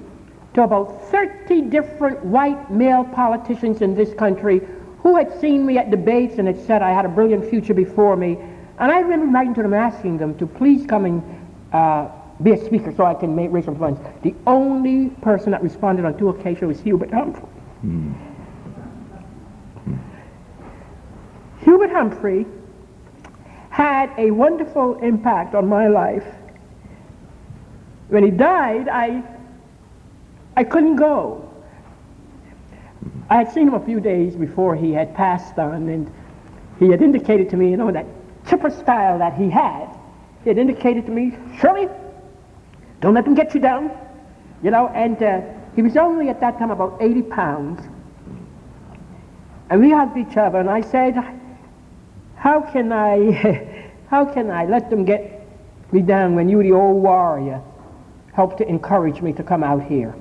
to 0.53 0.63
about 0.63 1.09
30 1.09 1.61
different 1.61 2.23
white 2.25 2.69
male 2.69 3.05
politicians 3.05 3.81
in 3.81 3.95
this 3.95 4.13
country 4.13 4.61
who 4.99 5.15
had 5.15 5.39
seen 5.39 5.65
me 5.65 5.77
at 5.77 5.89
debates 5.89 6.37
and 6.37 6.47
had 6.47 6.59
said 6.65 6.81
I 6.81 6.91
had 6.91 7.05
a 7.05 7.09
brilliant 7.09 7.49
future 7.49 7.73
before 7.73 8.15
me. 8.15 8.37
And 8.77 8.91
I 8.91 8.99
remember 8.99 9.27
writing 9.27 9.53
to 9.55 9.61
them 9.61 9.73
asking 9.73 10.17
them 10.17 10.37
to 10.37 10.45
please 10.45 10.85
come 10.85 11.05
and 11.05 11.23
uh, 11.71 12.09
be 12.43 12.51
a 12.51 12.65
speaker 12.65 12.93
so 12.95 13.05
I 13.05 13.13
can 13.13 13.35
make, 13.35 13.51
raise 13.51 13.65
some 13.65 13.77
funds. 13.77 13.99
The 14.23 14.35
only 14.45 15.09
person 15.21 15.51
that 15.51 15.63
responded 15.63 16.05
on 16.05 16.17
two 16.17 16.29
occasions 16.29 16.67
was 16.67 16.79
Hubert 16.81 17.11
Humphrey. 17.11 17.47
Hmm. 17.81 18.13
Hubert 21.59 21.91
Humphrey 21.91 22.45
had 23.69 24.11
a 24.17 24.31
wonderful 24.31 24.99
impact 24.99 25.55
on 25.55 25.67
my 25.67 25.87
life. 25.87 26.25
When 28.09 28.23
he 28.23 28.29
died, 28.29 28.89
I, 28.89 29.23
I 30.55 30.63
couldn't 30.63 30.97
go. 30.97 31.49
I 33.29 33.37
had 33.37 33.51
seen 33.51 33.67
him 33.67 33.73
a 33.73 33.85
few 33.85 33.99
days 33.99 34.35
before 34.35 34.75
he 34.75 34.91
had 34.91 35.15
passed 35.15 35.57
on, 35.57 35.87
and 35.87 36.11
he 36.77 36.89
had 36.89 37.01
indicated 37.01 37.49
to 37.51 37.57
me, 37.57 37.71
you 37.71 37.77
know, 37.77 37.91
that 37.91 38.05
chipper 38.47 38.69
style 38.69 39.17
that 39.19 39.33
he 39.35 39.49
had. 39.49 39.87
He 40.43 40.49
had 40.49 40.57
indicated 40.57 41.05
to 41.05 41.11
me, 41.11 41.37
Shirley, 41.59 41.87
don't 42.99 43.13
let 43.13 43.23
them 43.23 43.33
get 43.33 43.55
you 43.55 43.61
down. 43.61 43.91
You 44.61 44.71
know, 44.71 44.89
and 44.89 45.21
uh, 45.23 45.41
he 45.75 45.81
was 45.81 45.95
only 45.97 46.29
at 46.29 46.39
that 46.41 46.57
time 46.59 46.71
about 46.71 46.97
80 47.01 47.21
pounds. 47.23 47.81
And 49.69 49.79
we 49.79 49.91
hugged 49.91 50.17
each 50.17 50.35
other, 50.37 50.59
and 50.59 50.69
I 50.69 50.81
said, 50.81 51.15
how 52.35 52.61
can 52.61 52.91
I, 52.91 53.91
how 54.09 54.25
can 54.25 54.49
I 54.49 54.65
let 54.65 54.89
them 54.89 55.05
get 55.05 55.47
me 55.91 56.01
down 56.01 56.35
when 56.35 56.49
you, 56.49 56.61
the 56.61 56.73
old 56.73 57.01
warrior, 57.01 57.61
helped 58.33 58.57
to 58.57 58.67
encourage 58.67 59.21
me 59.21 59.33
to 59.33 59.43
come 59.43 59.63
out 59.63 59.83
here? 59.83 60.13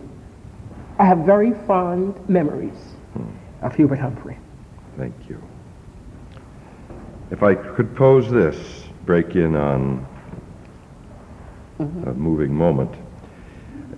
I 0.98 1.04
have 1.04 1.18
very 1.18 1.52
fond 1.66 2.28
memories 2.28 2.76
of 3.62 3.74
Hubert 3.74 3.98
Humphrey. 3.98 4.38
Thank 4.96 5.14
you. 5.28 5.42
If 7.30 7.42
I 7.42 7.54
could 7.54 7.94
pose 7.96 8.30
this, 8.30 8.84
break 9.06 9.34
in 9.34 9.54
on 9.56 10.06
mm-hmm. 11.78 12.08
a 12.08 12.14
moving 12.14 12.54
moment. 12.54 12.94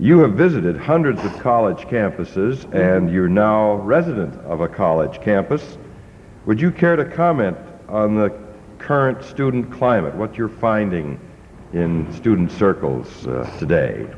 You 0.03 0.19
have 0.19 0.33
visited 0.33 0.77
hundreds 0.77 1.23
of 1.23 1.33
college 1.39 1.83
campuses, 1.83 2.65
and 2.75 3.09
you're 3.09 3.29
now 3.29 3.75
resident 3.75 4.35
of 4.47 4.61
a 4.61 4.67
college 4.67 5.21
campus. 5.21 5.79
Would 6.45 6.61
you 6.61 6.73
care 6.73 6.97
to 6.97 7.05
comment 7.05 7.57
on 7.89 8.17
the 8.17 8.37
current 8.79 9.23
student 9.23 9.71
climate, 9.71 10.13
what 10.17 10.37
you're 10.37 10.49
finding 10.49 11.21
in 11.73 12.13
student 12.15 12.51
circles 12.51 13.29
uh, 13.29 13.49
today? 13.61 14.09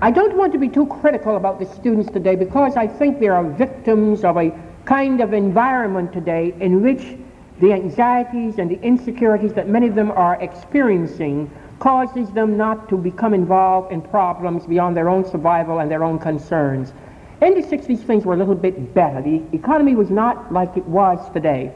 I 0.00 0.10
don't 0.10 0.38
want 0.38 0.54
to 0.54 0.58
be 0.58 0.70
too 0.70 0.86
critical 0.86 1.36
about 1.36 1.58
the 1.58 1.66
students 1.66 2.10
today 2.10 2.34
because 2.34 2.78
I 2.78 2.86
think 2.86 3.20
they 3.20 3.28
are 3.28 3.44
victims 3.44 4.24
of 4.24 4.38
a 4.38 4.58
kind 4.86 5.20
of 5.20 5.34
environment 5.34 6.14
today 6.14 6.54
in 6.60 6.80
which 6.80 7.18
the 7.60 7.74
anxieties 7.74 8.58
and 8.58 8.70
the 8.70 8.80
insecurities 8.80 9.52
that 9.52 9.68
many 9.68 9.86
of 9.86 9.96
them 9.96 10.10
are 10.12 10.40
experiencing 10.40 11.50
causes 11.84 12.30
them 12.30 12.56
not 12.56 12.88
to 12.88 12.96
become 12.96 13.34
involved 13.34 13.92
in 13.92 14.00
problems 14.00 14.64
beyond 14.64 14.96
their 14.96 15.06
own 15.06 15.22
survival 15.22 15.80
and 15.80 15.90
their 15.90 16.02
own 16.02 16.18
concerns. 16.18 16.94
In 17.42 17.52
the 17.52 17.60
60s, 17.60 18.06
things 18.06 18.24
were 18.24 18.32
a 18.32 18.38
little 18.38 18.54
bit 18.54 18.94
better. 18.94 19.20
The 19.20 19.42
economy 19.52 19.94
was 19.94 20.08
not 20.08 20.50
like 20.50 20.78
it 20.78 20.86
was 20.86 21.18
today. 21.34 21.70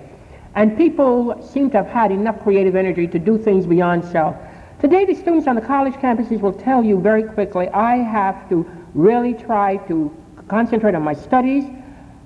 And 0.55 0.79
people 0.79 1.47
seem 1.53 1.69
to 1.73 1.77
have 1.77 1.89
had 1.89 2.11
enough 2.11 2.43
creative 2.43 2.75
energy 2.75 3.07
to 3.07 3.19
do 3.19 3.37
things 3.37 3.67
beyond 3.67 4.03
self. 4.03 4.35
Today, 4.81 5.05
the 5.05 5.15
students 5.15 5.47
on 5.47 5.57
the 5.57 5.61
college 5.61 5.93
campuses 5.93 6.41
will 6.41 6.55
tell 6.55 6.83
you 6.83 6.99
very 6.99 7.25
quickly, 7.25 7.69
I 7.69 7.97
have 7.97 8.49
to 8.49 8.67
really 8.95 9.35
try 9.35 9.77
to 9.89 10.11
concentrate 10.49 10.95
on 10.95 11.03
my 11.03 11.13
studies. 11.13 11.65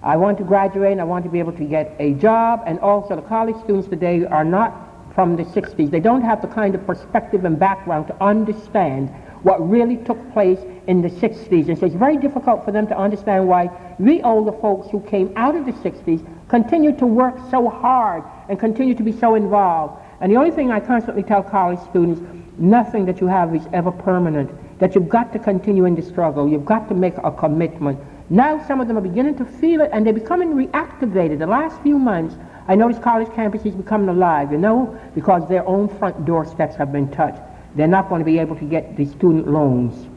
I 0.04 0.16
want 0.16 0.38
to 0.38 0.44
graduate 0.44 0.92
and 0.92 1.00
I 1.00 1.04
want 1.04 1.24
to 1.24 1.30
be 1.32 1.40
able 1.40 1.54
to 1.54 1.64
get 1.64 1.96
a 1.98 2.14
job. 2.14 2.62
And 2.64 2.78
also, 2.78 3.16
the 3.16 3.22
college 3.22 3.56
students 3.64 3.88
today 3.88 4.24
are 4.24 4.44
not 4.44 4.91
from 5.14 5.36
the 5.36 5.44
60s. 5.44 5.90
They 5.90 6.00
don't 6.00 6.22
have 6.22 6.40
the 6.40 6.48
kind 6.48 6.74
of 6.74 6.86
perspective 6.86 7.44
and 7.44 7.58
background 7.58 8.06
to 8.08 8.22
understand 8.22 9.10
what 9.42 9.58
really 9.68 9.96
took 9.98 10.32
place 10.32 10.58
in 10.86 11.02
the 11.02 11.08
60s. 11.08 11.68
And 11.68 11.78
so 11.78 11.86
it's 11.86 11.94
very 11.94 12.16
difficult 12.16 12.64
for 12.64 12.72
them 12.72 12.86
to 12.86 12.96
understand 12.96 13.48
why 13.48 13.70
we 13.98 14.22
older 14.22 14.52
folks 14.52 14.90
who 14.90 15.00
came 15.00 15.32
out 15.36 15.56
of 15.56 15.66
the 15.66 15.72
60s 15.72 16.24
continue 16.48 16.96
to 16.98 17.06
work 17.06 17.34
so 17.50 17.68
hard 17.68 18.22
and 18.48 18.58
continue 18.58 18.94
to 18.94 19.02
be 19.02 19.12
so 19.12 19.34
involved. 19.34 20.00
And 20.20 20.30
the 20.30 20.36
only 20.36 20.52
thing 20.52 20.70
I 20.70 20.80
constantly 20.80 21.24
tell 21.24 21.42
college 21.42 21.80
students, 21.90 22.20
nothing 22.58 23.06
that 23.06 23.20
you 23.20 23.26
have 23.26 23.54
is 23.54 23.66
ever 23.72 23.90
permanent, 23.90 24.50
that 24.78 24.94
you've 24.94 25.08
got 25.08 25.32
to 25.32 25.38
continue 25.38 25.84
in 25.84 25.96
the 25.96 26.02
struggle. 26.02 26.48
You've 26.48 26.64
got 26.64 26.88
to 26.88 26.94
make 26.94 27.14
a 27.18 27.32
commitment. 27.32 27.98
Now 28.30 28.64
some 28.66 28.80
of 28.80 28.88
them 28.88 28.96
are 28.96 29.02
beginning 29.02 29.36
to 29.38 29.44
feel 29.44 29.80
it 29.80 29.90
and 29.92 30.06
they're 30.06 30.12
becoming 30.12 30.54
reactivated. 30.54 31.40
The 31.40 31.46
last 31.46 31.82
few 31.82 31.98
months, 31.98 32.36
I 32.68 32.74
notice 32.74 32.98
college 32.98 33.28
campuses 33.28 33.76
becoming 33.76 34.08
alive, 34.08 34.52
you 34.52 34.58
know, 34.58 34.98
because 35.14 35.48
their 35.48 35.66
own 35.66 35.88
front 35.98 36.24
doorsteps 36.24 36.76
have 36.76 36.92
been 36.92 37.10
touched. 37.10 37.40
They're 37.74 37.86
not 37.86 38.08
going 38.08 38.20
to 38.20 38.24
be 38.24 38.38
able 38.38 38.56
to 38.56 38.64
get 38.64 38.96
the 38.96 39.06
student 39.06 39.48
loans. 39.48 40.08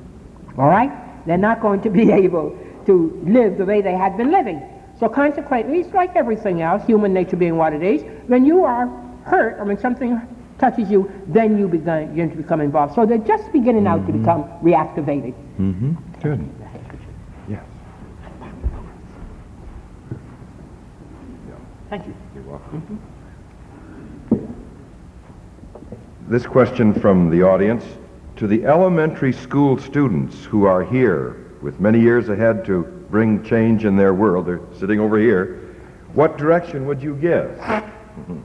All 0.57 0.67
right? 0.67 0.91
They're 1.25 1.37
not 1.37 1.61
going 1.61 1.81
to 1.81 1.89
be 1.89 2.11
able 2.23 2.57
to 2.85 3.21
live 3.25 3.57
the 3.57 3.65
way 3.65 3.81
they 3.81 3.93
had 3.93 4.17
been 4.17 4.31
living. 4.31 4.61
So 4.99 5.09
consequently, 5.09 5.79
it's 5.79 5.93
like 5.93 6.15
everything 6.15 6.61
else, 6.61 6.85
human 6.85 7.13
nature 7.13 7.35
being 7.35 7.57
what 7.57 7.73
it 7.73 7.83
is. 7.83 8.03
When 8.27 8.45
you 8.45 8.63
are 8.63 8.87
hurt 9.25 9.59
or 9.59 9.65
when 9.65 9.79
something 9.79 10.21
touches 10.57 10.89
you, 10.89 11.11
then 11.27 11.57
you 11.57 11.67
begin, 11.67 12.29
to 12.29 12.35
become 12.35 12.61
involved. 12.61 12.95
So 12.95 13.05
they're 13.05 13.17
just 13.17 13.51
beginning 13.51 13.83
mm-hmm. 13.83 14.01
out 14.01 14.05
to 14.07 14.13
mm-hmm. 14.13 14.21
become 14.21 14.43
reactivated. 14.63 15.33
Mm-hmm. 15.59 15.93
Good. 16.21 16.49
Yes. 17.49 17.63
Thank 21.89 22.07
you. 22.07 22.15
Mm-hmm. 22.71 22.95
This 26.27 26.45
question 26.45 26.93
from 26.93 27.29
the 27.29 27.43
audience 27.43 27.83
to 28.37 28.47
the 28.47 28.65
elementary 28.65 29.31
school 29.31 29.77
students 29.77 30.43
who 30.43 30.65
are 30.65 30.83
here 30.83 31.51
with 31.61 31.79
many 31.79 31.99
years 31.99 32.29
ahead 32.29 32.65
to 32.65 32.83
bring 33.09 33.43
change 33.43 33.85
in 33.85 33.95
their 33.95 34.13
world, 34.13 34.47
they're 34.47 34.61
sitting 34.77 34.99
over 34.99 35.17
here, 35.19 35.75
what 36.13 36.37
direction 36.37 36.85
would 36.87 37.01
you 37.01 37.15
give? 37.15 37.51
Mm-hmm. 37.59 38.39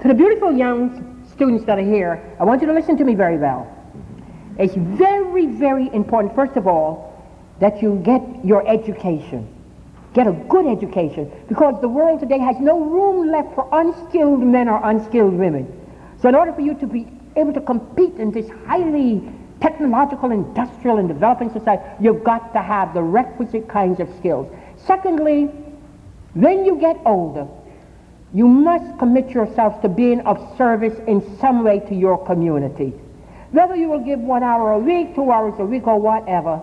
To 0.00 0.08
the 0.08 0.14
beautiful 0.14 0.52
young 0.52 1.24
students 1.32 1.64
that 1.64 1.78
are 1.78 1.84
here, 1.84 2.36
I 2.38 2.44
want 2.44 2.60
you 2.60 2.66
to 2.66 2.74
listen 2.74 2.96
to 2.98 3.04
me 3.04 3.14
very 3.14 3.38
well. 3.38 3.66
It's 4.58 4.74
very, 4.74 5.46
very 5.46 5.88
important, 5.94 6.34
first 6.34 6.56
of 6.56 6.66
all, 6.66 7.24
that 7.60 7.80
you 7.80 8.00
get 8.04 8.22
your 8.44 8.66
education. 8.68 9.48
Get 10.14 10.26
a 10.26 10.32
good 10.32 10.66
education 10.66 11.30
because 11.48 11.80
the 11.80 11.88
world 11.88 12.20
today 12.20 12.38
has 12.38 12.56
no 12.60 12.80
room 12.80 13.30
left 13.30 13.54
for 13.54 13.66
unskilled 13.72 14.40
men 14.40 14.68
or 14.68 14.80
unskilled 14.84 15.32
women. 15.32 15.66
So 16.20 16.28
in 16.28 16.34
order 16.34 16.52
for 16.52 16.60
you 16.60 16.74
to 16.74 16.86
be 16.86 17.08
able 17.36 17.54
to 17.54 17.60
compete 17.60 18.14
in 18.16 18.30
this 18.30 18.48
highly 18.66 19.22
technological, 19.60 20.30
industrial, 20.30 20.98
and 20.98 21.08
developing 21.08 21.50
society, 21.50 21.82
you've 22.00 22.24
got 22.24 22.52
to 22.52 22.60
have 22.60 22.92
the 22.92 23.02
requisite 23.02 23.68
kinds 23.68 24.00
of 24.00 24.08
skills. 24.18 24.52
Secondly, 24.76 25.44
when 26.34 26.64
you 26.64 26.76
get 26.76 27.00
older, 27.06 27.46
you 28.34 28.48
must 28.48 28.98
commit 28.98 29.30
yourselves 29.30 29.80
to 29.82 29.88
being 29.88 30.20
of 30.20 30.56
service 30.58 30.98
in 31.06 31.38
some 31.38 31.64
way 31.64 31.80
to 31.80 31.94
your 31.94 32.22
community. 32.26 32.92
Whether 33.52 33.76
you 33.76 33.88
will 33.88 34.04
give 34.04 34.18
one 34.18 34.42
hour 34.42 34.72
a 34.72 34.78
week, 34.78 35.14
two 35.14 35.30
hours 35.30 35.54
a 35.58 35.64
week, 35.64 35.86
or 35.86 35.98
whatever, 35.98 36.60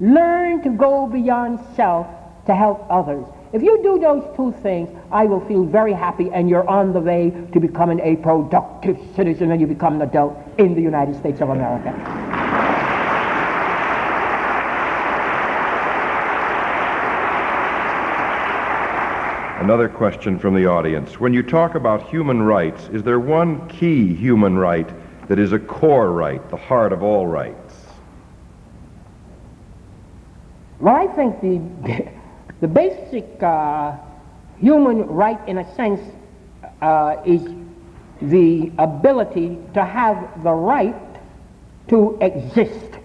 learn 0.00 0.62
to 0.62 0.70
go 0.70 1.06
beyond 1.06 1.58
self 1.74 2.06
to 2.48 2.54
help 2.54 2.84
others. 2.90 3.26
If 3.52 3.62
you 3.62 3.82
do 3.82 3.98
those 3.98 4.24
two 4.34 4.52
things, 4.62 4.88
I 5.12 5.26
will 5.26 5.46
feel 5.46 5.64
very 5.64 5.92
happy 5.92 6.30
and 6.32 6.48
you're 6.48 6.68
on 6.68 6.92
the 6.94 7.00
way 7.00 7.30
to 7.52 7.60
becoming 7.60 8.00
a 8.00 8.16
productive 8.16 8.98
citizen 9.14 9.52
and 9.52 9.60
you 9.60 9.66
become 9.66 9.96
an 9.96 10.02
adult 10.02 10.36
in 10.58 10.74
the 10.74 10.80
United 10.80 11.16
States 11.16 11.40
of 11.42 11.50
America. 11.50 11.90
Another 19.60 19.88
question 19.88 20.38
from 20.38 20.54
the 20.54 20.66
audience. 20.66 21.20
When 21.20 21.34
you 21.34 21.42
talk 21.42 21.74
about 21.74 22.08
human 22.08 22.40
rights, 22.40 22.88
is 22.88 23.02
there 23.02 23.20
one 23.20 23.68
key 23.68 24.14
human 24.14 24.56
right 24.56 24.88
that 25.28 25.38
is 25.38 25.52
a 25.52 25.58
core 25.58 26.12
right, 26.12 26.48
the 26.48 26.56
heart 26.56 26.94
of 26.94 27.02
all 27.02 27.26
rights? 27.26 27.74
Well, 30.80 30.94
I 30.94 31.08
think 31.08 31.40
the 31.42 32.17
The 32.60 32.68
basic 32.68 33.42
uh, 33.42 33.96
human 34.58 35.06
right, 35.06 35.38
in 35.48 35.58
a 35.58 35.74
sense, 35.74 36.00
uh, 36.82 37.16
is 37.24 37.46
the 38.20 38.72
ability 38.78 39.58
to 39.74 39.84
have 39.84 40.42
the 40.42 40.52
right 40.52 40.94
to 41.88 42.18
exist, 42.20 42.98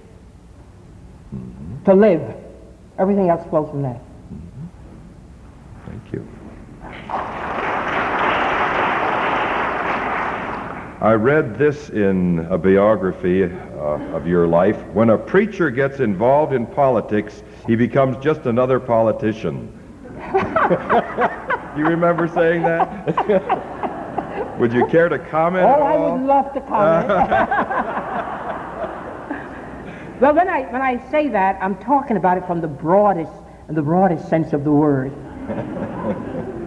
mm-hmm. 1.33 1.83
to 1.85 1.93
live. 1.93 2.35
Everything 2.97 3.29
else 3.29 3.47
flows 3.49 3.69
from 3.69 3.83
that. 3.83 3.99
Mm-hmm. 3.99 4.67
Thank 5.85 6.13
you. 6.13 6.27
I 11.01 11.13
read 11.13 11.57
this 11.57 11.89
in 11.89 12.47
a 12.49 12.57
biography 12.57 13.43
Uh, 13.83 13.99
of 14.15 14.25
your 14.25 14.47
life. 14.47 14.81
When 14.93 15.09
a 15.09 15.17
preacher 15.17 15.69
gets 15.69 15.99
involved 15.99 16.53
in 16.53 16.65
politics, 16.65 17.43
he 17.67 17.75
becomes 17.75 18.15
just 18.23 18.45
another 18.45 18.79
politician. 18.79 19.77
you 21.75 21.83
remember 21.83 22.29
saying 22.29 22.63
that? 22.63 24.55
would 24.57 24.71
you 24.71 24.87
care 24.87 25.09
to 25.09 25.19
comment? 25.19 25.65
Oh, 25.65 25.83
I 25.83 25.97
would 25.97 26.25
love 26.25 26.53
to 26.53 26.61
comment. 26.61 27.09
well, 30.21 30.33
when 30.33 30.47
I 30.47 30.61
when 30.71 30.81
I 30.81 31.05
say 31.11 31.27
that, 31.27 31.57
I'm 31.61 31.75
talking 31.75 32.15
about 32.15 32.37
it 32.37 32.47
from 32.47 32.61
the 32.61 32.69
broadest 32.69 33.33
the 33.67 33.81
broadest 33.81 34.29
sense 34.29 34.53
of 34.53 34.63
the 34.63 34.71
word. 34.71 35.11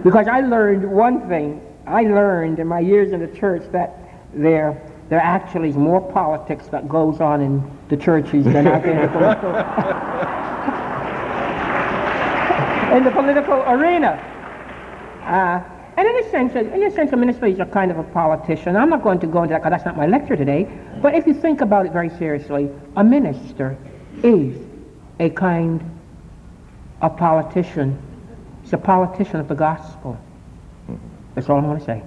because 0.04 0.28
I 0.28 0.42
learned 0.42 0.84
one 0.84 1.30
thing. 1.30 1.62
I 1.86 2.02
learned 2.02 2.58
in 2.58 2.66
my 2.66 2.80
years 2.80 3.12
in 3.12 3.20
the 3.20 3.38
church 3.38 3.62
that 3.72 3.98
there 4.34 4.85
there 5.08 5.20
actually 5.20 5.68
is 5.68 5.76
more 5.76 6.00
politics 6.00 6.66
that 6.68 6.88
goes 6.88 7.20
on 7.20 7.40
in 7.40 7.62
the 7.88 7.96
churches 7.96 8.44
than 8.44 8.66
out 8.66 8.84
in 8.84 8.96
the 9.00 9.08
political, 9.08 9.50
in 12.96 13.04
the 13.04 13.10
political 13.10 13.62
arena. 13.68 14.18
Uh, 15.22 15.62
and 15.96 16.06
in 16.06 16.16
a 16.24 16.30
sense, 16.30 16.54
in 16.54 16.82
a 16.82 16.90
sense, 16.90 17.12
a 17.12 17.16
minister 17.16 17.46
is 17.46 17.58
a 17.58 17.64
kind 17.64 17.90
of 17.90 17.98
a 17.98 18.02
politician. 18.02 18.76
I'm 18.76 18.90
not 18.90 19.02
going 19.02 19.18
to 19.20 19.26
go 19.26 19.42
into 19.42 19.54
that 19.54 19.62
because 19.62 19.70
that's 19.70 19.86
not 19.86 19.96
my 19.96 20.06
lecture 20.06 20.36
today. 20.36 20.68
But 21.00 21.14
if 21.14 21.26
you 21.26 21.32
think 21.32 21.62
about 21.62 21.86
it 21.86 21.92
very 21.92 22.10
seriously, 22.10 22.68
a 22.96 23.04
minister 23.04 23.78
is 24.22 24.58
a 25.18 25.30
kind 25.30 25.82
of 27.00 27.16
politician. 27.16 27.98
He's 28.62 28.74
a 28.74 28.78
politician 28.78 29.40
of 29.40 29.48
the 29.48 29.54
gospel. 29.54 30.18
That's 31.34 31.48
all 31.48 31.58
I'm 31.58 31.64
going 31.64 31.78
to 31.78 31.84
say. 31.84 32.02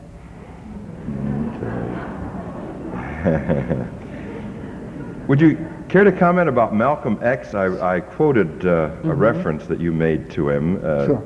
Would 5.27 5.41
you 5.41 5.67
care 5.89 6.03
to 6.03 6.11
comment 6.11 6.49
about 6.49 6.73
Malcolm 6.73 7.19
X? 7.21 7.53
I, 7.53 7.95
I 7.95 7.99
quoted 7.99 8.65
uh, 8.65 8.89
a 9.03 9.13
reference 9.13 9.67
that 9.67 9.79
you 9.79 9.91
made 9.91 10.29
to 10.31 10.49
him. 10.49 10.77
Uh, 10.77 11.05
sure. 11.05 11.23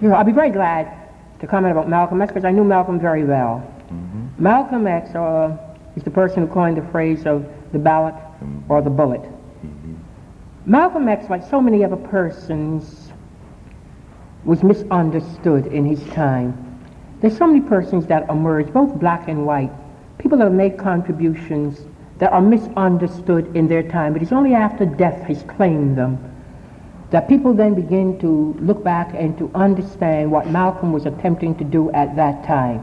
sure. 0.00 0.14
I'll 0.14 0.24
be 0.24 0.32
very 0.32 0.50
glad 0.50 1.10
to 1.40 1.46
comment 1.46 1.72
about 1.72 1.88
Malcolm 1.88 2.20
X 2.20 2.32
because 2.32 2.44
I 2.44 2.50
knew 2.50 2.64
Malcolm 2.64 3.00
very 3.00 3.24
well. 3.24 3.66
Mm-hmm. 3.90 4.42
Malcolm 4.42 4.86
X 4.86 5.14
uh, 5.14 5.56
is 5.96 6.02
the 6.02 6.10
person 6.10 6.46
who 6.46 6.52
coined 6.52 6.76
the 6.76 6.86
phrase 6.90 7.26
of 7.26 7.46
the 7.72 7.78
ballot 7.78 8.14
mm-hmm. 8.14 8.70
or 8.70 8.82
the 8.82 8.90
bullet. 8.90 9.22
Mm-hmm. 9.22 9.94
Malcolm 10.66 11.08
X, 11.08 11.30
like 11.30 11.48
so 11.48 11.60
many 11.60 11.84
other 11.84 11.96
persons, 11.96 13.12
was 14.44 14.62
misunderstood 14.62 15.66
in 15.66 15.84
his 15.84 16.02
time. 16.10 16.58
There's 17.20 17.36
so 17.36 17.46
many 17.46 17.60
persons 17.60 18.06
that 18.06 18.28
emerged, 18.28 18.72
both 18.72 18.98
black 18.98 19.28
and 19.28 19.46
white, 19.46 19.72
people 20.22 20.38
that 20.38 20.44
have 20.44 20.52
made 20.52 20.78
contributions 20.78 21.84
that 22.18 22.32
are 22.32 22.40
misunderstood 22.40 23.56
in 23.56 23.66
their 23.66 23.82
time. 23.82 24.12
But 24.12 24.22
It 24.22 24.26
is 24.26 24.32
only 24.32 24.54
after 24.54 24.86
death 24.86 25.22
has 25.24 25.42
claimed 25.42 25.98
them 25.98 26.32
that 27.10 27.28
people 27.28 27.52
then 27.52 27.74
begin 27.74 28.18
to 28.20 28.56
look 28.60 28.82
back 28.82 29.12
and 29.14 29.36
to 29.36 29.50
understand 29.54 30.30
what 30.30 30.48
Malcolm 30.48 30.92
was 30.92 31.04
attempting 31.04 31.54
to 31.56 31.64
do 31.64 31.90
at 31.90 32.16
that 32.16 32.44
time. 32.44 32.80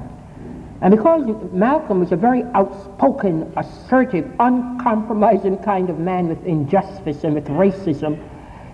And 0.82 0.92
because 0.96 1.26
Malcolm 1.52 2.00
was 2.00 2.12
a 2.12 2.16
very 2.16 2.44
outspoken, 2.54 3.52
assertive, 3.58 4.30
uncompromising 4.40 5.58
kind 5.60 5.90
of 5.90 5.98
man 5.98 6.28
with 6.28 6.46
injustice 6.46 7.24
and 7.24 7.34
with 7.34 7.46
racism, 7.46 8.22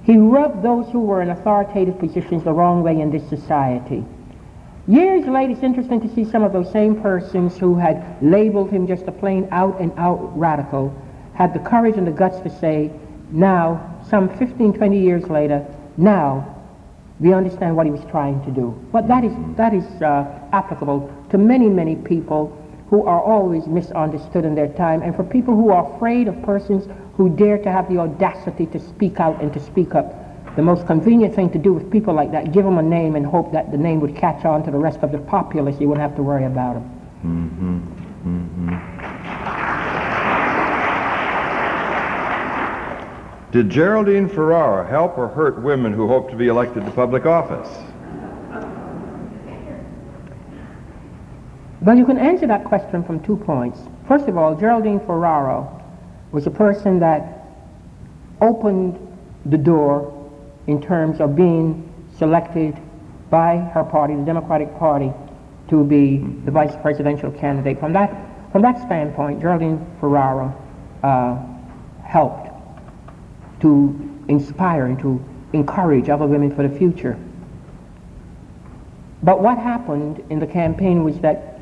he 0.03 0.17
rubbed 0.17 0.61
those 0.61 0.89
who 0.89 0.99
were 0.99 1.21
in 1.21 1.29
authoritative 1.29 1.97
positions 1.99 2.43
the 2.43 2.51
wrong 2.51 2.83
way 2.83 2.99
in 2.99 3.11
this 3.11 3.27
society. 3.29 4.03
Years 4.87 5.25
later, 5.25 5.53
it's 5.53 5.63
interesting 5.63 5.99
to 6.01 6.13
see 6.13 6.23
some 6.23 6.43
of 6.43 6.53
those 6.53 6.71
same 6.71 7.01
persons 7.01 7.57
who 7.57 7.73
had 7.73 8.21
labeled 8.21 8.69
him 8.69 8.85
just 8.85 9.05
a 9.07 9.11
plain 9.11 9.47
out 9.51 9.79
and 9.81 9.91
out 9.97 10.37
radical 10.37 10.93
had 11.33 11.55
the 11.55 11.59
courage 11.59 11.97
and 11.97 12.05
the 12.05 12.11
guts 12.11 12.39
to 12.41 12.49
say, 12.59 12.91
now, 13.31 13.99
some 14.07 14.29
15, 14.37 14.73
20 14.73 14.99
years 14.99 15.27
later, 15.27 15.65
now 15.97 16.55
we 17.19 17.33
understand 17.33 17.75
what 17.75 17.87
he 17.87 17.91
was 17.91 18.05
trying 18.11 18.43
to 18.45 18.51
do. 18.51 18.79
But 18.91 19.07
that 19.07 19.23
is, 19.23 19.33
that 19.57 19.73
is 19.73 19.85
uh, 20.03 20.25
applicable 20.53 21.11
to 21.31 21.37
many, 21.39 21.67
many 21.67 21.95
people 21.95 22.55
who 22.91 23.07
are 23.07 23.23
always 23.23 23.65
misunderstood 23.65 24.45
in 24.45 24.53
their 24.53 24.67
time, 24.67 25.01
and 25.01 25.15
for 25.15 25.23
people 25.23 25.55
who 25.55 25.71
are 25.71 25.95
afraid 25.95 26.27
of 26.27 26.39
persons 26.43 26.87
who 27.15 27.35
dare 27.35 27.57
to 27.57 27.71
have 27.71 27.89
the 27.89 27.97
audacity 27.97 28.67
to 28.67 28.79
speak 28.79 29.19
out 29.19 29.41
and 29.41 29.51
to 29.51 29.59
speak 29.59 29.95
up 29.95 30.24
the 30.55 30.61
most 30.61 30.87
convenient 30.87 31.35
thing 31.35 31.49
to 31.51 31.57
do 31.57 31.73
with 31.73 31.91
people 31.91 32.13
like 32.13 32.31
that, 32.31 32.53
give 32.53 32.63
them 32.63 32.77
a 32.77 32.81
name 32.81 33.15
and 33.15 33.25
hope 33.25 33.51
that 33.51 33.71
the 33.71 33.77
name 33.77 33.99
would 33.99 34.15
catch 34.15 34.45
on 34.45 34.63
to 34.63 34.71
the 34.71 34.77
rest 34.77 34.99
of 35.01 35.11
the 35.11 35.17
populace. 35.17 35.75
You 35.79 35.89
wouldn't 35.89 36.07
have 36.07 36.15
to 36.15 36.23
worry 36.23 36.45
about 36.45 36.75
them. 36.75 36.83
Mm-hmm. 37.23 37.79
Mm-hmm. 38.25 39.05
Did 43.51 43.69
Geraldine 43.69 44.27
Ferraro 44.27 44.85
help 44.85 45.17
or 45.17 45.27
hurt 45.27 45.61
women 45.61 45.93
who 45.93 46.07
hope 46.07 46.29
to 46.29 46.35
be 46.35 46.47
elected 46.47 46.85
to 46.85 46.91
public 46.91 47.25
office? 47.25 47.69
Well, 51.81 51.97
you 51.97 52.05
can 52.05 52.17
answer 52.17 52.47
that 52.47 52.63
question 52.65 53.03
from 53.03 53.21
two 53.23 53.37
points. 53.37 53.79
First 54.07 54.27
of 54.27 54.37
all, 54.37 54.55
Geraldine 54.55 54.99
Ferraro 54.99 55.81
was 56.31 56.47
a 56.47 56.51
person 56.51 56.99
that 56.99 57.47
opened 58.41 58.99
the 59.45 59.57
door 59.57 60.11
in 60.67 60.81
terms 60.81 61.19
of 61.19 61.35
being 61.35 61.91
selected 62.17 62.77
by 63.29 63.57
her 63.57 63.83
party, 63.83 64.15
the 64.15 64.23
Democratic 64.23 64.77
Party, 64.77 65.11
to 65.69 65.83
be 65.83 66.17
the 66.45 66.51
vice 66.51 66.75
presidential 66.81 67.31
candidate. 67.31 67.79
From 67.79 67.93
that, 67.93 68.15
from 68.51 68.61
that 68.61 68.81
standpoint, 68.81 69.41
Geraldine 69.41 69.85
Ferraro 69.99 70.53
uh, 71.03 71.37
helped 72.03 72.49
to 73.61 74.23
inspire 74.27 74.85
and 74.85 74.99
to 74.99 75.23
encourage 75.53 76.09
other 76.09 76.25
women 76.25 76.55
for 76.55 76.67
the 76.67 76.77
future. 76.77 77.17
But 79.23 79.41
what 79.41 79.57
happened 79.57 80.23
in 80.29 80.39
the 80.39 80.47
campaign 80.47 81.03
was 81.03 81.19
that 81.19 81.59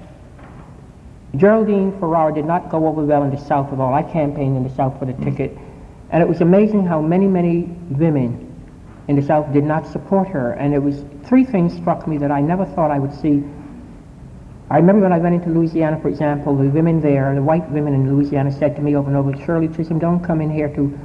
Geraldine 1.35 1.97
Ferraro 1.99 2.33
did 2.33 2.45
not 2.45 2.69
go 2.69 2.87
over 2.87 3.03
well 3.03 3.23
in 3.23 3.31
the 3.31 3.37
South 3.37 3.71
at 3.71 3.79
all. 3.79 3.93
I 3.93 4.03
campaigned 4.03 4.57
in 4.57 4.63
the 4.63 4.75
South 4.75 4.99
for 4.99 5.05
the 5.05 5.13
ticket, 5.13 5.57
and 6.11 6.21
it 6.21 6.27
was 6.27 6.41
amazing 6.41 6.85
how 6.85 7.01
many, 7.01 7.25
many 7.25 7.63
women 7.89 8.52
in 9.07 9.15
the 9.15 9.21
South 9.21 9.51
did 9.53 9.63
not 9.63 9.85
support 9.87 10.27
her. 10.29 10.53
And 10.53 10.73
it 10.73 10.79
was 10.79 11.03
three 11.25 11.43
things 11.43 11.73
struck 11.75 12.07
me 12.07 12.17
that 12.19 12.31
I 12.31 12.41
never 12.41 12.65
thought 12.65 12.91
I 12.91 12.99
would 12.99 13.13
see. 13.13 13.43
I 14.69 14.77
remember 14.77 15.03
when 15.03 15.13
I 15.13 15.17
went 15.17 15.35
into 15.35 15.49
Louisiana, 15.49 15.99
for 16.01 16.07
example, 16.07 16.55
the 16.55 16.69
women 16.69 17.01
there, 17.01 17.35
the 17.35 17.43
white 17.43 17.69
women 17.69 17.93
in 17.93 18.15
Louisiana 18.15 18.51
said 18.51 18.75
to 18.77 18.81
me 18.81 18.95
over 18.95 19.09
and 19.09 19.17
over, 19.17 19.35
Shirley 19.45 19.67
Chisholm, 19.67 19.99
don't 19.99 20.23
come 20.23 20.41
in 20.41 20.49
here 20.49 20.73
to 20.75 20.97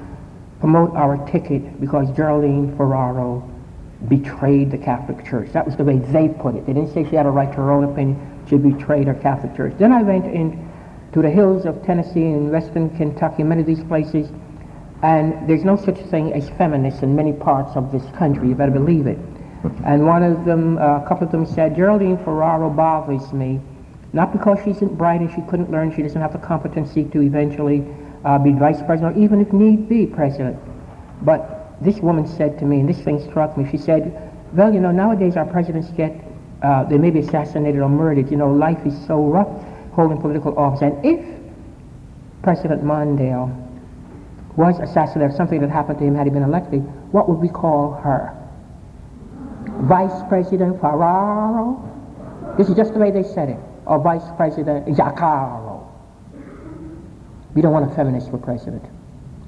promote 0.61 0.94
our 0.96 1.16
ticket 1.28 1.80
because 1.80 2.11
Geraldine 2.16 2.76
Ferraro 2.76 3.49
betrayed 4.09 4.70
the 4.70 4.78
Catholic 4.78 5.24
Church. 5.26 5.51
That 5.53 5.66
was 5.66 5.76
the 5.76 5.84
way 5.84 5.99
they 5.99 6.28
put 6.28 6.55
it. 6.55 6.66
They 6.66 6.72
didn't 6.72 6.94
say 6.94 7.05
she 7.09 7.16
had 7.16 7.26
a 7.26 7.30
right 7.30 7.51
to 7.51 7.57
her 7.57 7.72
own 7.72 7.84
opinion. 7.84 8.44
She 8.49 8.57
betrayed 8.57 9.09
her 9.09 9.14
Catholic 9.14 9.57
Church. 9.57 9.74
Then 9.76 9.92
I 9.92 10.03
went 10.03 10.26
in 10.26 10.70
to 11.12 11.22
the 11.22 11.30
hills 11.30 11.64
of 11.64 11.84
Tennessee 11.84 12.22
and 12.22 12.51
western 12.51 12.90
Kentucky, 12.96 13.42
many 13.42 13.62
of 13.62 13.66
these 13.66 13.82
places, 13.84 14.30
and 15.03 15.49
there's 15.49 15.64
no 15.64 15.76
such 15.76 15.99
thing 16.11 16.32
as 16.32 16.49
feminists 16.51 17.03
in 17.03 17.14
many 17.14 17.32
parts 17.32 17.76
of 17.76 17.92
this 17.92 18.05
country. 18.16 18.49
You 18.49 18.55
better 18.55 18.72
believe 18.72 19.07
it. 19.07 19.18
And 19.84 20.07
one 20.07 20.22
of 20.22 20.44
them, 20.44 20.78
uh, 20.78 21.01
a 21.01 21.07
couple 21.09 21.26
of 21.26 21.32
them 21.32 21.46
said, 21.46 21.76
Geraldine 21.76 22.16
Ferraro 22.18 22.70
bothers 22.70 23.32
me, 23.32 23.61
not 24.12 24.32
because 24.32 24.59
she 24.64 24.70
isn't 24.70 24.96
bright 24.96 25.20
and 25.20 25.30
she 25.30 25.42
couldn't 25.42 25.70
learn, 25.70 25.94
she 25.94 26.03
doesn't 26.03 26.20
have 26.20 26.32
the 26.32 26.38
competency 26.38 27.05
to 27.05 27.22
eventually 27.22 27.84
uh, 28.24 28.38
be 28.38 28.53
vice 28.53 28.82
president 28.82 29.16
or 29.16 29.20
even 29.20 29.40
if 29.40 29.53
need 29.53 29.88
be 29.88 30.07
president. 30.07 30.59
But 31.22 31.76
this 31.80 31.99
woman 31.99 32.26
said 32.26 32.59
to 32.59 32.64
me, 32.64 32.80
and 32.80 32.88
this 32.88 32.99
thing 32.99 33.20
struck 33.30 33.57
me, 33.57 33.68
she 33.70 33.78
said, 33.78 34.32
well, 34.53 34.72
you 34.72 34.80
know, 34.80 34.90
nowadays 34.90 35.36
our 35.36 35.46
presidents 35.46 35.90
get, 35.90 36.12
uh, 36.62 36.84
they 36.84 36.99
may 36.99 37.11
be 37.11 37.20
assassinated 37.20 37.80
or 37.80 37.88
murdered. 37.88 38.30
You 38.30 38.36
know, 38.36 38.51
life 38.51 38.84
is 38.86 38.94
so 39.07 39.22
rough 39.24 39.49
holding 39.92 40.20
political 40.20 40.59
office. 40.59 40.82
And 40.82 41.05
if 41.05 41.20
President 42.42 42.82
Mondale 42.82 43.68
was 44.59 44.81
assassinated, 44.81 45.37
something 45.37 45.61
that 45.61 45.71
happened 45.71 46.01
to 46.01 46.05
him 46.05 46.17
had 46.17 46.27
he 46.27 46.33
been 46.33 46.43
elected, 46.43 46.81
what 47.13 47.29
would 47.29 47.39
we 47.39 47.49
call 47.49 47.93
her? 47.93 48.35
Vice 49.83 50.23
President 50.29 50.81
Ferraro? 50.81 51.79
This 52.59 52.69
is 52.69 52.75
just 52.75 52.93
the 52.93 52.99
way 52.99 53.13
they 53.13 53.23
said 53.23 53.49
it. 53.51 53.61
Or 53.87 54.03
Vice 54.03 54.29
President 54.37 54.87
Zaccaro. 54.89 55.87
We 57.55 57.63
don't 57.63 57.73
want 57.73 57.91
a 57.91 57.95
feminist 57.95 58.31
for 58.31 58.39
president. 58.39 58.85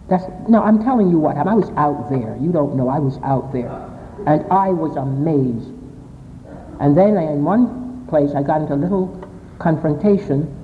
That's, 0.09 0.25
no, 0.49 0.63
I'm 0.63 0.83
telling 0.83 1.11
you 1.11 1.19
what. 1.19 1.37
I 1.37 1.55
was 1.55 1.71
out 1.77 2.09
there. 2.09 2.37
You 2.41 2.53
don't 2.53 2.77
know. 2.77 2.89
I 2.89 3.01
was 3.01 3.19
out 3.25 3.53
there. 3.53 3.71
And 4.27 4.47
I 4.51 4.69
was 4.69 4.97
amazed. 4.97 5.75
And 6.79 6.97
then 6.97 7.17
in 7.17 7.45
one 7.45 8.07
place, 8.07 8.31
I 8.37 8.43
got 8.43 8.61
into 8.61 8.75
a 8.75 8.77
little 8.77 9.09
confrontation 9.59 10.57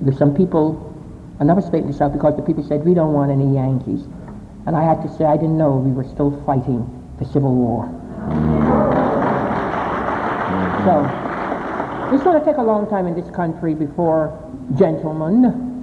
with 0.00 0.16
some 0.16 0.34
people, 0.34 0.95
state 1.62 1.82
in 1.82 1.86
the 1.86 1.92
South, 1.92 2.12
because 2.12 2.36
the 2.36 2.42
people 2.42 2.62
said, 2.62 2.84
we 2.84 2.94
don't 2.94 3.12
want 3.12 3.30
any 3.30 3.54
Yankees. 3.54 4.06
And 4.66 4.74
I 4.74 4.82
had 4.82 5.02
to 5.02 5.08
say, 5.16 5.24
I 5.24 5.36
didn't 5.36 5.58
know 5.58 5.76
we 5.76 5.92
were 5.92 6.04
still 6.04 6.30
fighting 6.44 6.84
the 7.18 7.24
Civil 7.24 7.54
War. 7.54 7.86
So, 10.84 11.02
it's 12.14 12.22
going 12.22 12.38
to 12.38 12.44
take 12.44 12.56
a 12.56 12.62
long 12.62 12.88
time 12.88 13.06
in 13.06 13.14
this 13.14 13.28
country 13.34 13.74
before 13.74 14.32
gentlemen 14.78 15.76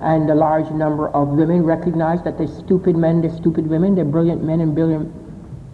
and 0.00 0.28
a 0.28 0.34
large 0.34 0.70
number 0.70 1.08
of 1.08 1.28
women 1.28 1.64
recognize 1.64 2.22
that 2.22 2.36
they're 2.36 2.46
stupid 2.46 2.96
men, 2.96 3.22
they're 3.22 3.34
stupid 3.34 3.66
women, 3.66 3.94
they're 3.94 4.04
brilliant 4.04 4.44
men 4.44 4.60
and 4.60 4.74
brilliant 4.74 5.12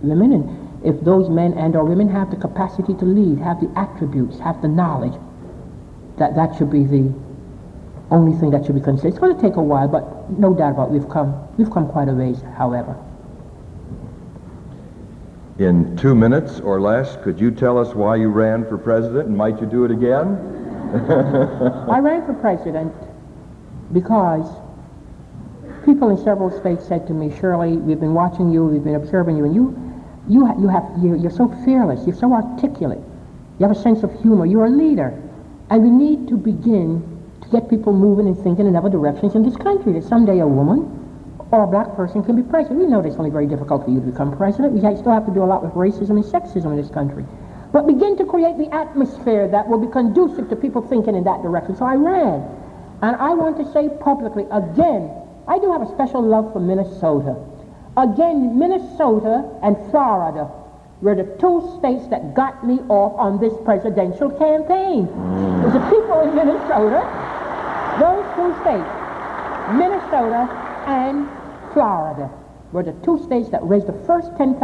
women. 0.03 0.33
And 0.33 0.87
if 0.87 1.01
those 1.05 1.29
men 1.29 1.55
and 1.55 1.75
or 1.75 1.85
women 1.85 2.09
have 2.09 2.31
the 2.31 2.37
capacity 2.37 2.95
to 2.95 3.05
lead, 3.05 3.39
have 3.39 3.61
the 3.61 3.71
attributes, 3.77 4.39
have 4.39 4.63
the 4.63 4.69
knowledge, 4.69 5.15
that 6.19 6.35
that 6.37 6.57
should 6.57 6.71
be 6.71 6.85
the 6.85 7.13
only 8.13 8.39
thing 8.39 8.51
that 8.51 8.65
should 8.65 8.75
be 8.75 8.81
considered. 8.81 9.09
It's 9.09 9.19
going 9.19 9.35
to 9.35 9.41
take 9.41 9.57
a 9.57 9.63
while, 9.63 9.89
but 9.89 10.31
no 10.31 10.55
doubt 10.55 10.73
about 10.73 10.89
it, 10.89 10.93
we've 10.93 11.09
come, 11.09 11.35
we've 11.57 11.71
come 11.71 11.89
quite 11.89 12.09
a 12.09 12.13
ways, 12.13 12.43
however. 12.57 12.95
In 15.59 15.97
two 15.97 16.15
minutes 16.15 16.61
or 16.61 16.81
less, 16.81 17.17
could 17.23 17.41
you 17.41 17.51
tell 17.51 17.79
us 17.79 17.95
why 17.95 18.17
you 18.17 18.29
ran 18.29 18.67
for 18.67 18.77
president 18.77 19.29
and 19.29 19.37
might 19.37 19.61
you 19.61 19.67
do 19.67 19.85
it 19.85 19.91
again? 19.91 20.37
I 21.91 21.99
ran 21.99 22.25
for 22.27 22.35
president 22.35 22.93
because 23.93 24.47
people 25.85 26.11
in 26.11 26.23
several 26.23 26.51
states 26.61 26.87
said 26.87 27.07
to 27.07 27.15
me, 27.15 27.35
Shirley, 27.39 27.77
we've 27.77 28.01
been 28.01 28.15
watching 28.15 28.53
you, 28.53 28.65
we've 28.65 28.85
been 28.85 28.95
observing 28.95 29.37
you, 29.37 29.45
and 29.45 29.55
you, 29.55 30.03
you, 30.29 30.61
you 30.61 30.69
have, 30.69 30.85
you're, 31.03 31.17
you're 31.17 31.31
so 31.31 31.49
fearless, 31.65 32.07
you're 32.07 32.17
so 32.17 32.33
articulate, 32.33 33.01
you 33.59 33.67
have 33.67 33.77
a 33.77 33.81
sense 33.81 34.03
of 34.03 34.13
humor, 34.21 34.45
you're 34.47 34.67
a 34.67 34.71
leader, 34.71 35.19
and 35.71 35.83
we 35.83 35.91
need 35.91 36.29
to 36.29 36.37
begin 36.37 37.12
get 37.53 37.69
people 37.69 37.93
moving 37.93 38.27
and 38.27 38.37
thinking 38.43 38.67
in 38.67 38.75
other 38.75 38.89
directions 38.89 39.35
in 39.35 39.45
this 39.45 39.57
country, 39.57 39.93
that 39.93 40.05
someday 40.05 40.41
a 40.41 40.47
woman 40.47 40.99
or 41.53 41.65
a 41.65 41.67
black 41.67 41.95
person 41.95 42.25
can 42.25 42.35
be 42.35 42.43
president. 42.43 42.81
We 42.81 42.87
know 42.87 43.01
it's 43.01 43.17
only 43.17 43.31
very 43.31 43.47
difficult 43.47 43.85
for 43.85 43.91
you 43.91 44.01
to 44.01 44.07
become 44.07 44.35
president. 44.37 44.73
We 44.73 44.81
still 44.81 45.13
have 45.13 45.27
to 45.27 45.35
do 45.35 45.45
a 45.45 45.47
lot 45.47 45.63
with 45.63 45.73
racism 45.75 46.17
and 46.17 46.25
sexism 46.25 46.73
in 46.73 46.77
this 46.77 46.91
country. 46.91 47.27
But 47.73 47.87
begin 47.87 48.17
to 48.17 48.25
create 48.25 48.57
the 48.59 48.75
atmosphere 48.75 49.49
that 49.49 49.69
will 49.69 49.79
be 49.79 49.93
conducive 49.93 50.49
to 50.49 50.57
people 50.57 50.83
thinking 50.83 51.15
in 51.15 51.25
that 51.25 51.43
direction. 51.43 51.77
So 51.77 51.85
I 51.85 51.95
ran. 51.95 52.41
And 53.03 53.17
I 53.17 53.35
want 53.35 53.57
to 53.59 53.71
say 53.73 53.91
publicly, 54.01 54.45
again, 54.51 55.11
I 55.49 55.59
do 55.59 55.73
have 55.73 55.83
a 55.83 55.89
special 55.93 56.23
love 56.23 56.53
for 56.53 56.61
Minnesota. 56.61 57.37
Again, 57.97 58.59
Minnesota 58.59 59.45
and 59.63 59.77
Florida 59.91 60.49
were 61.03 61.17
the 61.17 61.25
two 61.41 61.61
states 61.79 62.07
that 62.09 62.35
got 62.35 62.65
me 62.65 62.79
off 62.89 63.19
on 63.19 63.41
this 63.41 63.53
presidential 63.65 64.31
campaign. 64.31 65.05
It 65.05 65.65
was 65.67 65.73
the 65.75 65.85
people 65.91 66.21
in 66.21 66.35
Minnesota, 66.37 67.03
those 67.99 68.25
two 68.37 68.53
states, 68.63 68.89
Minnesota 69.75 70.49
and 70.87 71.29
Florida, 71.73 72.31
were 72.73 72.83
the 72.83 72.93
two 73.05 73.23
states 73.25 73.51
that 73.51 73.63
raised 73.63 73.87
the 73.87 73.99
first 74.07 74.33
$10,000 74.41 74.57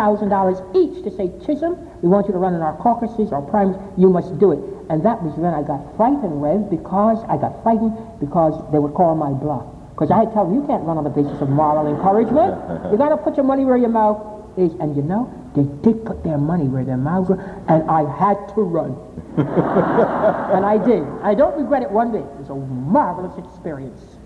each 0.74 1.04
to 1.04 1.10
say, 1.12 1.28
Chisholm, 1.44 1.76
we 2.02 2.08
want 2.08 2.26
you 2.26 2.32
to 2.32 2.38
run 2.38 2.54
in 2.54 2.62
our 2.62 2.76
caucuses 2.78 3.30
or 3.32 3.42
primaries, 3.42 3.76
you 3.98 4.08
must 4.08 4.38
do 4.38 4.52
it. 4.52 4.60
And 4.88 5.04
that 5.04 5.22
was 5.22 5.36
when 5.36 5.52
I 5.52 5.62
got 5.62 5.84
frightened 5.96 6.40
with 6.40 6.70
because 6.70 7.20
I 7.28 7.36
got 7.36 7.62
frightened 7.62 7.92
because 8.18 8.56
they 8.72 8.78
would 8.78 8.94
call 8.94 9.14
my 9.14 9.30
bluff. 9.30 9.66
Because 9.92 10.10
I 10.10 10.24
had 10.24 10.32
told 10.32 10.48
them, 10.48 10.54
you 10.54 10.66
can't 10.66 10.84
run 10.84 10.96
on 10.96 11.04
the 11.04 11.10
basis 11.10 11.36
of 11.42 11.50
moral 11.50 11.86
encouragement. 11.86 12.56
you 12.90 12.96
got 12.96 13.10
to 13.10 13.18
put 13.18 13.36
your 13.36 13.44
money 13.44 13.64
where 13.64 13.76
your 13.76 13.92
mouth 13.92 14.16
is. 14.56 14.72
And 14.80 14.96
you 14.96 15.02
know, 15.02 15.28
they 15.54 15.64
did 15.82 16.06
put 16.06 16.24
their 16.24 16.38
money 16.38 16.68
where 16.68 16.84
their 16.84 16.96
mouths 16.96 17.28
were, 17.28 17.40
and 17.68 17.84
I 17.90 18.08
had 18.16 18.38
to 18.54 18.62
run. 18.62 18.96
and 20.54 20.66
I 20.66 20.78
did. 20.84 21.04
I 21.22 21.34
don't 21.34 21.56
regret 21.56 21.82
it 21.82 21.90
one 21.90 22.10
bit. 22.10 22.22
It 22.22 22.38
was 22.38 22.50
a 22.50 22.54
marvelous 22.54 23.38
experience. 23.38 24.18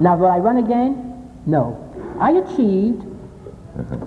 Now, 0.00 0.16
will 0.16 0.30
I 0.30 0.38
run 0.38 0.56
again? 0.56 1.30
No. 1.44 1.76
I 2.18 2.30
achieved, 2.32 3.04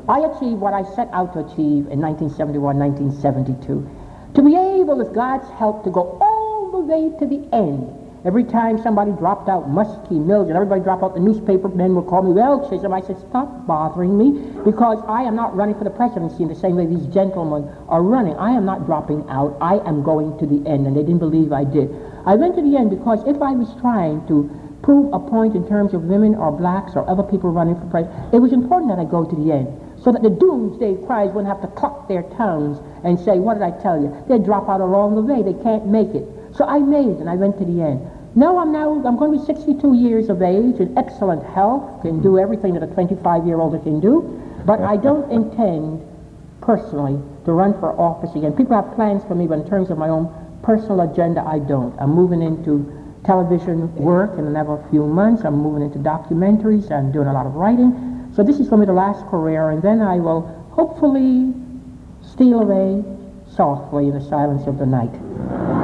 I 0.09 0.19
achieved 0.19 0.59
what 0.59 0.73
I 0.73 0.83
set 0.95 1.09
out 1.13 1.33
to 1.33 1.39
achieve 1.39 1.87
in 1.93 2.01
1971, 2.01 2.77
1972. 2.79 3.89
To 4.33 4.41
be 4.41 4.55
able, 4.55 4.97
with 4.97 5.13
God's 5.13 5.47
help, 5.51 5.83
to 5.83 5.91
go 5.91 6.17
all 6.19 6.71
the 6.71 6.79
way 6.79 7.13
to 7.19 7.25
the 7.27 7.47
end. 7.53 7.85
Every 8.23 8.43
time 8.43 8.77
somebody 8.77 9.11
dropped 9.13 9.49
out 9.49 9.67
Muskie, 9.67 10.23
Mills, 10.23 10.47
and 10.47 10.55
everybody 10.55 10.81
dropped 10.81 11.01
out 11.01 11.15
the 11.15 11.19
newspaper, 11.19 11.69
men 11.69 11.95
would 11.95 12.05
call 12.05 12.21
me, 12.21 12.33
well, 12.33 12.69
Chisholm. 12.69 12.93
I 12.93 13.01
said, 13.01 13.17
stop 13.17 13.65
bothering 13.65 14.15
me, 14.15 14.45
because 14.63 15.03
I 15.07 15.23
am 15.23 15.35
not 15.35 15.55
running 15.55 15.73
for 15.73 15.83
the 15.83 15.89
presidency 15.89 16.43
in 16.43 16.49
the 16.49 16.55
same 16.55 16.75
way 16.75 16.85
these 16.85 17.07
gentlemen 17.07 17.67
are 17.89 18.03
running. 18.03 18.35
I 18.35 18.51
am 18.51 18.63
not 18.63 18.85
dropping 18.85 19.27
out. 19.27 19.57
I 19.59 19.79
am 19.89 20.03
going 20.03 20.37
to 20.37 20.45
the 20.45 20.61
end, 20.69 20.85
and 20.85 20.95
they 20.95 21.01
didn't 21.01 21.17
believe 21.17 21.51
I 21.51 21.63
did. 21.63 21.89
I 22.27 22.35
went 22.35 22.55
to 22.57 22.61
the 22.61 22.77
end 22.77 22.91
because 22.91 23.25
if 23.25 23.41
I 23.41 23.53
was 23.53 23.73
trying 23.81 24.27
to 24.27 24.45
prove 24.83 25.11
a 25.13 25.19
point 25.19 25.55
in 25.55 25.67
terms 25.67 25.95
of 25.95 26.03
women 26.03 26.35
or 26.35 26.51
blacks 26.51 26.93
or 26.93 27.09
other 27.09 27.23
people 27.23 27.49
running 27.49 27.73
for 27.73 27.87
president, 27.87 28.35
it 28.35 28.39
was 28.39 28.53
important 28.53 28.91
that 28.91 29.01
I 29.01 29.05
go 29.05 29.25
to 29.25 29.35
the 29.35 29.51
end 29.51 29.67
so 29.97 30.11
that 30.11 30.21
the 30.21 30.29
doomsday 30.29 30.97
cries 31.05 31.29
wouldn't 31.33 31.47
have 31.47 31.61
to 31.61 31.67
cluck 31.77 32.07
their 32.07 32.23
tongues 32.37 32.77
and 33.03 33.19
say, 33.19 33.37
what 33.37 33.55
did 33.55 33.63
I 33.63 33.71
tell 33.81 34.01
you? 34.01 34.09
They'd 34.27 34.43
drop 34.43 34.69
out 34.69 34.81
along 34.81 35.15
the 35.15 35.21
way. 35.21 35.41
They 35.41 35.53
can't 35.61 35.85
make 35.85 36.09
it. 36.13 36.25
So 36.55 36.65
I 36.65 36.79
made 36.79 37.07
it, 37.07 37.17
and 37.19 37.29
I 37.29 37.35
went 37.35 37.57
to 37.59 37.65
the 37.65 37.81
end. 37.81 38.09
Now 38.35 38.59
I'm 38.59 38.71
now, 38.71 38.93
I'm 39.05 39.17
going 39.17 39.33
to 39.33 39.39
be 39.39 39.45
62 39.45 39.93
years 39.95 40.29
of 40.29 40.41
age 40.41 40.79
in 40.79 40.97
excellent 40.97 41.43
health, 41.43 42.01
can 42.01 42.21
do 42.21 42.39
everything 42.39 42.73
that 42.75 42.83
a 42.83 42.87
25-year-old 42.87 43.83
can 43.83 43.99
do, 43.99 44.41
but 44.65 44.79
I 44.81 44.95
don't 44.97 45.29
intend 45.39 46.05
personally 46.61 47.19
to 47.45 47.51
run 47.51 47.73
for 47.79 47.99
office 47.99 48.33
again. 48.35 48.53
People 48.53 48.81
have 48.81 48.95
plans 48.95 49.23
for 49.25 49.35
me, 49.35 49.47
but 49.47 49.59
in 49.59 49.67
terms 49.67 49.89
of 49.89 49.97
my 49.97 50.09
own 50.09 50.29
personal 50.63 51.01
agenda, 51.01 51.43
I 51.45 51.59
don't. 51.59 51.97
I'm 51.99 52.11
moving 52.11 52.41
into 52.41 52.85
television 53.25 53.93
work 53.95 54.37
in 54.37 54.45
another 54.47 54.83
few 54.89 55.05
months. 55.05 55.43
I'm 55.43 55.55
moving 55.55 55.83
into 55.83 55.99
documentaries. 55.99 56.91
I'm 56.91 57.11
doing 57.11 57.27
a 57.27 57.33
lot 57.33 57.45
of 57.45 57.55
writing. 57.55 58.31
So 58.35 58.43
this 58.43 58.59
is 58.59 58.69
going 58.69 58.79
to 58.81 58.85
be 58.85 58.87
the 58.87 58.93
last 58.93 59.25
career, 59.27 59.71
and 59.71 59.81
then 59.81 60.01
I 60.01 60.17
will 60.17 60.41
hopefully 60.71 61.53
steal 62.21 62.61
away 62.61 63.03
softly 63.55 64.07
in 64.07 64.13
the 64.13 64.21
silence 64.29 64.67
of 64.67 64.77
the 64.77 64.85
night. 64.85 65.80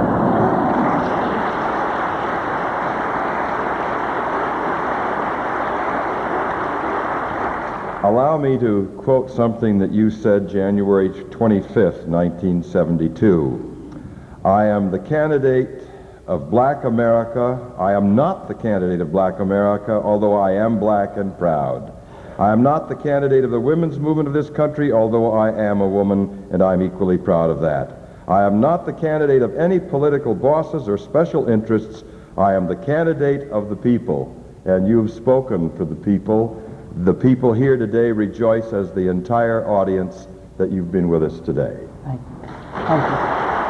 Allow 8.18 8.40
me 8.40 8.58
to 8.58 9.00
quote 9.04 9.30
something 9.30 9.78
that 9.78 9.92
you 9.92 10.10
said 10.10 10.50
January 10.50 11.10
25th, 11.10 12.08
1972. 12.08 14.02
I 14.44 14.66
am 14.66 14.90
the 14.90 14.98
candidate 14.98 15.84
of 16.26 16.50
black 16.50 16.84
America. 16.84 17.72
I 17.78 17.94
am 17.94 18.16
not 18.16 18.48
the 18.48 18.56
candidate 18.56 19.02
of 19.02 19.12
black 19.12 19.40
America, 19.40 19.92
although 19.92 20.34
I 20.34 20.54
am 20.54 20.80
black 20.80 21.18
and 21.18 21.38
proud. 21.38 21.94
I 22.40 22.52
am 22.52 22.64
not 22.64 22.90
the 22.90 22.96
candidate 22.96 23.44
of 23.44 23.52
the 23.52 23.60
women's 23.60 24.00
movement 24.00 24.28
of 24.28 24.34
this 24.34 24.50
country, 24.50 24.92
although 24.92 25.34
I 25.34 25.52
am 25.52 25.82
a 25.82 25.88
woman 25.88 26.48
and 26.52 26.64
I'm 26.64 26.82
equally 26.82 27.20
proud 27.20 27.52
of 27.52 27.62
that. 27.62 28.00
I 28.28 28.42
am 28.42 28.60
not 28.60 28.88
the 28.88 28.94
candidate 28.94 29.44
of 29.44 29.56
any 29.56 29.80
political 29.80 30.34
bosses 30.34 30.90
or 30.90 30.98
special 30.98 31.48
interests. 31.48 32.04
I 32.36 32.56
am 32.56 32.66
the 32.66 32.78
candidate 32.78 33.48
of 33.52 33.70
the 33.70 33.76
people. 33.76 34.36
And 34.66 34.88
you've 34.88 35.12
spoken 35.12 35.70
for 35.78 35.86
the 35.86 35.96
people. 35.96 36.64
The 37.04 37.14
people 37.14 37.54
here 37.54 37.78
today 37.78 38.12
rejoice 38.12 38.74
as 38.74 38.92
the 38.92 39.08
entire 39.08 39.68
audience 39.68 40.28
that 40.58 40.72
you've 40.72 40.92
been 40.92 41.10
with 41.10 41.22
us 41.22 41.40
today. 41.40 41.78
Thank 42.04 42.22
you. 42.22 42.50
Thank 42.88 43.62
you. 43.62 43.67